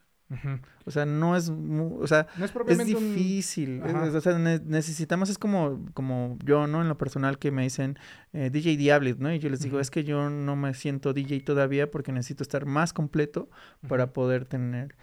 O 0.87 0.91
sea, 0.91 1.05
no 1.05 1.37
es, 1.37 1.51
o 1.51 2.07
sea, 2.07 2.27
No 2.39 2.45
es 2.47 2.51
es 2.51 2.53
propiamente 2.55 2.97
un- 2.97 3.15
difícil. 3.15 3.83
es- 3.85 4.15
o 4.15 4.21
sea, 4.23 4.39
ne- 4.39 4.61
necesitamos, 4.65 5.29
es 5.29 5.37
como, 5.37 5.85
como 5.93 6.39
yo, 6.43 6.67
¿no? 6.67 6.81
En 6.81 6.89
lo 6.89 6.97
personal 6.97 7.39
que 7.39 7.51
me 7.51 7.65
dicen 7.65 7.99
eh, 8.33 8.49
DJ 8.51 8.79
Diablet, 8.79 9.19
¿no? 9.19 9.31
Y 9.31 9.41
yo 9.41 9.51
les 9.51 9.61
digo, 9.61 9.79
es 9.79 9.91
que 9.91 10.05
yo 10.05 10.31
no 10.31 10.57
me 10.57 10.73
siento 10.73 11.13
DJ 11.13 11.45
todavía 11.45 11.91
porque 11.91 12.13
necesito 12.13 12.43
estar 12.43 12.65
más 12.65 12.95
completo 12.95 13.51
para 13.89 14.15
poder 14.15 14.47
tener 14.47 14.97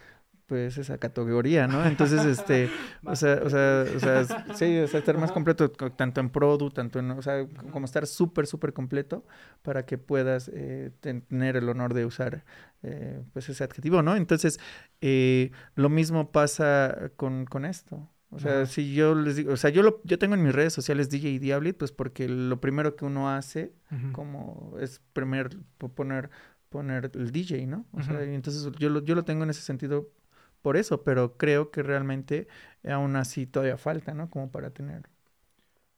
pues 0.50 0.76
esa 0.78 0.98
categoría, 0.98 1.68
¿no? 1.68 1.86
Entonces, 1.86 2.24
este, 2.24 2.68
o 3.04 3.14
sea, 3.14 3.40
o 3.44 3.48
sea, 3.48 3.84
o 3.94 3.98
sea, 4.00 4.24
sí, 4.54 4.78
o 4.80 4.88
sea, 4.88 4.98
estar 4.98 5.14
más 5.14 5.26
Ajá. 5.30 5.34
completo 5.34 5.72
co- 5.72 5.92
tanto 5.92 6.20
en 6.20 6.28
produ, 6.28 6.70
tanto 6.70 6.98
en, 6.98 7.08
o 7.12 7.22
sea, 7.22 7.46
como 7.72 7.84
estar 7.86 8.04
súper, 8.08 8.48
súper 8.48 8.72
completo 8.72 9.24
para 9.62 9.86
que 9.86 9.96
puedas 9.96 10.50
eh, 10.52 10.90
ten- 10.98 11.22
tener 11.22 11.56
el 11.56 11.68
honor 11.68 11.94
de 11.94 12.04
usar, 12.04 12.44
eh, 12.82 13.22
pues 13.32 13.48
ese 13.48 13.62
adjetivo, 13.62 14.02
¿no? 14.02 14.16
Entonces, 14.16 14.58
eh, 15.00 15.52
lo 15.76 15.88
mismo 15.88 16.32
pasa 16.32 17.12
con, 17.14 17.44
con 17.46 17.64
esto. 17.64 18.08
O 18.32 18.40
sea, 18.40 18.62
Ajá. 18.62 18.66
si 18.66 18.92
yo 18.92 19.14
les 19.14 19.36
digo, 19.36 19.52
o 19.52 19.56
sea, 19.56 19.70
yo 19.70 19.84
lo, 19.84 20.00
yo 20.02 20.18
tengo 20.18 20.34
en 20.34 20.42
mis 20.42 20.52
redes 20.54 20.72
sociales 20.72 21.10
DJ 21.10 21.38
Diablit, 21.38 21.76
pues 21.76 21.92
porque 21.92 22.28
lo 22.28 22.60
primero 22.60 22.96
que 22.96 23.04
uno 23.04 23.30
hace 23.30 23.72
como 24.12 24.74
es 24.80 25.00
primer 25.12 25.50
po- 25.78 25.88
poner 25.94 26.30
poner 26.70 27.10
el 27.14 27.32
DJ, 27.32 27.66
¿no? 27.66 27.84
O 27.92 28.00
sea, 28.00 28.14
Ujú. 28.22 28.30
y 28.30 28.34
entonces 28.36 28.70
yo 28.78 28.88
lo, 28.90 29.02
yo 29.04 29.16
lo 29.16 29.24
tengo 29.24 29.42
en 29.42 29.50
ese 29.50 29.60
sentido 29.62 30.08
por 30.62 30.76
eso, 30.76 31.02
pero 31.02 31.36
creo 31.36 31.70
que 31.70 31.82
realmente 31.82 32.48
aún 32.88 33.16
así 33.16 33.46
todavía 33.46 33.76
falta, 33.76 34.14
¿no? 34.14 34.30
Como 34.30 34.50
para 34.50 34.70
tener. 34.70 35.08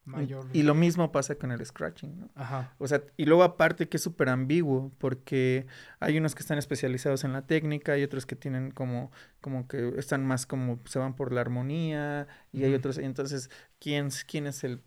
Mayor. 0.05 0.45
Y, 0.51 0.63
lo 0.63 0.75
mismo 0.75 1.13
pasa 1.13 1.35
con 1.35 1.51
el 1.51 1.65
scratching, 1.65 2.19
¿no? 2.19 2.29
Ajá. 2.35 2.73
O 2.77 2.87
sea, 2.87 3.03
y 3.15 3.23
luego 3.23 3.43
aparte 3.43 3.87
que 3.87 3.95
es 3.95 4.03
súper 4.03 4.27
ambiguo, 4.27 4.91
porque 4.97 5.65
hay 6.01 6.17
unos 6.17 6.35
que 6.35 6.41
están 6.41 6.57
especializados 6.57 7.23
en 7.23 7.31
la 7.31 7.47
técnica, 7.47 7.93
hay 7.93 8.03
otros 8.03 8.25
que 8.25 8.35
tienen 8.35 8.71
como, 8.71 9.11
como 9.39 9.65
que 9.65 9.93
están 9.97 10.25
más 10.25 10.45
como, 10.45 10.79
se 10.85 10.99
van 10.99 11.15
por 11.15 11.31
la 11.31 11.39
armonía, 11.39 12.27
y 12.51 12.65
hay 12.65 12.73
otros, 12.73 12.97
entonces, 12.97 13.49
¿quién, 13.79 14.09
quién 14.27 14.47
es 14.47 14.65
el, 14.65 14.81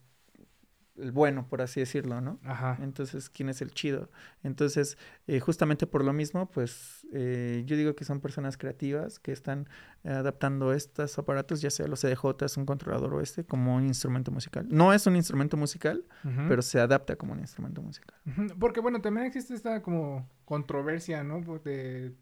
el 0.98 1.12
bueno, 1.12 1.46
por 1.48 1.62
así 1.62 1.80
decirlo, 1.80 2.20
¿no? 2.20 2.38
Ajá. 2.44 2.78
Entonces, 2.82 3.28
¿quién 3.28 3.48
es 3.48 3.60
el 3.62 3.72
chido? 3.72 4.10
Entonces, 4.42 4.96
eh, 5.26 5.40
justamente 5.40 5.86
por 5.86 6.04
lo 6.04 6.12
mismo, 6.12 6.50
pues 6.50 7.06
eh, 7.12 7.62
yo 7.66 7.76
digo 7.76 7.94
que 7.94 8.04
son 8.04 8.20
personas 8.20 8.56
creativas 8.56 9.18
que 9.18 9.32
están 9.32 9.68
eh, 10.04 10.10
adaptando 10.10 10.72
estos 10.72 11.18
aparatos, 11.18 11.60
ya 11.60 11.70
sea 11.70 11.86
los 11.86 12.00
CDJs, 12.00 12.56
un 12.56 12.66
controlador 12.66 13.14
o 13.14 13.20
este, 13.20 13.44
como 13.44 13.76
un 13.76 13.86
instrumento 13.86 14.30
musical. 14.30 14.66
No 14.68 14.92
es 14.92 15.06
un 15.06 15.16
instrumento 15.16 15.56
musical, 15.56 16.04
pero 16.48 16.62
se 16.62 16.80
adapta 16.80 17.16
como 17.16 17.32
un 17.32 17.40
instrumento 17.40 17.82
musical. 17.82 18.16
Porque 18.58 18.80
bueno, 18.80 19.00
también 19.00 19.26
existe 19.26 19.54
esta 19.54 19.82
como 19.82 20.28
controversia, 20.44 21.22
¿no? 21.22 21.40
De 21.58 22.14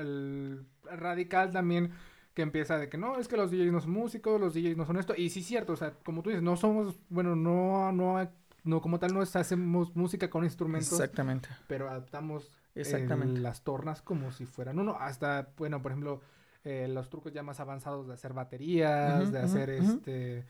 el 0.00 0.66
radical 0.84 1.52
también 1.52 1.92
que 2.38 2.42
empieza 2.42 2.78
de 2.78 2.88
que 2.88 2.96
no, 2.96 3.16
es 3.18 3.26
que 3.26 3.36
los 3.36 3.50
DJs 3.50 3.72
no 3.72 3.80
son 3.80 3.90
músicos, 3.90 4.40
los 4.40 4.54
DJs 4.54 4.76
no 4.76 4.86
son 4.86 4.96
esto. 4.96 5.12
Y 5.16 5.28
sí 5.30 5.40
es 5.40 5.46
cierto, 5.46 5.72
o 5.72 5.76
sea, 5.76 5.92
como 6.04 6.22
tú 6.22 6.30
dices, 6.30 6.40
no 6.40 6.56
somos, 6.56 7.00
bueno, 7.08 7.34
no, 7.34 7.90
no, 7.90 8.30
no 8.62 8.80
como 8.80 9.00
tal 9.00 9.12
no 9.12 9.24
es- 9.24 9.34
hacemos 9.34 9.96
música 9.96 10.30
con 10.30 10.44
instrumentos, 10.44 10.92
Exactamente. 10.92 11.48
pero 11.66 11.88
adaptamos 11.90 12.48
el- 12.76 12.82
Exactamente. 12.82 13.40
las 13.40 13.64
tornas 13.64 14.02
como 14.02 14.30
si 14.30 14.46
fueran 14.46 14.78
uno. 14.78 14.96
Hasta, 15.00 15.48
bueno, 15.56 15.82
por 15.82 15.90
ejemplo, 15.90 16.20
eh, 16.62 16.86
los 16.86 17.10
trucos 17.10 17.32
ya 17.32 17.42
más 17.42 17.58
avanzados 17.58 18.06
de 18.06 18.14
hacer 18.14 18.34
baterías, 18.34 19.32
de 19.32 19.40
hacer 19.40 19.70
este, 19.70 20.46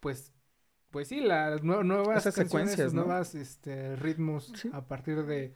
pues, 0.00 0.32
pues 0.90 1.06
sí, 1.06 1.20
las 1.20 1.62
nue- 1.62 1.84
nuevas 1.84 2.24
secuencias, 2.24 2.92
¿no? 2.94 3.04
nuevas 3.04 3.36
este, 3.36 3.94
ritmos 3.94 4.52
Sí. 4.56 4.70
a 4.72 4.88
partir 4.88 5.24
de, 5.24 5.54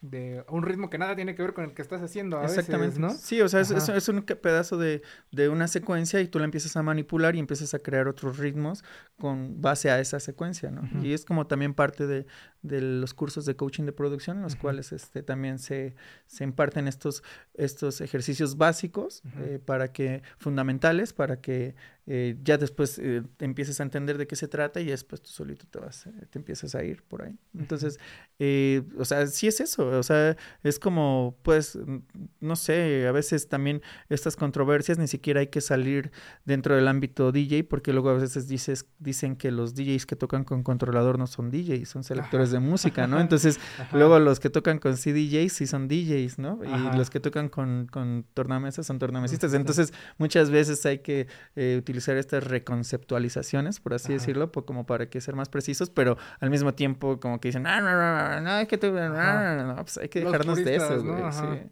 de 0.00 0.44
un 0.48 0.62
ritmo 0.62 0.88
que 0.88 0.96
nada 0.96 1.14
tiene 1.14 1.34
que 1.34 1.42
ver 1.42 1.52
con 1.52 1.64
el 1.64 1.74
que 1.74 1.82
estás 1.82 2.00
haciendo 2.00 2.38
a 2.38 2.44
Exactamente. 2.44 2.86
veces, 2.86 3.00
¿no? 3.00 3.10
Sí, 3.10 3.42
o 3.42 3.48
sea, 3.48 3.60
es, 3.60 4.08
un 4.08 4.22
pedazo 4.22 4.78
de, 4.78 5.02
de 5.30 5.48
una 5.50 5.68
secuencia 5.68 6.20
y 6.20 6.28
tú 6.28 6.38
la 6.38 6.46
empiezas 6.46 6.74
a 6.76 6.82
manipular 6.82 7.36
y 7.36 7.38
empiezas 7.38 7.74
a 7.74 7.78
crear 7.78 8.08
otros 8.08 8.38
ritmos 8.38 8.82
con 9.18 9.60
base 9.60 9.90
a 9.90 10.00
esa 10.00 10.18
secuencia, 10.18 10.70
¿no? 10.70 10.88
Y 11.02 11.12
es 11.12 11.26
como 11.26 11.46
también 11.46 11.74
parte 11.74 12.06
de, 12.06 12.26
de 12.62 12.80
los 12.80 13.14
cursos 13.14 13.44
de 13.44 13.56
coaching 13.56 13.84
de 13.84 13.92
producción 13.92 14.38
en 14.38 14.42
los 14.42 14.56
cuales 14.56 14.92
este, 14.92 15.22
también 15.22 15.58
se, 15.58 15.94
se 16.26 16.44
imparten 16.44 16.88
estos, 16.88 17.22
estos 17.54 18.00
ejercicios 18.00 18.56
básicos 18.56 19.22
eh, 19.38 19.58
para 19.64 19.92
que, 19.92 20.22
fundamentales, 20.38 21.12
para 21.12 21.40
que 21.40 21.74
eh, 22.06 22.36
ya 22.42 22.58
después 22.58 22.98
eh, 22.98 23.22
te 23.36 23.44
empieces 23.44 23.78
a 23.80 23.82
entender 23.82 24.18
de 24.18 24.26
qué 24.26 24.36
se 24.36 24.48
trata 24.48 24.80
y 24.80 24.86
después 24.86 25.20
tú 25.22 25.30
solito 25.30 25.66
te 25.70 25.78
vas, 25.78 26.06
eh, 26.06 26.12
te 26.30 26.38
empiezas 26.38 26.74
a 26.74 26.82
ir 26.82 27.02
por 27.02 27.22
ahí. 27.22 27.38
Entonces, 27.56 27.98
eh, 28.38 28.82
o 28.98 29.04
sea, 29.04 29.26
sí 29.26 29.46
es 29.46 29.60
eso, 29.60 29.86
o 29.86 30.02
sea, 30.02 30.36
es 30.62 30.78
como, 30.78 31.36
pues, 31.42 31.76
n- 31.76 32.02
no 32.40 32.56
sé, 32.56 33.06
a 33.06 33.12
veces 33.12 33.48
también 33.48 33.82
estas 34.08 34.36
controversias 34.36 34.98
ni 34.98 35.06
siquiera 35.06 35.40
hay 35.40 35.48
que 35.48 35.60
salir 35.60 36.10
dentro 36.44 36.74
del 36.74 36.88
ámbito 36.88 37.32
DJ, 37.32 37.64
porque 37.64 37.92
luego 37.92 38.08
a 38.10 38.14
veces 38.14 38.48
dices, 38.48 38.86
dicen 38.98 39.36
que 39.36 39.50
los 39.50 39.74
DJs 39.74 40.06
que 40.06 40.16
tocan 40.16 40.44
con 40.44 40.62
controlador 40.62 41.18
no 41.18 41.26
son 41.26 41.50
DJs, 41.50 41.88
son 41.88 42.02
selectores 42.04 42.50
de 42.50 42.58
música, 42.60 43.06
¿no? 43.06 43.20
Entonces, 43.20 43.58
Ajá. 43.78 43.96
luego 43.96 44.18
los 44.18 44.40
que 44.40 44.50
tocan 44.50 44.78
con 44.78 44.96
CDJs 44.96 45.52
sí 45.52 45.66
son 45.66 45.86
DJs, 45.88 46.38
¿no? 46.38 46.64
Y 46.64 46.72
Ajá. 46.72 46.96
los 46.96 47.10
que 47.10 47.20
tocan 47.20 47.48
con, 47.48 47.86
con 47.90 48.24
tornamesas 48.34 48.86
son 48.86 48.98
tornamesistas. 48.98 49.52
Entonces, 49.54 49.92
muchas 50.18 50.50
veces 50.50 50.84
hay 50.86 51.00
que 51.00 51.26
eh, 51.56 51.82
utilizar 51.90 52.16
estas 52.16 52.44
reconceptualizaciones, 52.44 53.80
por 53.80 53.94
así 53.94 54.06
Ajá. 54.12 54.20
decirlo, 54.20 54.52
po- 54.52 54.64
como 54.64 54.86
para 54.86 55.10
que 55.10 55.20
ser 55.20 55.34
más 55.34 55.48
precisos, 55.48 55.90
pero 55.90 56.16
al 56.38 56.50
mismo 56.50 56.72
tiempo 56.74 57.18
como 57.18 57.40
que 57.40 57.48
dicen, 57.48 57.64
no, 57.64 57.80
no, 57.80 57.90
no, 57.92 58.40
no, 58.40 58.58
es 58.60 58.68
que 58.68 58.78
tú, 58.78 58.92
no, 58.92 59.00
Ajá. 59.00 59.56
no, 59.56 59.74
no", 59.74 59.76
pues 59.84 59.98
hay 59.98 60.08
que 60.08 60.20
Los 60.20 60.32
dejarnos 60.32 60.56
de 60.64 60.76
eso, 60.76 60.96
¿no? 61.02 61.12
güey, 61.12 61.22
Ajá. 61.24 61.56
sí. 61.64 61.70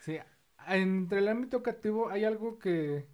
Sí, 0.00 0.18
entre 0.68 1.18
el 1.18 1.28
ámbito 1.28 1.62
creativo 1.62 2.08
hay 2.08 2.24
algo 2.24 2.58
que 2.58 3.06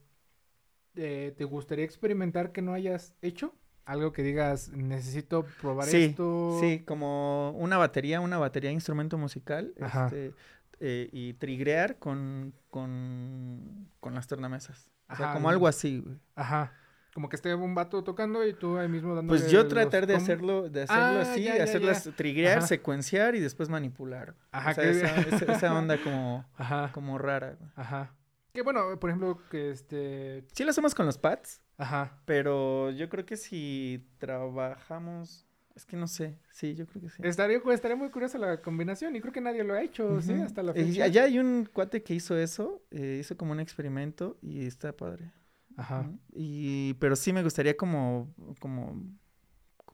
eh, 0.94 1.34
te 1.36 1.44
gustaría 1.44 1.84
experimentar 1.84 2.52
que 2.52 2.62
no 2.62 2.72
hayas 2.72 3.14
hecho. 3.22 3.54
Algo 3.84 4.12
que 4.12 4.22
digas, 4.22 4.70
necesito 4.70 5.44
probar 5.60 5.88
Sí, 5.88 6.04
esto. 6.04 6.58
Sí, 6.60 6.82
como 6.86 7.50
una 7.52 7.76
batería, 7.76 8.20
una 8.20 8.38
batería 8.38 8.68
de 8.70 8.74
instrumento 8.74 9.16
musical, 9.18 9.74
Ajá. 9.80 10.06
este, 10.06 10.32
eh, 10.80 11.08
y 11.12 11.34
trigrear 11.34 11.98
con, 11.98 12.52
con, 12.70 13.88
con 14.00 14.14
las 14.14 14.26
tornamesas. 14.26 14.90
O 15.08 15.16
sea, 15.16 15.26
Ajá, 15.26 15.34
como 15.34 15.48
algo 15.48 15.66
así, 15.68 16.00
güey. 16.00 16.18
Ajá. 16.34 16.72
Como 17.14 17.28
que 17.30 17.36
esté 17.36 17.54
un 17.54 17.74
vato 17.74 18.04
tocando 18.04 18.46
y 18.46 18.52
tú 18.52 18.76
ahí 18.76 18.88
mismo 18.88 19.14
dando. 19.14 19.30
Pues 19.30 19.50
yo 19.50 19.66
tratar 19.68 20.06
de 20.06 20.14
hacerlo, 20.16 20.68
de 20.68 20.82
hacerlo 20.82 21.02
Ah, 21.02 21.20
así, 21.22 21.44
ya, 21.44 21.56
ya, 21.56 21.64
hacerlas 21.64 22.04
ya. 22.04 22.58
Ajá. 22.58 22.60
secuenciar 22.66 23.34
y 23.34 23.40
después 23.40 23.68
manipular. 23.70 24.34
Ajá, 24.52 24.72
o 24.72 24.74
sea, 24.74 24.84
que- 24.84 24.90
esa, 24.90 25.20
esa- 25.20 25.52
esa 25.54 25.74
onda 25.74 25.96
como, 26.04 26.44
Ajá. 26.56 26.90
como 26.92 27.16
rara. 27.16 27.56
güey. 27.58 27.70
Ajá. 27.76 28.12
Que 28.52 28.62
bueno, 28.62 28.98
por 29.00 29.08
ejemplo, 29.10 29.38
que 29.50 29.70
este. 29.70 30.44
Sí 30.52 30.64
lo 30.64 30.70
hacemos 30.70 30.94
con 30.94 31.06
los 31.06 31.16
pads, 31.18 31.62
Ajá. 31.78 32.18
pero 32.26 32.90
yo 32.90 33.08
creo 33.08 33.24
que 33.24 33.36
si 33.38 34.06
trabajamos 34.18 35.45
Es 35.76 35.84
que 35.84 35.94
no 35.94 36.08
sé, 36.08 36.38
sí, 36.50 36.74
yo 36.74 36.86
creo 36.86 37.02
que 37.02 37.10
sí. 37.10 37.22
Estaría, 37.22 37.60
estaría 37.70 37.96
muy 37.96 38.08
curiosa 38.08 38.38
la 38.38 38.62
combinación 38.62 39.14
y 39.14 39.20
creo 39.20 39.30
que 39.30 39.42
nadie 39.42 39.62
lo 39.62 39.74
ha 39.74 39.82
hecho, 39.82 40.22
sí, 40.22 40.32
hasta 40.32 40.62
la 40.62 40.72
fecha. 40.72 41.04
allá 41.04 41.24
hay 41.24 41.38
un 41.38 41.68
cuate 41.70 42.02
que 42.02 42.14
hizo 42.14 42.34
eso, 42.34 42.82
eh, 42.90 43.18
hizo 43.20 43.36
como 43.36 43.52
un 43.52 43.60
experimento 43.60 44.38
y 44.40 44.64
está 44.64 44.96
padre. 44.96 45.30
Ajá. 45.76 46.10
Y, 46.32 46.94
pero 46.94 47.14
sí 47.14 47.30
me 47.30 47.42
gustaría 47.42 47.76
como, 47.76 48.34
como, 48.58 49.04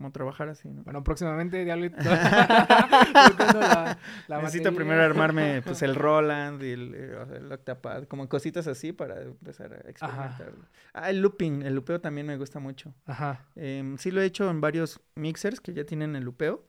como 0.03 0.11
trabajar 0.11 0.49
así, 0.49 0.69
¿no? 0.69 0.83
Bueno, 0.83 1.05
próximamente 1.05 1.65
ya 1.65 1.77
la, 1.77 1.89
la 4.27 4.43
Necesito 4.43 4.75
primero 4.75 5.01
armarme 5.01 5.63
pues 5.65 5.81
el 5.83 5.95
Roland 5.95 6.61
y 6.61 6.73
el, 6.73 6.93
eh, 6.93 7.25
el 7.37 7.53
Octapad, 7.53 8.07
como 8.07 8.29
cositas 8.29 8.67
así 8.67 8.93
para 8.93 9.23
empezar 9.23 9.73
a 9.73 9.89
experimentar. 9.89 10.55
Ah, 10.93 11.09
el 11.09 11.23
looping, 11.23 11.63
el 11.63 11.77
lupeo 11.77 12.01
también 12.01 12.27
me 12.27 12.37
gusta 12.37 12.59
mucho. 12.59 12.93
Ajá. 13.07 13.47
Em, 13.55 13.97
sí 13.97 14.11
lo 14.11 14.21
he 14.21 14.25
hecho 14.25 14.51
en 14.51 14.61
varios 14.61 15.01
mixers 15.15 15.61
que 15.61 15.73
ya 15.73 15.85
tienen 15.85 16.17
el 16.17 16.25
lupeo, 16.25 16.67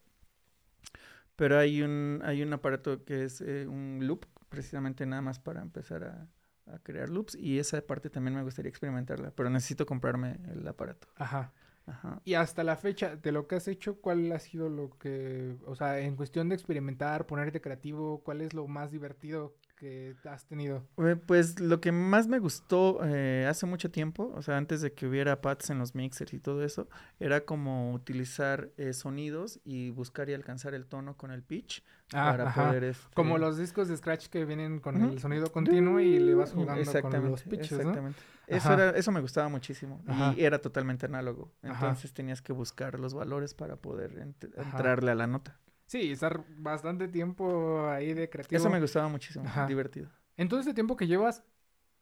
pero 1.36 1.58
hay 1.58 1.82
un, 1.82 2.22
hay 2.24 2.44
un 2.44 2.54
aparato 2.54 3.04
que 3.04 3.24
es 3.24 3.42
eh, 3.42 3.66
un 3.68 4.02
loop, 4.04 4.28
precisamente 4.50 5.08
nada 5.08 5.24
más 5.24 5.40
para 5.40 5.64
empezar 5.64 6.04
a, 6.04 6.28
a 6.72 6.78
crear 6.84 7.10
loops 7.10 7.34
y 7.34 7.58
esa 7.58 7.82
parte 7.82 8.12
también 8.12 8.36
me 8.36 8.44
gustaría 8.44 8.70
experimentarla, 8.70 9.32
pero 9.32 9.50
necesito 9.50 9.88
comprarme 9.88 10.38
el 10.52 10.68
aparato. 10.68 11.08
Ajá. 11.16 11.52
Ajá. 11.86 12.22
Y 12.24 12.36
hasta 12.36 12.64
la 12.64 12.78
fecha, 12.78 13.16
de 13.18 13.32
lo 13.34 13.48
que 13.48 13.56
has 13.56 13.68
hecho, 13.68 14.00
¿cuál 14.00 14.32
ha 14.32 14.40
sido 14.40 14.70
lo 14.70 14.98
que, 14.98 15.58
o 15.66 15.76
sea, 15.76 16.00
en 16.00 16.16
cuestión 16.16 16.48
de 16.48 16.56
experimentar, 16.56 17.26
ponerte 17.26 17.60
creativo, 17.62 18.24
cuál 18.24 18.42
es 18.42 18.54
lo 18.54 18.68
más 18.68 18.92
divertido 18.92 19.54
que 19.84 20.16
has 20.30 20.46
tenido? 20.46 20.88
Pues 21.28 21.60
lo 21.60 21.82
que 21.82 21.92
más 21.92 22.28
me 22.28 22.40
gustó 22.40 23.00
eh, 23.04 23.46
hace 23.50 23.66
mucho 23.66 23.92
tiempo, 23.92 24.32
o 24.36 24.42
sea, 24.42 24.56
antes 24.58 24.82
de 24.82 24.94
que 24.94 25.06
hubiera 25.08 25.42
pads 25.42 25.70
en 25.72 25.80
los 25.80 25.94
mixers 25.94 26.34
y 26.34 26.40
todo 26.40 26.64
eso, 26.64 26.88
era 27.20 27.42
como 27.42 27.94
utilizar 27.94 28.70
eh, 28.78 28.94
sonidos 28.94 29.60
y 29.66 29.90
buscar 29.90 30.30
y 30.30 30.34
alcanzar 30.34 30.74
el 30.74 30.86
tono 30.86 31.18
con 31.18 31.32
el 31.32 31.44
pitch 31.44 31.84
para 32.12 32.44
Ah, 32.46 32.48
ajá. 32.48 32.68
poder... 32.68 32.84
este, 32.86 33.14
Como 33.14 33.38
los 33.38 33.58
discos 33.58 33.88
de 33.90 33.98
Scratch 33.98 34.28
que 34.28 34.46
vienen 34.46 34.80
con 34.80 35.02
el 35.02 35.20
sonido 35.20 35.52
continuo 35.52 36.00
y 36.00 36.18
le 36.20 36.34
vas 36.36 36.54
jugando 36.54 37.02
con 37.02 37.32
los 37.32 37.44
pitches, 37.44 37.72
¿no? 37.74 37.78
exactamente. 37.80 38.20
Eso, 38.48 38.70
Ajá. 38.70 38.74
era, 38.90 38.98
eso 38.98 39.12
me 39.12 39.22
gustaba 39.22 39.48
muchísimo 39.50 40.02
Ajá. 40.08 40.34
y 40.38 40.44
era 40.44 40.60
totalmente 40.60 41.06
análogo. 41.08 41.52
Ajá. 41.64 41.74
Entonces 41.88 42.14
tenías 42.14 42.42
que 42.42 42.52
buscar 42.54 43.00
los 43.00 43.14
valores 43.14 43.54
para 43.54 43.76
poder 43.78 44.12
ent- 44.18 44.50
Ajá. 44.58 44.70
entrarle 44.78 45.12
a 45.12 45.16
la 45.16 45.28
nota. 45.28 45.58
Sí, 45.94 46.12
estar 46.12 46.44
bastante 46.58 47.08
tiempo 47.08 47.88
ahí 47.88 48.16
de 48.16 48.28
creativo. 48.28 48.60
Eso 48.60 48.68
me 48.68 48.80
gustaba 48.80 49.08
muchísimo, 49.10 49.46
Ajá. 49.46 49.68
divertido. 49.68 50.10
En 50.38 50.50
todo 50.50 50.60
este 50.60 50.74
tiempo 50.74 50.98
que 50.98 51.06
llevas, 51.06 51.44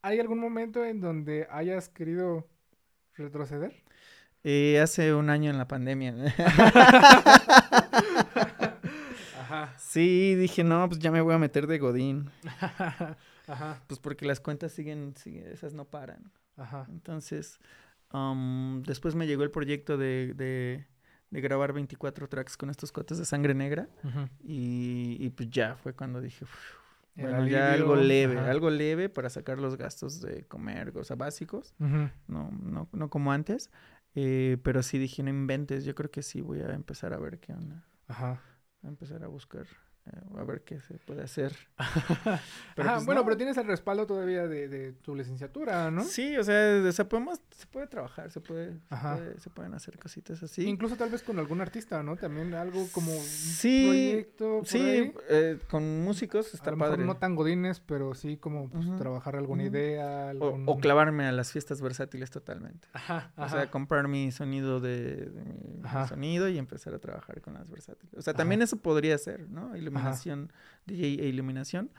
¿hay 0.02 0.18
algún 0.22 0.40
momento 0.40 0.86
en 0.86 1.02
donde 1.02 1.46
hayas 1.52 1.90
querido 1.90 2.48
retroceder? 3.16 3.84
Eh, 4.46 4.80
hace 4.80 5.14
un 5.14 5.30
año 5.30 5.50
en 5.50 5.58
la 5.58 5.68
pandemia. 5.68 6.16
Ajá. 9.42 9.76
sí, 9.78 10.36
dije, 10.36 10.64
no, 10.64 10.88
pues 10.88 11.02
ya 11.02 11.12
me 11.12 11.20
voy 11.20 11.34
a 11.34 11.38
meter 11.38 11.68
de 11.68 11.78
Godín. 11.78 12.32
Ajá. 13.46 13.84
Pues 13.88 14.00
porque 14.00 14.26
las 14.26 14.40
cuentas 14.40 14.72
siguen, 14.72 15.16
siguen 15.18 15.48
esas 15.48 15.74
no 15.74 15.84
paran. 15.84 16.32
Ajá. 16.56 16.88
Entonces, 16.88 17.60
um, 18.14 18.84
después 18.84 19.16
me 19.16 19.28
llegó 19.28 19.44
el 19.44 19.52
proyecto 19.52 19.98
de, 19.98 20.34
de, 20.34 20.88
de 21.32 21.42
grabar 21.42 21.74
24 21.74 22.28
tracks 22.30 22.56
con 22.58 22.70
estos 22.70 22.92
cotes 22.92 23.18
de 23.18 23.26
sangre 23.26 23.54
negra. 23.56 23.90
Y, 24.44 25.18
y 25.20 25.30
pues 25.32 25.50
ya 25.50 25.76
fue 25.76 25.94
cuando 25.94 26.22
dije, 26.22 26.44
"Uf, 26.44 26.52
El 27.16 27.24
bueno, 27.24 27.48
ya 27.48 27.74
algo 27.74 27.96
leve, 27.96 28.38
ajá. 28.38 28.52
algo 28.52 28.70
leve 28.70 29.10
para 29.10 29.30
sacar 29.30 29.58
los 29.60 29.76
gastos 29.78 30.22
de 30.22 30.44
comer, 30.46 30.96
o 30.98 31.04
sea, 31.04 31.16
básicos, 31.16 31.74
no, 31.80 32.52
no, 32.52 32.88
no 32.92 33.10
como 33.10 33.32
antes. 33.32 33.70
Eh, 34.14 34.58
pero 34.64 34.84
sí 34.84 34.98
dije, 34.98 35.24
no 35.24 35.30
inventes, 35.30 35.86
yo 35.86 35.96
creo 35.96 36.12
que 36.12 36.22
sí 36.22 36.42
voy 36.42 36.60
a 36.60 36.74
empezar 36.74 37.14
a 37.14 37.18
ver 37.18 37.40
qué 37.40 37.54
onda, 37.54 37.86
Ajá. 38.08 38.42
a 38.84 38.88
empezar 38.88 39.24
a 39.24 39.28
buscar, 39.28 39.66
a 40.38 40.44
ver 40.44 40.62
qué 40.64 40.80
se 40.82 40.96
puede 40.96 41.22
hacer. 41.24 41.56
Ajá, 41.78 42.42
pues, 42.76 43.06
bueno, 43.06 43.22
no. 43.22 43.26
pero 43.26 43.38
tienes 43.38 43.56
el 43.58 43.68
respaldo 43.68 44.06
todavía 44.08 44.48
de, 44.48 44.68
de 44.68 44.94
tu 44.94 45.16
licenciatura, 45.16 45.92
¿no? 45.92 46.04
Sí, 46.04 46.36
o 46.38 46.44
sea, 46.44 46.82
o 46.88 46.92
sea, 46.92 47.08
podemos, 47.08 47.40
se 47.56 47.68
puede 47.68 47.88
trabajar, 47.88 48.32
se 48.32 48.42
puede, 48.42 48.74
se, 48.74 48.80
Ajá. 48.90 49.16
puede- 49.18 49.40
se 49.40 49.50
pueden 49.52 49.74
hacer 49.74 49.98
cositas 50.00 50.42
así. 50.44 50.68
Incluso 50.68 50.96
tal 50.96 51.10
vez 51.10 51.22
con 51.24 51.38
algún 51.40 51.62
artista, 51.62 52.02
¿no? 52.04 52.16
También 52.16 52.54
algo 52.54 52.88
como 52.92 53.12
un 53.12 53.24
proyecto 53.88 54.58
por 54.60 54.68
Sí, 54.68 54.80
ahí. 54.80 55.14
eh, 55.30 55.60
con 55.70 56.02
músicos 56.04 56.54
A 56.54 56.58
está 56.58 56.72
lo 56.72 56.78
mejor 56.78 56.94
padre. 56.96 57.06
no 57.06 57.18
tan 57.18 57.36
godines, 57.36 57.80
pero 57.80 58.16
sí 58.16 58.38
como 58.38 58.70
pues, 58.70 58.96
trabajar 58.98 59.36
alguna 59.36 59.64
idea, 59.64 60.28
O, 60.40 60.48
algún... 60.50 60.64
o 60.68 60.78
clavarme 60.80 61.26
a 61.28 61.32
las 61.32 61.52
fiestas 61.52 61.82
versátiles 61.82 62.32
totalmente. 62.32 62.88
Ajá, 62.94 63.32
O 63.38 63.48
sea, 63.50 63.70
comprar 63.70 64.08
mi 64.08 64.32
sonido 64.32 64.80
de, 64.80 65.28
de 65.28 65.44
mi 65.46 66.08
sonido 66.08 66.50
y 66.50 66.58
empezar 66.58 66.94
a 66.94 67.00
trabajar 67.00 67.42
con 67.42 67.54
las 67.54 67.70
versátiles. 67.70 68.14
O 68.18 68.22
sea, 68.22 68.34
también 68.34 68.62
eso 68.62 68.78
podría 68.78 69.18
ser, 69.18 69.50
¿no? 69.50 69.76
Iluminación, 69.92 70.52
DJ 70.86 71.06
e 71.24 71.28
iluminación. 71.28 71.92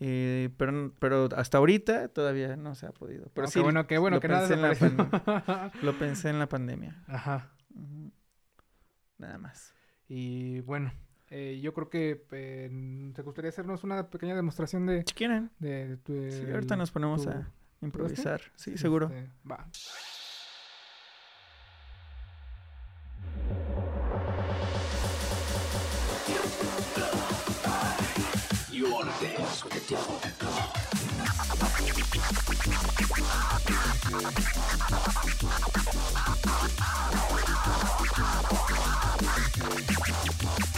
Eh, 0.00 0.50
pero, 0.56 0.92
pero 1.00 1.28
hasta 1.36 1.58
ahorita 1.58 2.08
todavía 2.08 2.54
no 2.56 2.74
se 2.76 2.86
ha 2.86 2.92
podido. 2.92 3.30
Pero 3.34 3.46
Ah, 3.46 3.50
sí, 3.50 3.58
qué 3.58 3.62
bueno, 3.64 3.86
qué 3.88 3.98
bueno 3.98 4.16
lo 4.18 4.20
que 4.20 4.28
nada 4.28 4.46
pensé 4.48 4.78
se 4.78 4.86
en 4.86 4.96
la 4.96 5.72
lo 5.82 5.98
pensé 5.98 6.28
en 6.30 6.38
la 6.38 6.48
pandemia. 6.48 7.02
Ajá. 7.08 7.50
Nada 9.18 9.38
más. 9.38 9.74
Y 10.08 10.60
bueno, 10.60 10.92
eh, 11.30 11.58
yo 11.62 11.74
creo 11.74 11.90
que 11.90 12.24
eh, 12.30 13.12
te 13.14 13.22
gustaría 13.22 13.48
hacernos 13.50 13.82
una 13.84 14.08
pequeña 14.08 14.36
demostración 14.36 14.86
de, 14.86 15.02
Si 15.06 15.14
quieren, 15.14 15.50
de, 15.58 15.88
de 15.88 15.96
tu... 15.96 16.30
sí, 16.30 16.50
ahorita 16.50 16.76
nos 16.76 16.90
ponemos 16.90 17.24
tu- 17.24 17.30
a 17.30 17.48
improvisar. 17.82 18.40
Sí, 18.54 18.78
seguro. 18.78 19.06
este, 19.12 19.30
va. 19.50 19.66
dance 29.58 29.64
with 29.64 29.88
the 29.88 29.94
devil. 29.94 30.20
Oh. 40.70 40.77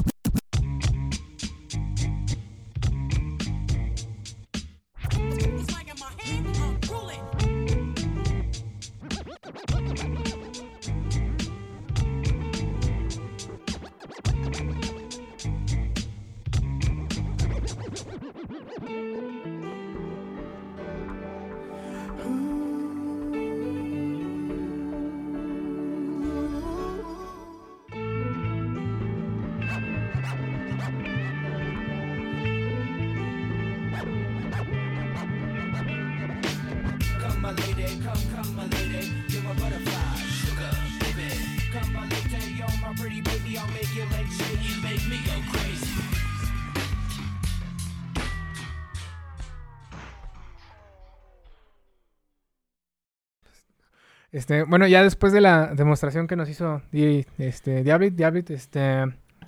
Este, 54.51 54.63
bueno, 54.63 54.85
ya 54.85 55.01
después 55.01 55.31
de 55.31 55.39
la 55.39 55.67
demostración 55.73 56.27
que 56.27 56.35
nos 56.35 56.49
hizo 56.49 56.81
Di- 56.91 57.25
este, 57.37 57.83
Diablit, 57.83 58.15
Diablit, 58.15 58.49
este, 58.49 59.05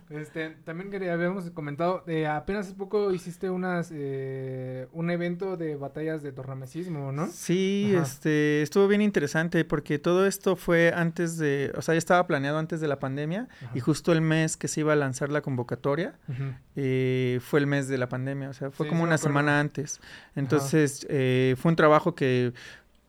este, 0.10 0.52
también 0.64 0.90
quería, 0.92 1.12
habíamos 1.14 1.50
comentado, 1.52 2.04
eh, 2.08 2.26
apenas 2.26 2.68
hace 2.68 2.76
poco 2.76 3.12
hiciste 3.12 3.50
unas, 3.50 3.90
eh, 3.94 4.88
un 4.94 5.10
evento 5.10 5.58
de 5.58 5.76
batallas 5.76 6.24
de 6.24 6.32
tornamesismo, 6.32 7.12
¿no? 7.12 7.28
Sí, 7.28 7.92
Ajá. 7.96 8.04
este, 8.04 8.62
estuvo 8.62 8.88
bien 8.88 9.02
interesante 9.02 9.66
porque 9.66 10.00
todo 10.00 10.26
esto 10.26 10.56
fue 10.56 10.94
antes 10.96 11.38
de, 11.38 11.74
o 11.76 11.82
sea, 11.82 11.96
ya 11.96 12.00
estaba 12.00 12.26
planeado 12.26 12.58
antes 12.58 12.80
de 12.80 12.88
la 12.88 13.00
pandemia 13.00 13.50
Ajá. 13.62 13.72
y 13.76 13.82
justo 13.82 14.14
el 14.14 14.22
mes 14.22 14.56
que 14.56 14.70
se 14.70 14.82
iba 14.82 14.94
a 14.94 14.96
lanzar 14.96 15.32
la 15.32 15.42
convocatoria 15.42 16.14
eh, 16.78 17.40
fue 17.42 17.60
el 17.60 17.68
mes 17.68 17.90
de 17.90 17.98
la 17.98 18.08
pandemia, 18.08 18.50
o 18.50 18.54
sea, 18.54 18.72
fue 18.72 18.86
Sí, 18.86 18.90
como 18.90 19.04
una 19.04 19.18
semana 19.18 19.60
antes. 19.60 20.00
Entonces, 20.36 21.06
eh, 21.10 21.56
fue 21.58 21.72
un 21.72 21.76
trabajo 21.76 22.16
que, 22.16 22.54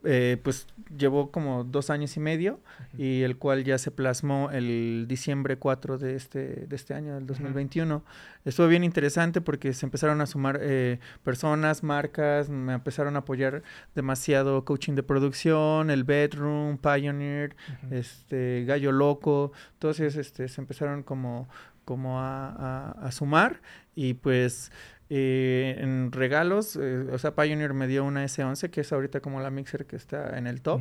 eh, 0.04 0.38
pues, 0.42 0.66
llevó 0.96 1.30
como 1.30 1.64
dos 1.64 1.90
años 1.90 2.16
y 2.16 2.20
medio 2.20 2.60
y 2.96 3.22
el 3.22 3.36
cual 3.38 3.64
ya 3.64 3.78
se 3.78 3.90
plasmó 3.90 4.50
el 4.52 5.06
diciembre 5.08 5.56
4 5.58 5.98
de 5.98 6.14
este, 6.14 6.66
de 6.66 6.76
este 6.76 6.94
año, 6.94 7.14
del 7.14 7.26
2021. 7.26 8.04
Estuvo 8.44 8.66
bien 8.68 8.84
interesante 8.84 9.40
porque 9.40 9.72
se 9.72 9.86
empezaron 9.86 10.20
a 10.20 10.26
sumar 10.26 10.58
eh, 10.62 10.98
personas, 11.22 11.82
marcas, 11.82 12.48
me 12.50 12.74
empezaron 12.74 13.16
a 13.16 13.20
apoyar 13.20 13.62
demasiado 13.94 14.64
coaching 14.64 14.94
de 14.94 15.02
producción, 15.02 15.90
el 15.90 16.04
Bedroom, 16.04 16.78
Pioneer, 16.78 17.56
este 17.90 18.64
Gallo 18.66 18.92
Loco, 18.92 19.52
ellos 19.82 20.16
este, 20.16 20.48
se 20.48 20.60
empezaron 20.60 21.02
como, 21.02 21.48
como 21.84 22.20
a, 22.20 22.48
a- 22.48 22.90
a 23.06 23.12
sumar 23.12 23.60
y 23.94 24.14
pues 24.14 24.72
eh, 25.10 25.76
en 25.78 26.12
regalos, 26.12 26.76
eh, 26.80 27.06
o 27.12 27.18
sea, 27.18 27.34
Pioneer 27.34 27.74
me 27.74 27.86
dio 27.86 28.04
una 28.04 28.24
S11 28.24 28.70
que 28.70 28.80
es 28.80 28.92
ahorita 28.92 29.20
como 29.20 29.40
la 29.40 29.50
mixer 29.50 29.86
que 29.86 29.96
está 29.96 30.38
en 30.38 30.46
el 30.46 30.62
top, 30.62 30.80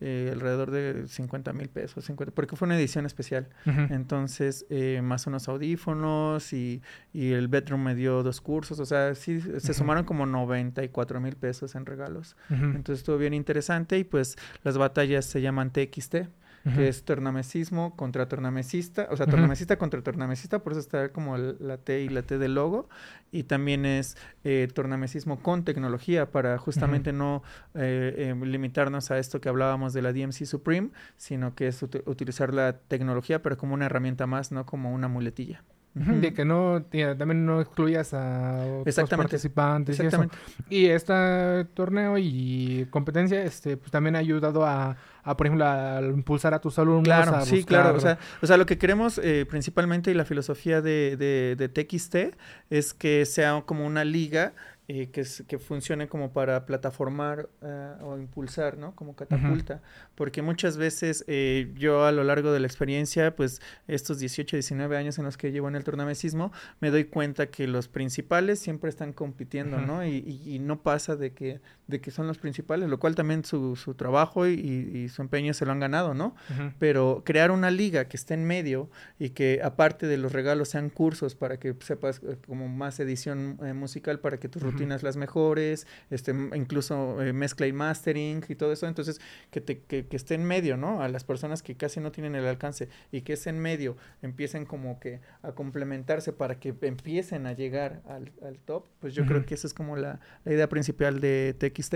eh, 0.00 0.30
alrededor 0.32 0.70
de 0.70 1.08
50 1.08 1.52
mil 1.52 1.68
pesos, 1.68 2.04
50, 2.04 2.32
porque 2.34 2.54
fue 2.56 2.66
una 2.66 2.76
edición 2.78 3.04
especial. 3.06 3.48
Ujú. 3.66 3.92
Entonces, 3.92 4.64
eh, 4.70 5.00
más 5.02 5.26
unos 5.26 5.48
audífonos 5.48 6.52
y, 6.52 6.82
y 7.12 7.32
el 7.32 7.48
Bedroom 7.48 7.82
me 7.82 7.94
dio 7.94 8.22
dos 8.22 8.40
cursos, 8.40 8.78
o 8.78 8.86
sea, 8.86 9.14
sí, 9.14 9.40
se 9.40 9.56
Ujú. 9.56 9.74
sumaron 9.74 10.04
como 10.04 10.24
94 10.26 11.20
mil 11.20 11.36
pesos 11.36 11.74
en 11.74 11.86
regalos. 11.86 12.36
Entonces 12.50 12.98
estuvo 12.98 13.18
bien 13.18 13.34
interesante 13.34 13.98
y 13.98 14.04
pues 14.04 14.36
las 14.62 14.78
batallas 14.78 15.24
se 15.24 15.40
llaman 15.40 15.70
TXT, 15.72 16.28
Que 16.74 16.88
es 16.88 17.04
tornamesismo 17.04 17.94
contra 17.94 18.26
tornamesista, 18.26 19.06
o 19.10 19.16
sea, 19.18 19.26
tornamesista 19.26 19.76
contra 19.76 20.00
tornamesista, 20.02 20.60
por 20.60 20.72
eso 20.72 20.80
está 20.80 21.10
como 21.10 21.36
el- 21.36 21.56
la 21.60 21.76
T 21.76 22.00
y 22.00 22.08
la 22.08 22.22
T 22.22 22.38
del 22.38 22.54
logo, 22.54 22.88
y 23.30 23.42
también 23.42 23.84
es 23.84 24.16
eh, 24.44 24.66
tornamesismo 24.72 25.40
con 25.42 25.64
tecnología 25.64 26.30
para 26.32 26.56
justamente 26.56 27.12
no 27.12 27.42
eh, 27.74 28.32
eh, 28.40 28.46
limitarnos 28.46 29.10
a 29.10 29.18
esto 29.18 29.42
que 29.42 29.50
hablábamos 29.50 29.92
de 29.92 30.00
la 30.02 30.12
DMC 30.14 30.46
Supreme, 30.46 30.88
sino 31.18 31.54
que 31.54 31.66
es 31.68 31.82
uti- 31.82 32.02
utilizar 32.06 32.54
la 32.54 32.78
tecnología, 32.78 33.42
pero 33.42 33.58
como 33.58 33.74
una 33.74 33.84
herramienta 33.86 34.26
más, 34.26 34.50
no 34.50 34.64
como 34.64 34.92
una 34.94 35.06
muletilla. 35.08 35.62
De 35.94 36.32
que 36.34 36.44
no, 36.44 36.82
tía, 36.82 37.16
también 37.16 37.46
no 37.46 37.60
excluyas 37.60 38.12
a 38.14 38.64
otros 38.64 38.86
Exactamente. 38.88 39.28
participantes 39.30 39.96
y 40.00 40.06
eso. 40.06 40.22
Exactamente. 40.22 40.36
Y 40.68 40.86
este 40.86 41.66
torneo 41.74 42.18
y 42.18 42.86
competencia, 42.90 43.44
este, 43.44 43.76
pues 43.76 43.92
también 43.92 44.16
ha 44.16 44.18
ayudado 44.18 44.66
a, 44.66 44.96
a, 45.22 45.36
por 45.36 45.46
ejemplo, 45.46 45.64
a 45.66 46.00
impulsar 46.02 46.52
a 46.52 46.60
tus 46.60 46.80
alumnos 46.80 47.04
Claro, 47.04 47.36
a 47.36 47.42
sí, 47.42 47.58
buscar- 47.58 47.82
claro. 47.82 47.96
O 47.98 48.00
sea, 48.00 48.18
o 48.42 48.46
sea, 48.46 48.56
lo 48.56 48.66
que 48.66 48.76
queremos 48.76 49.18
eh, 49.22 49.46
principalmente 49.48 50.10
y 50.10 50.14
la 50.14 50.24
filosofía 50.24 50.80
de, 50.82 51.16
de, 51.16 51.54
de 51.56 51.68
TXT 51.68 52.36
es 52.70 52.92
que 52.92 53.24
sea 53.24 53.62
como 53.64 53.86
una 53.86 54.04
liga 54.04 54.52
eh, 54.86 55.08
que, 55.10 55.22
es- 55.22 55.44
que 55.48 55.58
funcione 55.58 56.08
como 56.08 56.32
para 56.32 56.66
plataformar 56.66 57.48
eh, 57.62 57.92
o 58.02 58.18
impulsar, 58.18 58.76
¿no? 58.76 58.94
Como 58.94 59.16
catapulta. 59.16 59.80
Porque 60.14 60.42
muchas 60.42 60.76
veces 60.76 61.24
eh, 61.26 61.72
yo 61.76 62.04
a 62.04 62.12
lo 62.12 62.22
largo 62.22 62.52
de 62.52 62.60
la 62.60 62.66
experiencia, 62.66 63.34
pues 63.34 63.62
estos 63.88 64.18
18, 64.18 64.56
19 64.56 64.96
años 64.96 65.18
en 65.18 65.24
los 65.24 65.36
que 65.38 65.52
llevo 65.52 65.68
en 65.68 65.76
el 65.76 65.84
tornamesismo, 65.84 66.52
me 66.80 66.90
doy 66.90 67.04
cuenta 67.04 67.46
que 67.46 67.66
los 67.66 67.88
principales 67.88 68.58
siempre 68.58 68.90
están 68.90 69.12
compitiendo. 69.14 69.80
¿no? 69.86 70.04
Y, 70.04 70.16
y- 70.18 70.54
y 70.56 70.58
no 70.58 70.82
pasa 70.82 71.16
de 71.16 71.32
que, 71.32 71.60
de 71.86 72.00
que 72.00 72.10
son 72.10 72.26
los 72.26 72.38
principales, 72.38 72.88
lo 72.88 72.98
cual 72.98 73.14
también 73.14 73.44
su, 73.44 73.76
su 73.76 73.94
trabajo 73.94 74.46
y, 74.46 74.52
y 74.52 75.08
su 75.08 75.22
empeño 75.22 75.54
se 75.54 75.64
lo 75.64 75.72
han 75.72 75.80
ganado, 75.80 76.12
¿no? 76.14 76.34
Pero 76.78 77.22
crear 77.24 77.50
una 77.50 77.70
liga 77.70 78.04
que 78.06 78.16
esté 78.16 78.34
en 78.34 78.44
medio 78.44 78.90
y 79.18 79.30
que 79.30 79.60
aparte 79.62 80.06
de 80.06 80.16
los 80.18 80.32
regalos 80.32 80.68
sean 80.68 80.90
cursos 80.90 81.34
para 81.34 81.58
que 81.58 81.74
sepas 81.80 82.20
eh, 82.22 82.36
como 82.46 82.68
más 82.68 83.00
edición 83.00 83.58
eh, 83.62 83.72
musical 83.72 84.20
para 84.20 84.38
que 84.38 84.48
tus. 84.48 84.62
Rutinas 84.74 85.02
las 85.02 85.16
mejores, 85.16 85.86
este 86.10 86.32
incluso 86.54 87.22
eh, 87.22 87.32
mezcla 87.32 87.66
y 87.66 87.72
mastering 87.72 88.44
y 88.48 88.54
todo 88.54 88.72
eso, 88.72 88.86
entonces 88.86 89.20
que 89.50 89.60
te 89.60 89.80
que, 89.80 90.06
que 90.06 90.16
esté 90.16 90.34
en 90.34 90.44
medio, 90.44 90.76
¿no? 90.76 91.02
A 91.02 91.08
las 91.08 91.24
personas 91.24 91.62
que 91.62 91.74
casi 91.76 92.00
no 92.00 92.12
tienen 92.12 92.34
el 92.34 92.46
alcance 92.46 92.88
y 93.12 93.22
que 93.22 93.34
es 93.34 93.46
en 93.46 93.58
medio 93.58 93.96
empiecen 94.22 94.64
como 94.66 94.98
que 95.00 95.20
a 95.42 95.52
complementarse 95.52 96.32
para 96.32 96.58
que 96.58 96.74
empiecen 96.82 97.46
a 97.46 97.52
llegar 97.52 98.02
al, 98.08 98.32
al 98.46 98.58
top, 98.58 98.86
pues 99.00 99.14
yo 99.14 99.24
creo 99.26 99.44
que 99.46 99.54
esa 99.54 99.66
es 99.66 99.74
como 99.74 99.96
la, 99.96 100.20
la 100.44 100.52
idea 100.52 100.68
principal 100.68 101.20
de 101.20 101.54
TXT. 101.58 101.94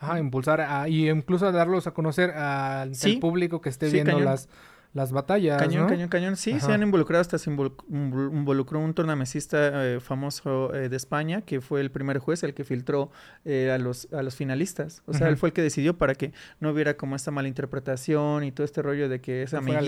Ajá, 0.00 0.18
impulsar 0.20 0.60
a- 0.60 0.88
y 0.88 1.10
incluso 1.10 1.46
a 1.48 1.50
darlos 1.52 1.86
a 1.88 1.90
conocer 1.90 2.30
al 2.30 2.94
Sí. 2.94 3.16
público 3.16 3.60
que 3.60 3.68
esté 3.68 3.86
Sí, 3.88 3.94
viendo 3.94 4.12
cañón. 4.12 4.26
las, 4.26 4.48
las 4.94 5.12
batallas, 5.12 5.58
Cañón, 5.60 5.82
¿no? 5.82 5.88
cañón, 5.88 6.08
cañón. 6.08 6.36
Sí, 6.36 6.58
se 6.60 6.72
han 6.72 6.82
involucrado, 6.82 7.20
hasta 7.20 7.38
se 7.38 7.50
invol- 7.50 7.76
invol- 7.90 8.32
involucró 8.32 8.80
un 8.80 8.94
tornamesista 8.94 9.84
eh, 9.86 10.00
famoso 10.00 10.74
eh, 10.74 10.88
de 10.88 10.96
España, 10.96 11.42
que 11.42 11.60
fue 11.60 11.80
el 11.80 11.90
primer 11.90 12.18
juez, 12.18 12.42
el 12.42 12.54
que 12.54 12.64
filtró 12.64 13.10
eh, 13.44 13.70
a, 13.72 13.78
los, 13.78 14.08
a 14.12 14.22
los 14.22 14.34
finalistas. 14.34 15.02
O 15.06 15.12
sea, 15.12 15.28
él 15.28 15.36
fue 15.36 15.50
el 15.50 15.52
que 15.52 15.62
decidió 15.62 15.96
para 15.98 16.14
que 16.14 16.32
no 16.60 16.70
hubiera 16.70 16.96
como 16.96 17.16
esta 17.16 17.30
malinterpretación 17.30 18.44
y 18.44 18.52
todo 18.52 18.64
este 18.64 18.82
rollo 18.82 19.08
de 19.08 19.20
que 19.20 19.42
es 19.42 19.50
Que 19.50 19.56
amiguito 19.56 19.82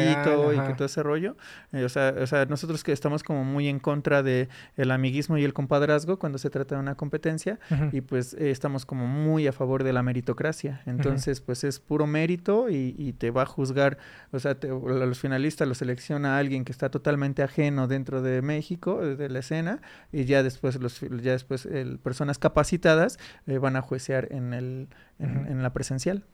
legal, 0.52 0.54
y 0.54 0.68
que 0.68 0.74
todo 0.74 0.84
ese 0.86 1.02
rollo. 1.02 1.36
Eh, 1.72 1.84
o, 1.84 1.88
sea, 1.88 2.14
o 2.20 2.26
sea, 2.26 2.44
nosotros 2.46 2.84
que 2.84 2.92
estamos 2.92 3.22
como 3.22 3.42
muy 3.44 3.68
en 3.68 3.78
contra 3.80 4.22
de 4.22 4.48
el 4.76 4.90
amiguismo 4.90 5.38
y 5.38 5.44
el 5.44 5.52
compadrazgo 5.52 6.18
cuando 6.18 6.38
se 6.38 6.50
trata 6.50 6.74
de 6.74 6.80
una 6.80 6.94
competencia, 6.94 7.58
y 7.92 8.00
pues 8.02 8.34
estamos 8.34 8.84
como 8.86 9.06
muy 9.06 9.46
a 9.46 9.52
favor 9.52 9.82
de 9.84 9.92
la 9.92 10.02
meritocracia. 10.02 10.82
Entonces, 10.86 11.40
pues 11.40 11.64
es 11.64 11.78
puro 11.80 12.06
mérito 12.06 12.68
y, 12.70 12.94
y 12.98 13.12
te 13.14 13.30
va 13.30 13.42
a 13.42 13.46
juzgar, 13.46 13.98
o 14.32 14.38
sea, 14.38 14.54
te- 14.54 14.70
los 14.90 15.18
finalistas 15.20 15.66
lo 15.68 15.74
selecciona 15.74 16.38
alguien 16.38 16.64
que 16.64 16.72
está 16.72 16.90
totalmente 16.90 17.42
ajeno 17.42 17.86
dentro 17.88 18.22
de 18.22 18.42
México, 18.42 19.02
eh, 19.02 19.16
de 19.16 19.28
la 19.28 19.38
escena, 19.40 19.80
y 20.12 20.24
ya 20.24 20.42
después 20.42 20.80
los 20.80 21.00
ya 21.00 21.32
después 21.32 21.66
el- 21.66 21.98
personas 21.98 22.38
capacitadas 22.38 23.18
eh, 23.46 23.58
van 23.58 23.76
a 23.76 23.82
juecear 23.82 24.28
en 24.32 24.52
el 24.54 24.88
en, 25.18 25.62
la 25.62 25.72
presencial. 25.72 26.24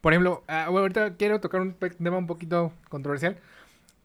Por 0.00 0.12
ejemplo, 0.12 0.42
ah, 0.48 0.64
ahorita 0.64 1.14
quiero 1.16 1.40
tocar 1.40 1.60
un 1.60 1.74
tema 1.74 2.18
un 2.18 2.26
poquito 2.26 2.72
controversial, 2.88 3.38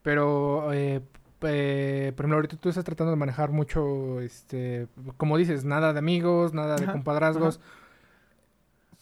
pero, 0.03 0.71
eh, 0.73 1.01
eh, 1.41 2.13
por 2.15 2.25
ejemplo, 2.25 2.35
ahorita 2.37 2.57
tú 2.57 2.69
estás 2.69 2.85
tratando 2.85 3.11
de 3.11 3.17
manejar 3.17 3.51
mucho, 3.51 4.21
este, 4.21 4.87
como 5.17 5.37
dices, 5.37 5.65
nada 5.65 5.93
de 5.93 5.99
amigos, 5.99 6.53
nada 6.53 6.75
de 6.75 6.83
Ajá, 6.83 6.91
compadrazgos. 6.93 7.59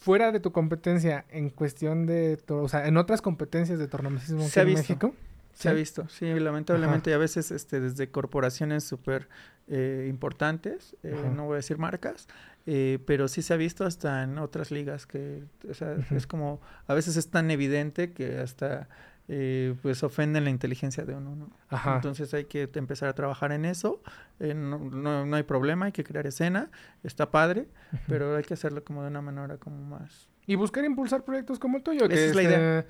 Fuera 0.00 0.32
de 0.32 0.40
tu 0.40 0.50
competencia, 0.50 1.26
en 1.28 1.50
cuestión 1.50 2.06
de, 2.06 2.38
o 2.48 2.68
sea, 2.68 2.86
en 2.88 2.96
otras 2.96 3.20
competencias 3.20 3.78
de 3.78 3.86
tornamesismo 3.86 4.48
Se 4.48 4.60
ha 4.60 4.62
en 4.62 4.68
visto. 4.70 4.80
México. 4.80 5.14
Se 5.52 5.68
ha 5.68 5.74
visto, 5.74 6.08
sí, 6.08 6.32
lamentablemente, 6.40 7.10
y 7.10 7.12
a 7.12 7.18
veces 7.18 7.50
este, 7.50 7.80
desde 7.80 8.10
corporaciones 8.10 8.82
súper 8.82 9.28
eh, 9.68 10.06
importantes, 10.08 10.96
eh, 11.02 11.14
no 11.34 11.44
voy 11.44 11.54
a 11.54 11.56
decir 11.56 11.76
marcas, 11.76 12.28
eh, 12.64 12.98
pero 13.04 13.28
sí 13.28 13.42
se 13.42 13.52
ha 13.52 13.56
visto 13.58 13.84
hasta 13.84 14.22
en 14.22 14.38
otras 14.38 14.70
ligas 14.70 15.06
que, 15.06 15.44
o 15.68 15.74
sea, 15.74 15.96
es 16.12 16.26
como, 16.26 16.62
a 16.86 16.94
veces 16.94 17.16
es 17.16 17.28
tan 17.28 17.50
evidente 17.50 18.12
que 18.12 18.38
hasta, 18.38 18.88
eh, 19.32 19.76
pues, 19.80 20.02
ofenden 20.02 20.42
la 20.42 20.50
inteligencia 20.50 21.04
de 21.04 21.14
uno, 21.14 21.36
¿no? 21.36 21.50
Ajá. 21.68 21.94
Entonces 21.94 22.34
hay 22.34 22.46
que 22.46 22.68
empezar 22.74 23.08
a 23.08 23.12
trabajar 23.14 23.52
en 23.52 23.64
eso, 23.64 24.02
eh, 24.40 24.54
no, 24.54 24.78
no, 24.78 25.24
no 25.24 25.36
hay 25.36 25.44
problema, 25.44 25.86
hay 25.86 25.92
que 25.92 26.02
crear 26.02 26.26
escena, 26.26 26.68
está 27.04 27.30
padre, 27.30 27.68
pero 28.08 28.34
hay 28.36 28.42
que 28.42 28.54
hacerlo 28.54 28.82
como 28.82 29.02
de 29.02 29.08
una 29.08 29.22
manera 29.22 29.56
como 29.58 29.84
más... 29.84 30.28
Y 30.46 30.56
buscar 30.56 30.84
impulsar 30.84 31.22
proyectos 31.24 31.60
como 31.60 31.76
el 31.76 31.84
tuyo. 31.84 32.06
Esa 32.06 32.08
que 32.08 32.26
es 32.26 32.34
la 32.34 32.42
este, 32.42 32.54
idea. 32.54 32.86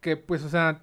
Que, 0.00 0.16
pues, 0.16 0.42
o 0.42 0.48
sea, 0.48 0.80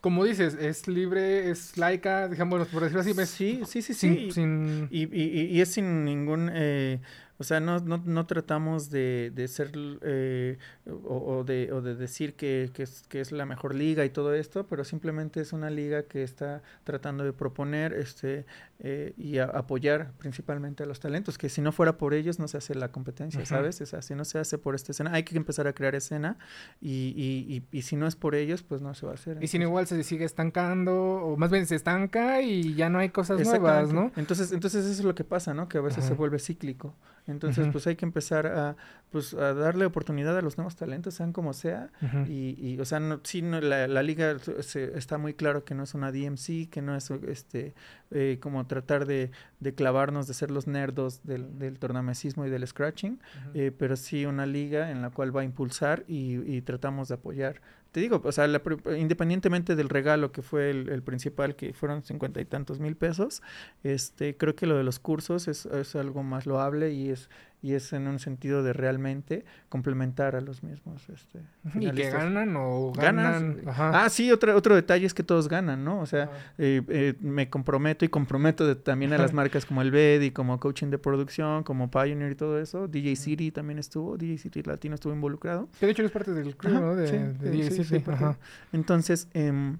como 0.00 0.22
dices, 0.22 0.54
es 0.60 0.86
libre, 0.86 1.50
es 1.50 1.76
laica, 1.76 2.28
digamos, 2.28 2.68
por 2.68 2.82
decirlo 2.82 3.00
así. 3.00 3.10
es 3.10 3.28
Sí, 3.30 3.62
sí, 3.66 3.82
sí, 3.82 3.94
sí. 3.94 4.30
sin, 4.30 4.32
sin- 4.32 4.88
Y, 4.90 5.02
y- 5.04 5.40
y- 5.40 5.46
y 5.46 5.60
es 5.60 5.72
sin 5.72 6.04
ningún, 6.04 6.48
eh, 6.52 7.00
o 7.44 7.46
sea, 7.46 7.60
no, 7.60 7.78
no, 7.78 7.98
no 7.98 8.26
tratamos 8.26 8.88
de, 8.88 9.30
de 9.34 9.48
ser 9.48 9.70
eh, 10.00 10.56
o, 10.86 11.36
o 11.40 11.44
de, 11.44 11.70
o 11.72 11.82
de 11.82 11.94
decir 11.94 12.32
que, 12.36 12.70
que, 12.72 12.84
es, 12.84 13.02
que 13.06 13.20
es 13.20 13.32
la 13.32 13.44
mejor 13.44 13.74
liga 13.74 14.02
y 14.06 14.08
todo 14.08 14.32
esto, 14.32 14.66
pero 14.66 14.82
simplemente 14.82 15.42
es 15.42 15.52
una 15.52 15.68
liga 15.68 16.04
que 16.04 16.22
está 16.22 16.62
tratando 16.84 17.22
de 17.22 17.34
proponer 17.34 17.92
este 17.92 18.46
eh, 18.80 19.14
y 19.16 19.38
a- 19.38 19.44
apoyar 19.44 20.12
principalmente 20.18 20.82
a 20.82 20.86
los 20.86 20.98
talentos, 21.00 21.38
que 21.38 21.48
si 21.48 21.60
no 21.60 21.70
fuera 21.72 21.96
por 21.96 22.12
ellos 22.12 22.38
no 22.38 22.48
se 22.48 22.56
hace 22.58 22.74
la 22.74 22.88
competencia. 22.90 23.40
¿sabes? 23.46 23.80
O 23.80 23.86
sea, 23.86 24.02
si 24.02 24.14
no 24.14 24.24
se 24.24 24.38
hace 24.38 24.58
por 24.58 24.74
esta 24.74 24.92
escena, 24.92 25.12
hay 25.14 25.22
que 25.22 25.36
empezar 25.36 25.66
a 25.66 25.72
crear 25.72 25.94
escena 25.94 26.36
y, 26.80 27.14
y, 27.16 27.54
y, 27.72 27.78
y 27.78 27.82
si 27.82 27.96
no 27.96 28.06
es 28.06 28.16
por 28.16 28.34
ellos, 28.34 28.62
pues 28.62 28.82
no 28.82 28.92
se 28.94 29.06
va 29.06 29.12
a 29.12 29.14
hacer. 29.14 29.42
Y 29.42 29.46
si 29.48 29.58
no, 29.58 29.64
igual 29.64 29.86
se 29.86 30.02
sigue 30.02 30.24
estancando, 30.24 30.94
o 30.94 31.36
más 31.36 31.50
bien 31.50 31.66
se 31.66 31.74
estanca 31.76 32.42
y 32.42 32.74
ya 32.74 32.88
no 32.90 32.98
hay 32.98 33.10
cosas 33.10 33.38
nuevas. 33.50 33.92
¿no? 33.92 34.12
Entonces, 34.16 34.52
entonces 34.52 34.84
eso 34.84 34.92
es 35.00 35.04
lo 35.04 35.14
que 35.14 35.24
pasa, 35.24 35.54
¿no? 35.54 35.68
Que 35.68 35.78
a 35.78 35.80
veces 35.80 36.04
se 36.04 36.14
vuelve 36.14 36.38
cíclico. 36.38 36.94
Entonces, 37.26 37.68
pues 37.72 37.86
hay 37.86 37.96
que 37.96 38.04
empezar 38.04 38.46
a, 38.46 38.76
pues, 39.10 39.32
a 39.32 39.54
darle 39.54 39.86
oportunidad 39.86 40.36
a 40.36 40.42
los 40.42 40.58
nuevos 40.58 40.76
talentos, 40.76 41.14
sean 41.14 41.32
como 41.32 41.54
sea. 41.54 41.90
Y, 42.28 42.54
y, 42.60 42.78
o 42.80 42.84
sea, 42.84 43.00
no, 43.00 43.20
sí, 43.22 43.40
no, 43.40 43.60
la, 43.62 43.88
la 43.88 44.02
liga 44.02 44.36
se- 44.60 44.98
está 44.98 45.16
muy 45.16 45.32
claro 45.32 45.64
que 45.64 45.74
no 45.74 45.84
es 45.84 45.94
una 45.94 46.12
DMC, 46.12 46.68
que 46.68 46.82
no 46.82 46.94
es 46.94 47.10
este 47.10 47.74
eh, 48.14 48.38
como 48.40 48.66
tratar 48.66 49.04
de, 49.04 49.30
de 49.60 49.74
clavarnos, 49.74 50.26
de 50.26 50.32
ser 50.32 50.50
los 50.50 50.66
nerdos 50.66 51.20
del, 51.24 51.58
del 51.58 51.78
tornamesismo 51.78 52.46
y 52.46 52.50
del 52.50 52.66
scratching, 52.66 53.20
eh, 53.52 53.70
pero 53.76 53.96
sí 53.96 54.24
una 54.24 54.46
liga 54.46 54.90
en 54.90 55.02
la 55.02 55.10
cual 55.10 55.36
va 55.36 55.42
a 55.42 55.44
impulsar 55.44 56.04
y, 56.08 56.36
y 56.50 56.62
tratamos 56.62 57.08
de 57.08 57.14
apoyar. 57.14 57.60
Te 57.92 58.00
digo, 58.00 58.20
o 58.24 58.32
sea, 58.32 58.48
la 58.48 58.60
independientemente 58.98 59.76
del 59.76 59.88
regalo 59.88 60.32
que 60.32 60.42
fue 60.42 60.70
el, 60.70 60.88
el 60.88 61.02
principal, 61.02 61.54
que 61.54 61.72
fueron 61.72 62.02
cincuenta 62.02 62.40
y 62.40 62.44
tantos 62.44 62.80
mil 62.80 62.96
pesos, 62.96 63.40
este, 63.84 64.36
creo 64.36 64.56
que 64.56 64.66
lo 64.66 64.76
de 64.76 64.82
los 64.82 64.98
cursos 64.98 65.46
es, 65.46 65.66
es 65.66 65.94
algo 65.94 66.24
más 66.24 66.44
loable 66.44 66.92
y 66.92 67.10
es, 67.10 67.28
y 67.64 67.72
es 67.72 67.94
en 67.94 68.06
un 68.08 68.18
sentido 68.18 68.62
de 68.62 68.74
realmente 68.74 69.46
complementar 69.70 70.36
a 70.36 70.42
los 70.42 70.62
mismos. 70.62 71.08
Este, 71.08 71.40
Y 71.80 71.90
que 71.92 72.10
ganan 72.10 72.54
o 72.58 72.92
Ganas. 72.94 73.42
ganan. 73.42 73.62
Ajá. 73.66 74.04
Ah, 74.04 74.10
sí, 74.10 74.30
otro, 74.30 74.54
otro 74.54 74.74
detalle 74.74 75.06
es 75.06 75.14
que 75.14 75.22
todos 75.22 75.48
ganan, 75.48 75.82
¿no? 75.82 76.00
O 76.00 76.04
sea, 76.06 76.24
Ajá. 76.24 76.32
eh, 76.58 76.82
eh, 76.88 77.14
me 77.20 77.48
comprometo 77.48 78.04
y 78.04 78.08
comprometo 78.10 78.66
de- 78.66 78.74
también 78.76 79.14
a 79.14 79.18
las 79.18 79.32
marcas 79.32 79.64
como 79.64 79.80
el 79.80 79.90
BED 79.90 80.20
y 80.20 80.30
como 80.30 80.60
coaching 80.60 80.88
de 80.90 80.98
producción, 80.98 81.62
como 81.64 81.90
Pioneer 81.90 82.32
y 82.32 82.34
todo 82.34 82.60
eso. 82.60 82.86
DJ 82.86 83.16
City 83.16 83.50
también 83.50 83.78
estuvo, 83.78 84.18
DJ 84.18 84.36
City 84.36 84.62
Latino 84.62 84.94
estuvo 84.96 85.14
involucrado. 85.14 85.70
Que 85.80 85.86
de 85.86 85.92
hecho 85.92 86.02
es 86.02 86.10
parte 86.10 86.32
del 86.32 86.54
club, 86.56 86.72
Ajá, 86.74 86.80
¿no? 86.82 86.94
De, 86.96 87.08
sí, 87.08 87.16
de 87.16 87.50
sí, 87.50 87.62
DJC, 87.62 87.70
sí, 87.76 87.84
sí, 87.84 87.98
parte- 88.00 88.24
ajá. 88.24 88.38
Entonces, 88.74 89.28
em, 89.32 89.78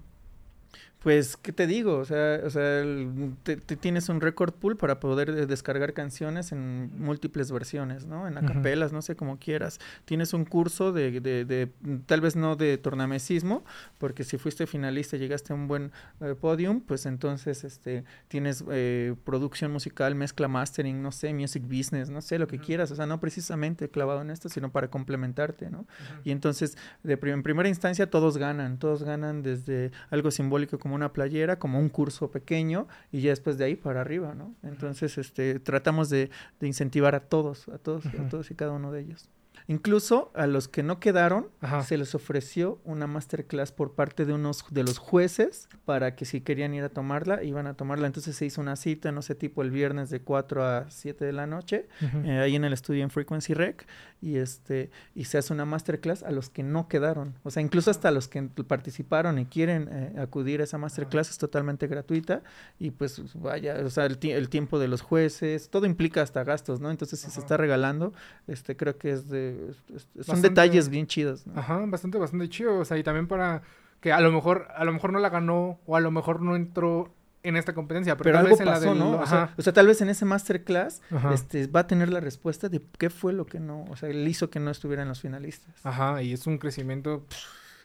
pues, 1.05 1.37
¿qué 1.37 1.51
te 1.51 1.67
digo? 1.67 1.97
O 1.99 2.05
sea, 2.05 2.39
o 2.43 2.49
sea 2.49 2.79
el- 2.79 3.35
te, 3.43 3.57
te 3.57 3.75
tienes 3.75 4.09
un 4.09 4.21
record 4.21 4.53
pool 4.55 4.75
para 4.75 4.99
poder 4.99 5.29
eh, 5.29 5.45
descargar 5.45 5.93
canciones 5.93 6.51
en 6.51 6.89
múltiples 6.99 7.51
versiones, 7.51 8.07
¿no? 8.07 8.27
En 8.27 8.39
acapelas, 8.39 8.91
no 8.91 9.03
sé, 9.03 9.15
como 9.15 9.37
quieras. 9.37 9.79
Tienes 10.05 10.33
un 10.33 10.45
curso 10.45 10.91
de, 10.91 11.21
de, 11.21 11.45
de, 11.45 11.69
tal 12.07 12.21
vez 12.21 12.35
no 12.35 12.55
de 12.55 12.79
tornamesismo, 12.79 13.63
porque 13.99 14.23
si 14.23 14.39
fuiste 14.39 14.65
finalista 14.65 15.15
y 15.15 15.19
llegaste 15.19 15.53
a 15.53 15.55
un 15.55 15.67
buen 15.67 15.91
eh, 16.21 16.33
podium, 16.33 16.81
pues 16.81 17.05
entonces 17.05 17.63
este 17.63 18.03
tienes 18.27 18.63
eh, 18.71 19.13
producción 19.25 19.71
musical, 19.71 20.15
mezcla, 20.15 20.47
mastering, 20.47 21.03
no 21.03 21.11
sé, 21.11 21.35
music 21.35 21.65
business, 21.67 22.09
no 22.09 22.21
sé, 22.23 22.39
lo 22.39 22.47
que 22.47 22.57
quieras. 22.57 22.89
O 22.89 22.95
sea, 22.95 23.05
no 23.05 23.19
precisamente 23.19 23.89
clavado 23.89 24.21
en 24.23 24.31
esto, 24.31 24.49
sino 24.49 24.71
para 24.71 24.87
complementarte, 24.87 25.69
¿no? 25.69 25.85
Y 26.23 26.31
entonces, 26.31 26.79
de 27.03 27.19
en 27.21 27.43
primera 27.43 27.69
instancia, 27.69 28.09
todos 28.09 28.39
ganan. 28.39 28.79
Todos 28.79 29.03
ganan 29.03 29.43
desde 29.43 29.91
algo 30.09 30.31
simbólico 30.31 30.79
como 30.79 30.94
una 30.95 31.13
playera, 31.13 31.59
como 31.59 31.79
un 31.79 31.89
curso 31.89 32.31
pequeño, 32.31 32.87
y 33.11 33.21
ya 33.21 33.29
después 33.29 33.57
de 33.57 33.65
ahí 33.65 33.75
para 33.75 34.01
arriba, 34.01 34.33
¿no? 34.33 34.55
Entonces, 34.63 35.17
este, 35.17 35.59
tratamos 35.59 36.09
de, 36.09 36.29
de 36.59 36.67
incentivar 36.67 37.15
a 37.15 37.19
todos, 37.21 37.67
a 37.69 37.77
todos, 37.77 38.05
a 38.05 38.27
todos 38.29 38.49
y 38.51 38.55
cada 38.55 38.71
uno 38.71 38.91
de 38.91 39.01
ellos. 39.01 39.29
Incluso 39.67 40.31
a 40.35 40.45
los 40.45 40.67
que 40.67 40.83
no 40.83 40.99
quedaron, 40.99 41.47
Ajá. 41.59 41.81
se 41.83 41.97
les 41.97 42.13
ofreció 42.13 42.79
una 42.83 43.07
masterclass 43.07 43.71
por 43.71 43.95
parte 43.95 44.25
de 44.25 44.33
unos 44.33 44.63
de 44.69 44.83
los 44.83 44.99
jueces 44.99 45.69
para 45.85 46.15
que 46.15 46.25
si 46.25 46.41
querían 46.41 46.75
ir 46.75 46.83
a 46.83 46.89
tomarla, 46.89 47.41
iban 47.43 47.65
a 47.65 47.73
tomarla. 47.73 48.05
Entonces 48.05 48.35
se 48.35 48.45
hizo 48.45 48.61
una 48.61 48.75
cita, 48.75 49.11
no 49.11 49.23
sé, 49.23 49.33
tipo 49.33 49.63
el 49.63 49.71
viernes 49.71 50.11
de 50.11 50.21
4 50.21 50.63
a 50.63 50.91
7 50.91 51.25
de 51.25 51.33
la 51.33 51.47
noche, 51.47 51.87
eh, 52.25 52.39
ahí 52.39 52.55
en 52.55 52.63
el 52.63 52.73
estudio 52.73 53.03
en 53.03 53.09
Frequency 53.09 53.55
Rec 53.55 53.87
y 54.25 54.37
este 54.37 54.89
y 55.13 55.25
se 55.25 55.37
hace 55.37 55.53
una 55.53 55.65
masterclass 55.65 56.23
a 56.23 56.31
los 56.31 56.49
que 56.49 56.63
no 56.63 56.87
quedaron 56.87 57.35
o 57.43 57.51
sea 57.51 57.61
incluso 57.61 57.91
hasta 57.91 58.09
los 58.09 58.27
que 58.27 58.41
participaron 58.41 59.37
y 59.37 59.45
quieren 59.45 59.87
eh, 59.91 60.15
acudir 60.19 60.61
a 60.61 60.63
esa 60.63 60.77
masterclass 60.77 61.29
es 61.29 61.37
totalmente 61.37 61.85
gratuita 61.87 62.41
y 62.79 62.91
pues 62.91 63.21
vaya 63.35 63.75
o 63.85 63.89
sea 63.89 64.05
el, 64.05 64.17
el 64.21 64.49
tiempo 64.49 64.79
de 64.79 64.87
los 64.87 65.01
jueces 65.01 65.69
todo 65.69 65.85
implica 65.85 66.21
hasta 66.23 66.43
gastos 66.43 66.79
no 66.81 66.89
entonces 66.89 67.19
si 67.19 67.29
se 67.29 67.39
está 67.39 67.55
regalando 67.57 68.13
este 68.47 68.75
creo 68.75 68.97
que 68.97 69.11
es 69.11 69.29
de 69.29 69.69
es- 69.95 70.01
son 70.03 70.41
Bastante- 70.41 70.49
detalles 70.49 70.89
bien 70.89 71.05
chidos 71.07 71.45
¿no? 71.45 71.59
Ajá, 71.59 71.83
bastante, 71.85 72.17
bastante 72.17 72.49
chido. 72.49 72.79
O 72.79 72.85
sea, 72.85 72.97
y 72.97 73.03
también 73.03 73.27
para 73.27 73.61
que 74.01 74.11
a 74.11 74.19
lo 74.19 74.31
mejor, 74.31 74.67
a 74.75 74.83
lo 74.85 74.91
mejor 74.93 75.11
no 75.13 75.19
la 75.19 75.29
ganó, 75.29 75.79
o 75.85 75.95
a 75.95 75.99
lo 75.99 76.09
mejor 76.11 76.41
no 76.41 76.55
entró 76.55 77.13
en 77.47 77.55
esta 77.57 77.73
competencia, 77.73 78.15
pero, 78.17 78.23
pero 78.25 78.37
tal 78.37 78.45
algo 78.45 78.55
vez 78.55 78.59
en 78.61 78.65
la 78.65 78.73
pasó, 78.73 78.89
del- 78.89 78.99
¿no? 78.99 79.11
O 79.21 79.25
sea, 79.25 79.43
Ajá. 79.43 79.53
o 79.57 79.61
sea, 79.61 79.73
tal 79.73 79.87
vez 79.87 80.01
en 80.01 80.09
ese 80.09 80.25
masterclass 80.25 81.01
Ajá. 81.11 81.33
este, 81.33 81.67
va 81.67 81.81
a 81.81 81.87
tener 81.87 82.09
la 82.09 82.19
respuesta 82.19 82.69
de 82.69 82.81
qué 82.97 83.09
fue 83.09 83.33
lo 83.33 83.45
que 83.45 83.59
no, 83.59 83.85
o 83.89 83.95
sea, 83.95 84.09
le 84.09 84.29
hizo 84.29 84.49
que 84.49 84.59
no 84.59 84.71
estuviera 84.71 85.03
en 85.03 85.09
los 85.09 85.21
finalistas. 85.21 85.73
Ajá, 85.85 86.21
y 86.21 86.33
es 86.33 86.45
un 86.47 86.57
crecimiento 86.57 87.25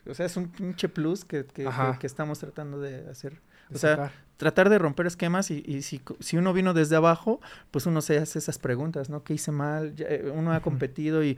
O 0.08 0.14
sea, 0.14 0.24
es 0.24 0.36
un 0.38 0.48
pinche 0.48 0.88
plus 0.88 1.26
que, 1.26 1.44
que, 1.44 1.66
Ajá. 1.66 1.92
que- 1.92 1.98
que 2.00 2.06
estamos 2.06 2.38
tratando 2.38 2.80
de 2.80 3.06
hacer. 3.10 3.40
O 3.72 3.78
sea. 3.78 4.10
Tratar 4.38 4.70
de 4.70 4.78
romper 4.78 5.06
esquemas 5.06 5.50
y, 5.50 5.62
y 5.66 5.82
si, 5.82 6.00
si 6.20 6.38
uno 6.38 6.54
vino 6.54 6.72
desde 6.72 6.96
abajo, 6.96 7.42
pues 7.70 7.84
uno 7.84 8.00
se 8.00 8.16
hace 8.16 8.38
esas 8.38 8.58
preguntas, 8.58 9.10
¿no? 9.10 9.22
¿Qué 9.22 9.34
hice 9.34 9.52
mal? 9.52 9.94
Ya, 9.94 10.06
eh, 10.08 10.32
uno 10.34 10.54
ha 10.54 10.60
competido 10.62 11.22
y 11.22 11.36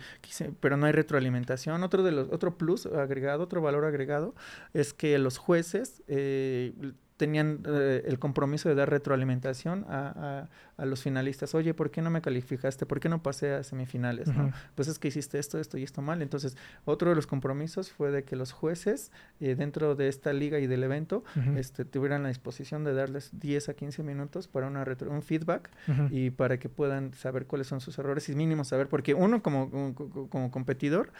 pero 0.60 0.76
no 0.76 0.86
hay 0.86 0.92
retroalimentación. 0.92 1.82
Otro 1.82 2.04
de 2.04 2.12
los 2.12 2.28
otro 2.30 2.56
plus 2.56 2.86
agregado, 2.86 3.42
otro 3.42 3.60
valor 3.60 3.84
agregado 3.86 4.36
es 4.72 4.94
que 4.94 5.18
los 5.18 5.36
jueces 5.38 6.04
eh, 6.06 6.72
tenían 7.16 7.60
eh, 7.66 8.02
el 8.06 8.18
compromiso 8.18 8.68
de 8.68 8.74
dar 8.74 8.90
retroalimentación 8.90 9.84
a, 9.88 10.08
a- 10.48 10.48
a 10.78 10.86
los 10.86 11.02
finalistas. 11.02 11.54
Oye, 11.54 11.74
¿por 11.74 11.90
qué 11.92 12.02
no 12.02 12.10
me 12.10 12.20
calificaste? 12.22 12.86
¿Por 12.86 12.98
qué 12.98 13.08
no 13.08 13.22
pasé 13.22 13.52
a 13.52 13.62
semifinales? 13.62 14.28
¿no? 14.28 14.50
Pues 14.74 14.88
es 14.88 14.98
que 14.98 15.08
hiciste 15.08 15.38
esto, 15.38 15.58
esto 15.60 15.78
y 15.78 15.84
esto 15.84 16.02
mal. 16.02 16.22
Entonces, 16.22 16.56
otro 16.84 17.10
de 17.10 17.14
los 17.14 17.26
compromisos 17.28 17.92
fue 17.92 18.10
de 18.10 18.24
que 18.24 18.34
los 18.34 18.50
jueces 18.52 19.12
eh, 19.38 19.54
dentro 19.54 19.94
de 19.94 20.08
esta 20.08 20.32
liga 20.32 20.58
y 20.58 20.66
del 20.66 20.82
evento 20.82 21.22
este, 21.56 21.84
tuvieran 21.84 22.22
la 22.24 22.30
disposición 22.30 22.82
de 22.84 22.94
darles 22.94 23.30
10 23.38 23.68
a 23.68 23.74
15 23.74 24.02
minutos 24.02 24.48
para 24.48 24.66
una 24.66 24.84
retro- 24.84 25.10
un 25.10 25.22
feedback 25.22 25.70
y 26.10 26.30
para 26.30 26.58
que 26.58 26.68
puedan 26.68 27.12
saber 27.14 27.46
cuáles 27.46 27.66
son 27.68 27.80
sus 27.80 27.98
errores 27.98 28.28
y 28.28 28.34
mínimo 28.34 28.64
saber, 28.64 28.88
porque 28.88 29.14
uno 29.14 29.42
como, 29.42 29.70
como, 29.70 30.28
como 30.30 30.50
competidor, 30.50 31.12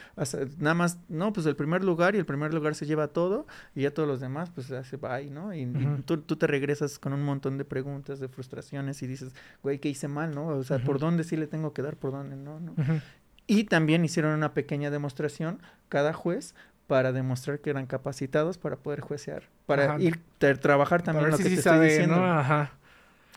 nada 0.58 0.74
más, 0.74 0.98
no, 1.08 1.32
pues 1.32 1.46
el 1.46 1.54
primer 1.56 1.84
lugar 1.84 2.14
y 2.14 2.18
el 2.18 2.24
primer 2.26 2.52
lugar 2.54 2.74
se 2.74 2.86
lleva 2.86 3.08
todo 3.08 3.46
y 3.76 3.82
ya 3.82 3.92
todos 3.92 4.08
los 4.08 4.20
demás 4.20 4.50
pues 4.50 4.70
hace 4.72 4.96
bye, 4.96 5.30
¿no? 5.30 5.54
Y, 5.54 5.60
y 5.60 5.66
Tú, 6.04 6.18
tú 6.18 6.36
te 6.36 6.46
regresas 6.46 6.98
con 6.98 7.12
un 7.12 7.22
montón 7.24 7.58
de 7.58 7.64
preguntas, 7.64 8.20
de 8.20 8.28
frustraciones 8.28 9.02
y 9.02 9.06
dices, 9.06 9.34
güey, 9.62 9.78
¿qué 9.78 9.88
hice 9.88 10.08
mal, 10.08 10.34
no? 10.34 10.46
O 10.48 10.64
sea, 10.64 10.78
¿por 10.78 10.96
Ujú. 10.96 11.06
dónde 11.06 11.24
sí 11.24 11.36
le 11.36 11.46
tengo 11.46 11.72
que 11.72 11.82
dar, 11.82 11.96
por 11.96 12.12
dónde 12.12 12.36
no? 12.36 12.60
¿no? 12.60 12.72
Ujú. 12.72 13.00
Y 13.46 13.64
también 13.64 14.04
hicieron 14.04 14.32
una 14.34 14.54
pequeña 14.54 14.90
demostración 14.90 15.60
cada 15.88 16.12
juez 16.12 16.54
para 16.86 17.12
demostrar 17.12 17.60
que 17.60 17.70
eran 17.70 17.86
capacitados 17.86 18.58
para 18.58 18.76
poder 18.76 19.00
juecear, 19.00 19.44
para 19.66 19.84
Ajá. 19.94 20.00
ir 20.00 20.20
tra- 20.40 20.58
trabajar 20.58 21.02
también 21.02 21.30
lo 21.30 21.36
si 21.36 21.42
que 21.44 21.48
sí 21.50 21.54
te 21.56 21.60
estoy 21.60 21.72
sabe, 21.74 21.88
diciendo. 21.88 22.16
¿no? 22.16 22.24
Ajá. 22.38 22.72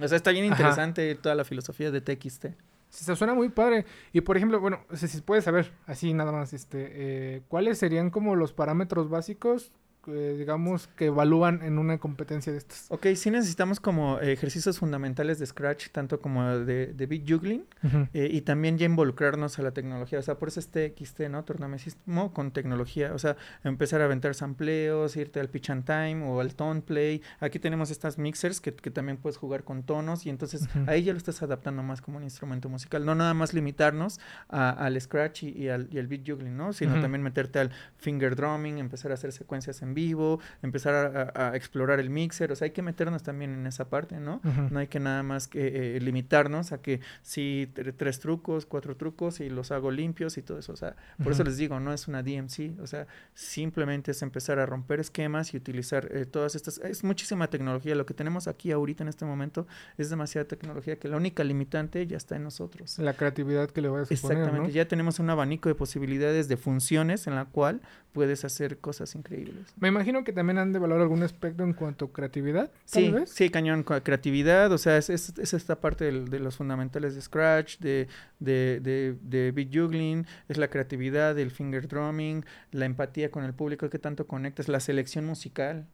O 0.01 0.08
sea, 0.08 0.16
está 0.18 0.32
bien 0.32 0.45
Ajá. 0.45 0.53
interesante 0.53 1.16
toda 1.16 1.36
la 1.36 1.43
filosofía 1.45 1.89
de 1.91 2.01
TXT. 2.01 2.47
Sí, 2.89 3.03
Se 3.03 3.16
suena 3.16 3.34
muy 3.34 3.49
padre. 3.49 3.86
Y 4.14 4.22
por 4.22 4.38
ejemplo, 4.38 4.60
bueno, 4.60 4.80
si 4.93 5.22
puedes 5.22 5.43
saber, 5.45 5.72
así 5.86 6.14
nada 6.14 6.32
más, 6.32 6.53
este, 6.53 6.88
eh, 6.93 7.41
¿cuáles 7.47 7.78
serían 7.78 8.10
como 8.10 8.36
los 8.36 8.53
parámetros 8.53 9.10
básicos, 9.10 9.72
eh, 10.08 10.36
digamos, 10.38 10.88
que 10.95 11.06
evalúan 11.08 11.62
en 11.64 11.78
una 11.78 11.97
competencia 11.97 12.51
de 12.51 12.58
estas? 12.60 12.86
Ok, 12.89 13.08
sí 13.16 13.32
necesitamos 13.32 13.80
como 13.80 14.20
eh, 14.20 14.32
ejercicios 14.32 14.80
fundamentales 14.80 15.39
de 15.39 15.45
Scratch, 15.45 15.89
tanto 15.91 16.20
como 16.20 16.45
de, 16.60 16.88
de 16.93 17.06
beat 17.06 17.24
juggling, 17.30 17.66
eh, 18.14 18.30
y 18.32 18.41
también 18.41 18.78
ya 18.78 18.86
involucrarnos 18.86 19.58
a 19.60 19.62
la 19.62 19.72
tecnología. 19.72 20.20
O 20.20 20.22
sea, 20.22 20.36
por 20.38 20.47
eso 20.49 20.60
es 20.60 20.68
TXT, 20.70 21.22
¿no? 21.30 21.43
Tornamesismo 21.43 22.34
con 22.34 22.51
tecnología. 22.51 23.14
O 23.14 23.20
sea, 23.20 23.36
empezar 23.64 24.01
a 24.01 24.06
aventar 24.06 24.36
sampleos, 24.36 25.16
irte 25.18 25.39
al 25.39 25.49
pitch 25.49 25.70
and 25.72 25.86
time 25.86 26.24
o 26.26 26.39
al 26.39 26.56
tone 26.56 26.82
play. 26.82 27.22
Aquí 27.39 27.60
tenemos 27.60 27.91
estas 27.91 28.18
mixers 28.18 28.62
que, 28.62 28.74
que 28.74 28.91
también 28.91 29.18
puedes 29.18 29.38
jugar 29.38 29.64
con 29.64 29.84
tonos 29.84 30.26
y 30.26 30.30
entonces 30.30 30.68
ahí 30.88 31.03
ya 31.03 31.12
lo 31.14 31.18
estás 31.18 31.41
adaptando 31.41 31.84
más 31.84 32.01
como 32.01 32.18
un 32.18 32.24
instrumento 32.24 32.70
musical. 32.70 33.06
No 33.06 33.16
nada 33.16 33.34
más 33.34 33.53
limitarnos 33.53 34.20
a- 34.49 34.70
al 34.70 34.99
Scratch 34.99 35.43
y, 35.43 35.49
y 35.49 35.70
al, 35.70 35.88
y 35.91 35.97
al 35.99 36.08
beat 36.08 36.22
juggling, 36.28 36.56
¿no? 36.56 36.74
Sino 36.74 36.93
también 37.01 37.24
meterte 37.24 37.60
al 37.60 37.72
finger 37.97 38.36
drumming, 38.36 38.78
empezar 38.78 39.12
a 39.12 39.16
hacer 39.16 39.32
secuencias 39.32 39.82
en 39.82 39.93
vivo, 39.95 40.39
empezar 40.61 40.93
a, 40.93 41.31
a- 41.33 41.49
a 41.51 41.55
explorar 41.55 41.99
el 41.99 42.11
mixer, 42.11 42.51
o 42.51 42.55
sea, 42.55 42.65
hay 42.65 42.71
que 42.71 42.83
meternos 42.83 43.23
también 43.23 43.51
en 43.53 43.65
esa 43.65 43.89
parte, 43.89 44.19
¿no? 44.19 44.41
No 44.69 44.77
hay 44.79 44.87
que 44.87 44.99
nada 44.99 45.23
más 45.23 45.47
que 45.47 45.95
eh, 45.97 45.99
limitarnos 46.01 46.71
a 46.71 46.81
que 46.81 46.99
sí, 47.23 47.67
tre- 47.73 47.93
tres 47.97 48.19
trucos, 48.19 48.67
cuatro 48.67 48.95
trucos 48.95 49.39
y 49.39 49.49
los 49.49 49.71
hago 49.71 49.89
limpios 49.89 50.37
y 50.37 50.43
todo 50.43 50.59
eso. 50.59 50.73
O 50.73 50.75
sea, 50.75 50.95
por 51.23 51.31
eso 51.31 51.43
les 51.43 51.57
digo, 51.57 51.79
no 51.79 51.91
es 51.93 52.07
una 52.07 52.21
DMC. 52.21 52.79
O 52.81 52.85
sea, 52.87 53.07
simplemente 53.33 54.11
es 54.11 54.21
empezar 54.21 54.59
a 54.59 54.65
romper 54.65 54.99
esquemas 54.99 55.53
y 55.53 55.57
utilizar 55.57 56.09
eh, 56.11 56.25
todas 56.25 56.55
estas. 56.55 56.79
Es 56.79 57.03
muchísima 57.03 57.49
tecnología. 57.49 57.95
Lo 57.95 58.05
que 58.05 58.13
tenemos 58.13 58.47
aquí 58.47 58.71
ahorita 58.71 59.03
en 59.03 59.07
este 59.09 59.23
momento 59.25 59.65
es 59.97 60.09
demasiada 60.09 60.47
tecnología 60.47 60.97
que 60.97 61.07
la 61.07 61.17
única 61.17 61.43
limitante 61.43 62.05
ya 62.07 62.17
está 62.17 62.35
en 62.35 62.43
nosotros. 62.43 62.99
La 62.99 63.13
creatividad 63.13 63.69
que 63.69 63.81
le 63.81 63.87
voy 63.89 64.01
a 64.01 64.03
Exactamente, 64.03 64.67
¿no? 64.67 64.69
ya 64.69 64.87
tenemos 64.87 65.19
un 65.19 65.29
abanico 65.29 65.69
de 65.69 65.75
posibilidades 65.75 66.47
de 66.47 66.57
funciones 66.57 67.27
en 67.27 67.35
la 67.35 67.45
cual 67.45 67.81
puedes 68.13 68.43
hacer 68.45 68.77
cosas 68.79 69.13
increíbles. 69.15 69.73
Me 69.86 69.89
imagino 69.89 70.23
que 70.23 70.33
también 70.33 70.57
han 70.57 70.73
de 70.73 70.79
valorar 70.79 71.03
algún 71.03 71.21
aspecto 71.21 71.63
en 71.63 71.73
cuanto 71.73 72.05
a 72.05 72.11
creatividad, 72.11 72.71
Sí, 72.86 73.11
vez. 73.11 73.29
sí, 73.29 73.51
cañón, 73.51 73.83
creatividad, 73.83 74.71
o 74.71 74.79
sea, 74.79 74.97
es, 74.97 75.11
es- 75.11 75.38
es 75.38 75.53
esta 75.53 75.79
parte 75.79 76.05
de 76.11 76.39
los 76.39 76.55
fundamentales 76.55 77.13
de 77.13 77.21
Scratch, 77.21 77.77
de, 77.77 78.07
de, 78.39 78.79
de, 78.81 79.15
de 79.21 79.51
beat 79.51 79.69
juggling, 79.71 80.25
es 80.49 80.57
la 80.57 80.69
creatividad, 80.69 81.38
el 81.38 81.51
finger 81.51 81.88
drumming, 81.88 82.43
la 82.71 82.86
empatía 82.86 83.29
con 83.29 83.43
el 83.43 83.53
público, 83.53 83.88
que 83.91 83.99
tanto 83.99 84.25
conectas, 84.25 84.67
la 84.69 84.79
selección 84.79 85.23
musical, 85.27 85.86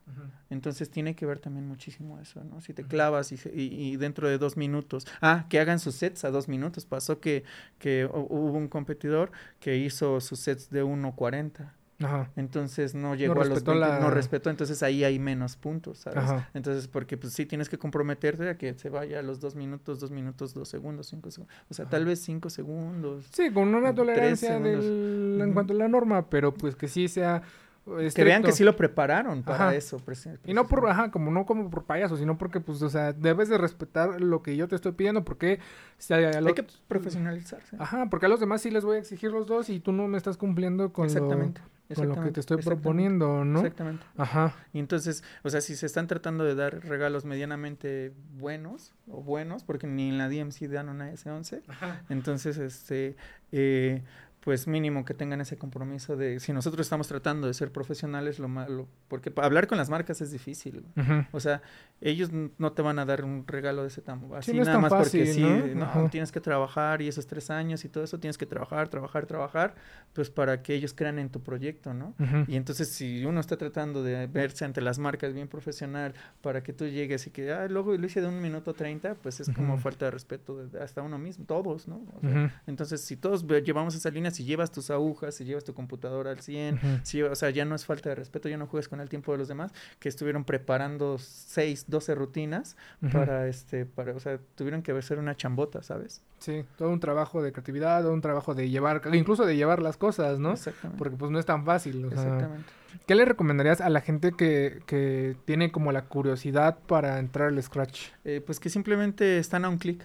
entonces 0.50 0.90
tiene 0.90 1.14
que 1.14 1.26
ver 1.26 1.40
también 1.40 1.68
muchísimo 1.68 2.18
eso, 2.22 2.42
¿no? 2.46 2.62
Si 2.62 2.74
te 2.74 2.84
clavas 2.86 3.34
y, 3.34 3.36
y- 3.54 3.92
y 3.92 3.98
dentro 3.98 4.30
de 4.30 4.38
dos 4.38 4.56
minutos, 4.56 5.06
ah, 5.20 5.48
que 5.50 5.60
hagan 5.60 5.80
sus 5.80 5.96
sets 5.96 6.24
a 6.24 6.32
dos 6.32 6.48
minutos, 6.48 6.86
pasó 6.86 7.20
que, 7.20 7.44
que 7.78 8.08
hu- 8.08 8.28
hubo 8.30 8.54
un 8.58 8.70
competidor 8.70 9.34
que 9.60 9.76
hizo 9.76 10.22
sus 10.22 10.40
sets 10.40 10.70
de 10.70 10.82
1.40. 10.82 11.74
Ajá. 12.04 12.30
Entonces 12.36 12.96
no 12.96 13.16
llegó 13.16 13.34
a 13.34 13.36
los 13.38 13.50
respetó 13.50 13.72
20, 13.72 13.88
la- 13.88 14.00
no 14.00 14.10
respetó, 14.10 14.50
entonces 14.50 14.82
ahí 14.84 15.04
hay 15.04 15.20
menos 15.20 15.56
puntos, 15.58 16.00
¿sabes? 16.00 16.20
Ajá. 16.20 16.50
Entonces, 16.54 16.88
porque 16.88 17.18
pues 17.18 17.34
sí 17.34 17.46
tienes 17.46 17.70
que 17.70 17.78
comprometerte 17.78 18.50
a 18.50 18.58
que 18.58 18.74
se 18.74 18.90
vaya 18.90 19.20
a 19.20 19.22
los 19.22 19.40
dos 19.40 19.56
minutos, 19.56 20.00
dos 20.00 20.12
minutos, 20.12 20.54
dos 20.54 20.68
segundos, 20.70 21.08
cinco 21.08 21.32
segundos. 21.32 21.56
O 21.70 21.74
sea, 21.74 21.84
Ajá. 21.84 21.92
tal 21.92 22.06
vez 22.06 22.20
cinco 22.22 22.50
segundos. 22.50 23.26
Sí, 23.32 23.52
con 23.52 23.74
una 23.74 23.94
tolerancia 23.94 24.60
del- 24.60 25.40
en 25.42 25.54
cuanto 25.54 25.74
a 25.74 25.76
la 25.78 25.88
norma, 25.88 26.30
pero 26.30 26.54
pues 26.54 26.76
que 26.76 26.88
sí 26.88 27.08
sea 27.08 27.42
Que 27.84 27.92
vean 27.92 28.44
que 28.44 28.50
estricto. 28.50 28.52
sí 28.52 28.64
lo 28.64 28.76
prepararon 28.76 29.42
para 29.44 29.70
Ajá. 29.70 29.76
eso. 29.76 30.02
Y 30.46 30.54
no 30.54 30.68
por, 30.68 30.88
ajá, 30.88 31.10
como 31.10 31.32
no 31.32 31.46
como 31.48 31.70
por 31.72 31.86
payaso, 31.86 32.16
sino 32.16 32.38
porque, 32.38 32.60
pues, 32.60 32.82
o 32.84 32.90
sea, 32.90 33.12
debes 33.12 33.50
de 33.50 33.58
respetar 33.58 34.22
lo 34.22 34.44
que 34.44 34.56
yo 34.56 34.68
te 34.68 34.76
estoy 34.76 34.92
pidiendo, 34.92 35.24
porque 35.26 35.60
si 35.98 36.14
Hay 36.14 36.40
lo- 36.42 36.54
que 36.54 36.64
profesionalizarse. 36.88 37.76
Ajá, 37.80 38.06
porque 38.10 38.28
a 38.28 38.30
los 38.30 38.40
demás 38.40 38.62
sí 38.62 38.70
les 38.70 38.84
voy 38.86 38.98
a 38.98 39.00
exigir 39.00 39.32
los 39.32 39.48
dos 39.48 39.70
y 39.70 39.80
tú 39.80 39.92
no 39.94 40.08
me 40.08 40.18
estás 40.18 40.38
cumpliendo 40.38 40.94
con, 40.94 41.08
lo, 41.08 41.12
exactamente. 41.12 41.62
con 41.96 42.08
lo 42.10 42.22
que 42.22 42.32
te 42.32 42.40
estoy 42.40 42.58
proponiendo, 42.62 43.44
¿no? 43.44 43.60
Exactamente. 43.60 44.06
Ajá. 44.16 44.54
Y 44.74 44.80
entonces, 44.80 45.24
o 45.44 45.50
sea, 45.50 45.60
si 45.62 45.76
se 45.76 45.88
están 45.88 46.06
tratando 46.08 46.44
de 46.44 46.54
dar 46.56 46.86
regalos 46.86 47.26
medianamente 47.26 48.14
buenos 48.38 48.94
o 49.10 49.24
buenos, 49.24 49.64
porque 49.64 49.88
ni 49.88 50.10
en 50.10 50.18
la 50.20 50.30
DMC 50.30 50.68
dan 50.68 50.88
una 50.90 51.12
S11, 51.12 51.62
entonces, 52.10 52.58
este, 52.60 53.16
eh, 53.52 54.04
pues 54.44 54.66
mínimo 54.68 55.06
que 55.06 55.14
tengan 55.14 55.40
ese 55.40 55.56
compromiso 55.56 56.18
de, 56.18 56.40
si 56.40 56.52
nosotros 56.52 56.86
estamos 56.88 57.08
tratando 57.08 57.46
de 57.46 57.54
ser 57.54 57.72
profesionales, 57.72 58.40
lo 58.40 58.48
malo, 58.48 58.88
porque 59.08 59.32
hablar 59.38 59.68
con 59.68 59.78
las 59.78 59.90
marcas 59.92 60.20
es 60.20 60.32
difícil. 60.32 60.84
O 61.32 61.40
sea, 61.40 61.62
ellos 62.02 62.32
no 62.58 62.72
te 62.72 62.82
van 62.82 62.98
a 62.98 63.06
dar 63.06 63.24
un 63.24 63.46
regalo 63.46 63.84
de 63.84 63.90
ese 63.90 64.02
tamaño. 64.02 64.34
Así 64.36 64.52
no 64.58 64.64
es 64.64 64.68
nada 64.68 64.80
más 64.80 64.90
porque 65.12 65.28
sí, 65.34 65.42
¿no? 65.76 66.10
tienes 66.10 66.32
que 66.32 66.42
trabajar 66.42 67.04
y 67.04 67.08
esos 67.08 67.28
tres 67.28 67.52
años 67.52 67.86
y 67.86 67.90
todo 67.90 68.04
eso 68.04 68.20
tienes 68.20 68.40
que 68.40 68.48
trabajar, 68.48 68.88
trabajar, 68.90 69.28
trabajar, 69.28 69.76
pues 70.14 70.32
para 70.32 70.64
que 70.64 70.74
ellos 70.74 70.96
crean 70.96 71.20
en 71.20 71.30
tu 71.30 71.42
proyecto, 71.44 71.94
¿no? 71.94 72.16
Y 72.48 72.56
entonces 72.56 72.88
si 72.90 73.24
uno 73.26 73.40
está 73.42 73.58
tratando 73.58 74.02
de 74.02 74.26
verse 74.26 74.66
ante 74.66 74.82
las 74.82 74.98
marcas 74.98 75.34
bien 75.34 75.48
profesional 75.50 76.16
para 76.42 76.64
que 76.64 76.74
tú 76.74 76.88
llegues 76.88 77.28
y 77.28 77.30
que, 77.30 77.52
ah, 77.54 77.68
luego 77.68 77.96
lo 77.96 78.04
hice 78.08 78.22
de 78.22 78.28
un 78.28 78.42
minuto 78.42 78.74
treinta, 78.74 79.14
pues 79.14 79.40
es 79.40 79.50
como 79.52 79.78
falta 79.78 80.06
de 80.06 80.12
respeto 80.12 80.66
de- 80.66 80.80
hasta 80.82 81.04
uno 81.04 81.20
mismo, 81.20 81.46
todos, 81.46 81.88
¿no? 81.88 82.02
O 82.16 82.22
sea. 82.22 82.62
Entonces 82.66 83.02
si 83.02 83.16
todos 83.18 83.46
llevamos 83.64 83.94
esa 83.94 84.10
línea, 84.10 84.31
si 84.32 84.44
llevas 84.44 84.72
tus 84.72 84.90
agujas, 84.90 85.36
si 85.36 85.46
llevas 85.46 85.64
tu 85.64 85.74
computadora 85.74 86.32
al 86.32 86.40
100, 86.42 86.76
Ujú. 86.76 86.88
si 87.04 87.22
o 87.22 87.36
sea, 87.36 87.50
ya 87.50 87.66
no 87.66 87.76
es 87.76 87.86
falta 87.86 88.10
de 88.10 88.16
respeto, 88.16 88.50
ya 88.50 88.58
no 88.58 88.68
juegas 88.68 88.88
con 88.88 89.00
el 89.00 89.10
tiempo 89.10 89.32
de 89.32 89.38
los 89.38 89.48
demás, 89.48 89.72
que 90.00 90.10
estuvieron 90.10 90.44
preparando 90.44 91.18
6, 91.20 91.86
12 91.88 92.16
rutinas 92.16 92.76
para, 93.12 93.48
este, 93.48 93.86
para, 93.86 94.14
o 94.14 94.20
sea, 94.20 94.40
tuvieron 94.56 94.82
que 94.82 94.92
hacer 94.92 95.20
una 95.20 95.36
chambota, 95.36 95.84
¿sabes? 95.84 96.22
Sí, 96.40 96.66
todo 96.78 96.90
un 96.90 97.00
trabajo 97.00 97.42
de 97.44 97.52
creatividad, 97.52 98.02
todo 98.02 98.14
un 98.14 98.22
trabajo 98.22 98.56
de 98.56 98.70
llevar, 98.70 99.02
incluso 99.14 99.46
de 99.46 99.56
llevar 99.56 99.82
las 99.82 99.98
cosas, 99.98 100.40
¿no? 100.40 100.54
Exactamente. 100.54 100.98
Porque 100.98 101.16
pues 101.18 101.32
no 101.32 101.40
es 101.40 101.46
tan 101.46 101.66
fácil. 101.66 102.06
o 102.06 102.10
sea, 102.10 102.22
Exactamente. 102.24 102.66
¿Qué 103.06 103.16
le 103.16 103.26
recomendarías 103.26 103.80
a 103.80 103.90
la 103.90 104.02
gente 104.02 104.32
que, 104.34 104.82
que 104.86 105.36
tiene 105.46 105.72
como 105.72 105.92
la 105.92 106.06
curiosidad 106.06 106.78
para 106.88 107.20
entrar 107.20 107.50
al 107.50 107.62
Scratch? 107.64 108.10
Eh, 108.26 108.42
pues 108.46 108.60
que 108.60 108.70
simplemente 108.70 109.38
están 109.38 109.66
a 109.66 109.70
un 109.70 109.78
clic. 109.78 110.04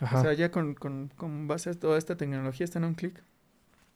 Ajá. 0.00 0.18
O 0.18 0.22
sea, 0.22 0.32
ya 0.32 0.50
con, 0.50 0.74
con, 0.74 1.10
con 1.16 1.46
base 1.46 1.70
a 1.70 1.74
toda 1.74 1.96
esta 1.98 2.16
tecnología 2.16 2.64
están 2.64 2.84
a 2.84 2.88
un 2.88 2.94
clic. 2.94 3.22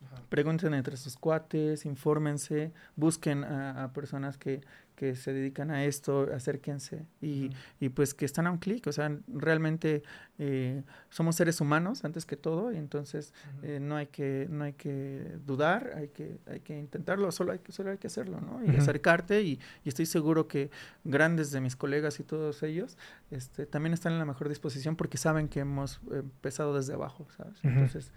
Ajá. 0.07 0.23
Pregunten 0.29 0.75
entre 0.75 0.97
sus 0.97 1.17
cuates, 1.17 1.85
infórmense, 1.85 2.73
busquen 2.97 3.45
a, 3.45 3.85
a 3.85 3.93
personas 3.93 4.39
que, 4.39 4.61
que 4.95 5.15
se 5.15 5.33
dedican 5.33 5.71
a 5.71 5.85
esto, 5.85 6.29
acérquense 6.35 7.07
y, 7.21 7.51
y 7.79 7.89
pues 7.89 8.15
que 8.15 8.25
están 8.25 8.47
a 8.47 8.51
un 8.51 8.59
clic. 8.59 8.87
O 8.89 8.93
sea, 8.93 9.17
realmente 9.29 10.03
eh, 10.39 10.83
somos 11.09 11.37
seres 11.37 11.61
humanos 11.61 12.05
antes 12.05 12.27
que 12.27 12.37
todo 12.37 12.73
y 12.73 12.77
entonces 12.77 13.33
eh, 13.63 13.79
no 13.81 13.97
hay 13.97 14.07
que 14.07 14.49
no 14.51 14.65
hay 14.65 14.73
que 14.73 15.37
dudar, 15.47 15.93
hay 15.97 16.09
que 16.09 16.39
hay 16.47 16.61
que 16.61 16.79
intentarlo, 16.79 17.31
solo 17.31 17.53
hay 17.53 17.61
que 17.61 17.73
solo 17.73 17.91
hay 17.91 17.99
que 17.99 18.09
hacerlo, 18.09 18.41
¿no? 18.41 18.65
Y 18.65 18.77
acercarte 18.77 19.43
y, 19.43 19.61
y 19.85 19.89
estoy 19.89 20.07
seguro 20.07 20.49
que 20.49 20.71
grandes 21.05 21.53
de 21.53 21.61
mis 21.61 21.77
colegas 21.77 22.19
y 22.19 22.25
todos 22.25 22.63
ellos 22.63 22.99
este, 23.31 23.67
también 23.67 23.95
están 23.95 24.13
en 24.13 24.19
la 24.19 24.25
mejor 24.25 24.49
disposición 24.49 24.97
porque 24.97 25.17
saben 25.17 25.49
que 25.49 25.61
hemos 25.61 26.01
empezado 26.11 26.75
desde 26.77 26.95
abajo, 26.95 27.27
¿sabes? 27.37 27.59
Entonces, 27.63 28.13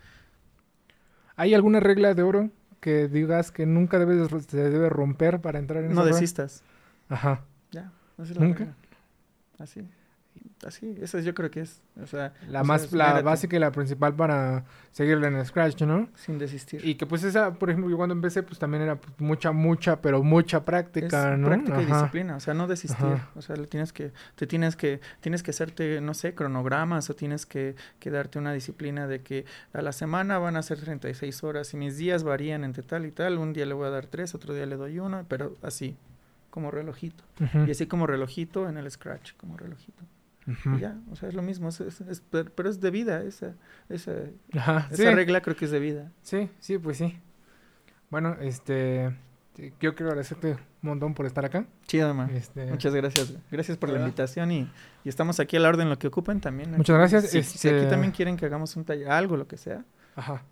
¿Hay 1.35 1.53
alguna 1.53 1.79
regla 1.79 2.13
de 2.13 2.23
oro 2.23 2.49
que 2.79 3.07
digas 3.07 3.51
que 3.51 3.65
nunca 3.65 3.99
debes, 3.99 4.29
se 4.47 4.69
debe 4.69 4.89
romper 4.89 5.39
para 5.39 5.59
entrar 5.59 5.83
en 5.83 5.93
no 5.93 6.01
esa 6.01 6.13
desistas, 6.15 6.63
Ajá. 7.09 7.41
ya, 7.71 7.91
la 8.17 8.25
¿Nunca? 8.45 8.59
regla. 8.59 8.75
Así. 9.59 9.87
Así, 10.65 10.95
esa 11.01 11.19
yo 11.21 11.33
creo 11.33 11.49
que 11.49 11.61
es, 11.61 11.81
o 12.01 12.05
sea, 12.05 12.33
La 12.47 12.61
o 12.61 12.63
sea, 12.63 12.63
más, 12.63 12.93
la 12.93 13.21
básica 13.21 13.55
y 13.55 13.59
la 13.59 13.71
principal 13.71 14.15
para 14.15 14.65
seguirle 14.91 15.27
en 15.27 15.35
el 15.35 15.45
Scratch, 15.45 15.81
¿no? 15.83 16.07
sin 16.15 16.37
desistir. 16.37 16.85
Y 16.85 16.95
que 16.95 17.07
pues 17.07 17.23
esa, 17.23 17.53
por 17.53 17.69
ejemplo, 17.69 17.89
yo 17.89 17.97
cuando 17.97 18.13
empecé, 18.13 18.43
pues 18.43 18.59
también 18.59 18.83
era 18.83 18.95
pues, 18.95 19.13
mucha, 19.19 19.51
mucha, 19.51 20.01
pero 20.01 20.21
mucha 20.21 20.57
es 20.57 20.63
práctica, 20.63 21.35
¿no? 21.35 21.47
práctica 21.47 21.81
y 21.81 21.85
disciplina, 21.85 22.35
o 22.35 22.39
sea, 22.39 22.53
no 22.53 22.67
desistir, 22.67 23.05
Ajá. 23.05 23.29
o 23.35 23.41
sea, 23.41 23.55
le 23.55 23.65
tienes 23.65 23.91
que, 23.91 24.11
te 24.35 24.45
tienes 24.45 24.75
que, 24.75 25.01
tienes 25.19 25.41
que 25.41 25.51
hacerte, 25.51 25.99
no 25.99 26.13
sé, 26.13 26.35
cronogramas 26.35 27.09
o 27.09 27.15
tienes 27.15 27.45
que, 27.47 27.75
que 27.99 28.11
darte 28.11 28.37
una 28.37 28.53
disciplina 28.53 29.07
de 29.07 29.21
que 29.21 29.45
a 29.73 29.81
la 29.81 29.93
semana 29.93 30.37
van 30.37 30.57
a 30.57 30.61
ser 30.61 30.79
36 30.79 31.43
horas 31.43 31.73
y 31.73 31.77
mis 31.77 31.97
días 31.97 32.23
varían 32.23 32.63
entre 32.63 32.83
tal 32.83 33.05
y 33.05 33.11
tal, 33.11 33.39
un 33.39 33.53
día 33.53 33.65
le 33.65 33.73
voy 33.73 33.87
a 33.87 33.89
dar 33.89 34.05
tres, 34.05 34.35
otro 34.35 34.53
día 34.53 34.67
le 34.67 34.75
doy 34.75 34.99
uno, 34.99 35.25
pero 35.27 35.55
así, 35.63 35.97
como 36.51 36.69
relojito, 36.69 37.23
y 37.65 37.71
así 37.71 37.87
como 37.87 38.05
relojito 38.05 38.69
en 38.69 38.77
el 38.77 38.91
scratch, 38.91 39.33
como 39.37 39.57
relojito, 39.57 40.03
Y 40.75 40.79
ya, 40.79 40.97
o 41.11 41.15
sea, 41.15 41.29
es 41.29 41.35
lo 41.35 41.41
mismo, 41.41 41.69
es- 41.69 41.81
es- 41.81 42.01
es- 42.01 42.23
pero 42.31 42.69
es 42.69 42.79
de 42.81 42.91
vida, 42.91 43.23
esa, 43.23 43.55
esa, 43.89 44.11
Ajá, 44.53 44.87
esa 44.91 44.95
sí. 45.09 45.09
regla 45.15 45.41
creo 45.41 45.55
que 45.55 45.65
es 45.65 45.71
de 45.71 45.79
vida. 45.79 46.11
Sí, 46.21 46.49
sí, 46.59 46.77
pues 46.77 46.97
sí. 46.97 47.17
Bueno, 48.09 48.35
este, 48.41 49.15
yo 49.79 49.95
quiero 49.95 50.07
agradecerte 50.09 50.53
un 50.53 50.57
montón 50.89 51.13
por 51.13 51.25
estar 51.25 51.45
acá. 51.45 51.65
Chido, 51.87 52.13
man. 52.13 52.29
Este, 52.31 52.65
Muchas 52.67 52.93
gracias. 52.93 53.33
Gracias 53.51 53.77
por 53.77 53.89
la 53.89 53.99
invitación 53.99 54.51
y, 54.51 54.69
y 55.03 55.09
estamos 55.09 55.39
aquí 55.39 55.57
a 55.57 55.59
la 55.59 55.69
orden 55.69 55.89
lo 55.89 55.97
que 55.99 56.07
ocupen 56.07 56.41
también. 56.41 56.71
Muchas 56.75 56.97
gracias, 56.97 57.29
Si, 57.29 57.41
si 57.43 57.67
aquí 57.69 57.77
este- 57.77 57.89
también 57.89 58.11
quieren 58.11 58.35
que 58.37 58.45
hagamos 58.45 58.75
un 58.75 58.83
taller, 58.85 59.09
algo, 59.09 59.37
lo 59.37 59.47
que 59.47 59.57
sea, 59.57 59.85
Ajá. 60.15 60.43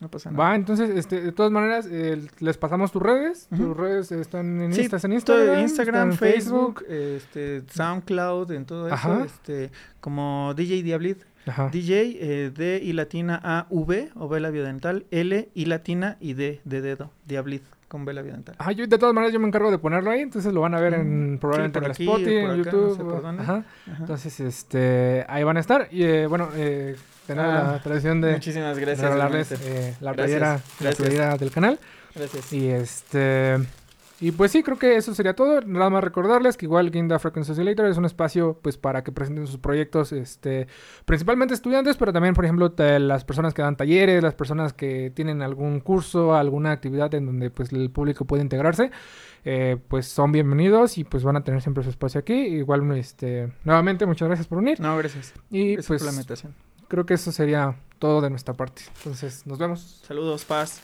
No 0.00 0.10
pasa 0.10 0.30
nada. 0.30 0.44
Va, 0.44 0.54
entonces, 0.56 0.90
este, 0.90 1.20
de 1.20 1.32
todas 1.32 1.50
maneras, 1.52 1.88
eh, 1.90 2.20
les 2.40 2.58
pasamos 2.58 2.92
tus 2.92 3.02
redes. 3.02 3.48
Tus 3.56 3.76
redes 3.76 4.12
están 4.12 4.60
en, 4.60 4.72
Sí, 4.74 4.82
Insta, 4.82 4.98
en 5.04 5.12
Instagram, 5.12 5.60
Instagram, 5.60 6.10
en 6.10 6.16
Facebook, 6.18 6.84
este, 6.88 7.62
SoundCloud, 7.70 8.50
en 8.52 8.66
todo 8.66 8.88
eso, 8.88 9.24
este, 9.24 9.70
como 10.00 10.52
DJ 10.54 10.82
Diablit, 10.82 11.22
Ajá. 11.46 11.68
DJ 11.70 12.18
eh, 12.20 12.50
D 12.50 12.80
y 12.82 12.92
latina 12.92 13.40
A 13.42 13.66
V 13.70 14.10
o 14.16 14.28
vela 14.28 14.50
biodental, 14.50 15.06
L 15.10 15.48
y 15.54 15.64
latina 15.66 16.16
y 16.20 16.34
D 16.34 16.60
de 16.64 16.80
dedo, 16.80 17.10
Diablit 17.26 17.62
con 17.88 18.04
vela 18.04 18.20
biodental. 18.20 18.56
Ajá, 18.58 18.72
yo 18.72 18.84
de 18.86 18.98
todas 18.98 19.14
maneras 19.14 19.32
yo 19.32 19.38
me 19.38 19.46
encargo 19.46 19.70
de 19.70 19.78
ponerlo 19.78 20.10
ahí, 20.10 20.20
entonces 20.20 20.52
lo 20.52 20.60
van 20.60 20.74
a 20.74 20.80
ver 20.80 20.94
en 20.94 21.34
Mm, 21.34 21.38
probablemente 21.38 21.78
sí, 21.78 21.84
en 21.84 21.90
aquí, 21.92 22.02
Spotify, 22.04 22.34
en 22.34 22.48
no 22.48 22.56
YouTube. 22.56 22.96
sé. 22.96 23.42
Ajá. 23.42 23.64
Entonces, 24.00 24.40
este, 24.40 25.24
ahí 25.28 25.44
van 25.44 25.56
a 25.56 25.60
estar. 25.60 25.88
Y 25.92 26.02
eh, 26.02 26.26
bueno, 26.26 26.48
eh, 26.56 26.96
tener 27.26 27.44
Ah, 27.44 27.72
la 27.72 27.82
tradición 27.82 28.20
de 28.20 28.32
Muchísimas 28.32 28.78
gracias. 28.78 29.00
regalarles 29.02 29.52
eh, 29.52 29.94
la 30.00 30.12
playera, 30.14 30.60
la 30.80 30.92
playera 30.92 31.36
del 31.36 31.50
canal. 31.50 31.78
Gracias. 32.14 32.52
Y 32.52 32.68
este, 32.68 33.56
Y 34.18 34.30
pues 34.32 34.50
sí, 34.50 34.62
creo 34.62 34.78
que 34.78 34.96
eso 34.96 35.14
sería 35.14 35.34
todo. 35.34 35.60
Nada 35.60 35.90
más 35.90 36.02
recordarles 36.02 36.56
que 36.56 36.64
igual 36.64 36.88
Game 36.88 37.12
African 37.14 37.42
Oscillator 37.42 37.84
es 37.84 37.98
un 37.98 38.06
espacio 38.06 38.58
pues 38.62 38.78
para 38.78 39.04
que 39.04 39.12
presenten 39.12 39.46
sus 39.46 39.58
proyectos, 39.58 40.12
este, 40.12 40.68
principalmente 41.04 41.52
estudiantes, 41.52 41.98
pero 41.98 42.14
también, 42.14 42.32
por 42.32 42.46
ejemplo, 42.46 42.72
las 42.78 43.24
personas 43.26 43.52
que 43.52 43.60
dan 43.60 43.76
talleres, 43.76 44.22
las 44.22 44.34
personas 44.34 44.72
que 44.72 45.12
tienen 45.14 45.42
algún 45.42 45.80
curso, 45.80 46.34
alguna 46.34 46.72
actividad 46.72 47.12
en 47.14 47.26
donde 47.26 47.50
pues 47.50 47.70
el 47.72 47.90
público 47.90 48.24
puede 48.24 48.42
integrarse, 48.42 48.90
eh, 49.44 49.76
pues 49.88 50.08
son 50.08 50.32
bienvenidos 50.32 50.96
y 50.96 51.04
pues 51.04 51.22
van 51.22 51.36
a 51.36 51.44
tener 51.44 51.60
siempre 51.60 51.84
su 51.84 51.90
espacio 51.90 52.18
aquí. 52.18 52.32
Igual, 52.32 52.90
este, 52.96 53.52
nuevamente, 53.64 54.06
muchas 54.06 54.28
gracias 54.28 54.46
por 54.48 54.56
unir. 54.56 54.80
No, 54.80 54.96
gracias. 54.96 55.34
Y 55.50 55.74
Gracias 55.74 55.88
pues 55.88 56.02
por 56.02 56.06
la 56.10 56.16
invitación. 56.16 56.54
Creo 56.88 57.06
que 57.06 57.14
eso 57.14 57.32
sería 57.32 57.76
todo 57.98 58.20
de 58.20 58.30
nuestra 58.30 58.54
parte. 58.54 58.82
Entonces, 58.98 59.46
nos 59.46 59.58
vemos. 59.58 60.02
Saludos, 60.06 60.44
paz. 60.44 60.80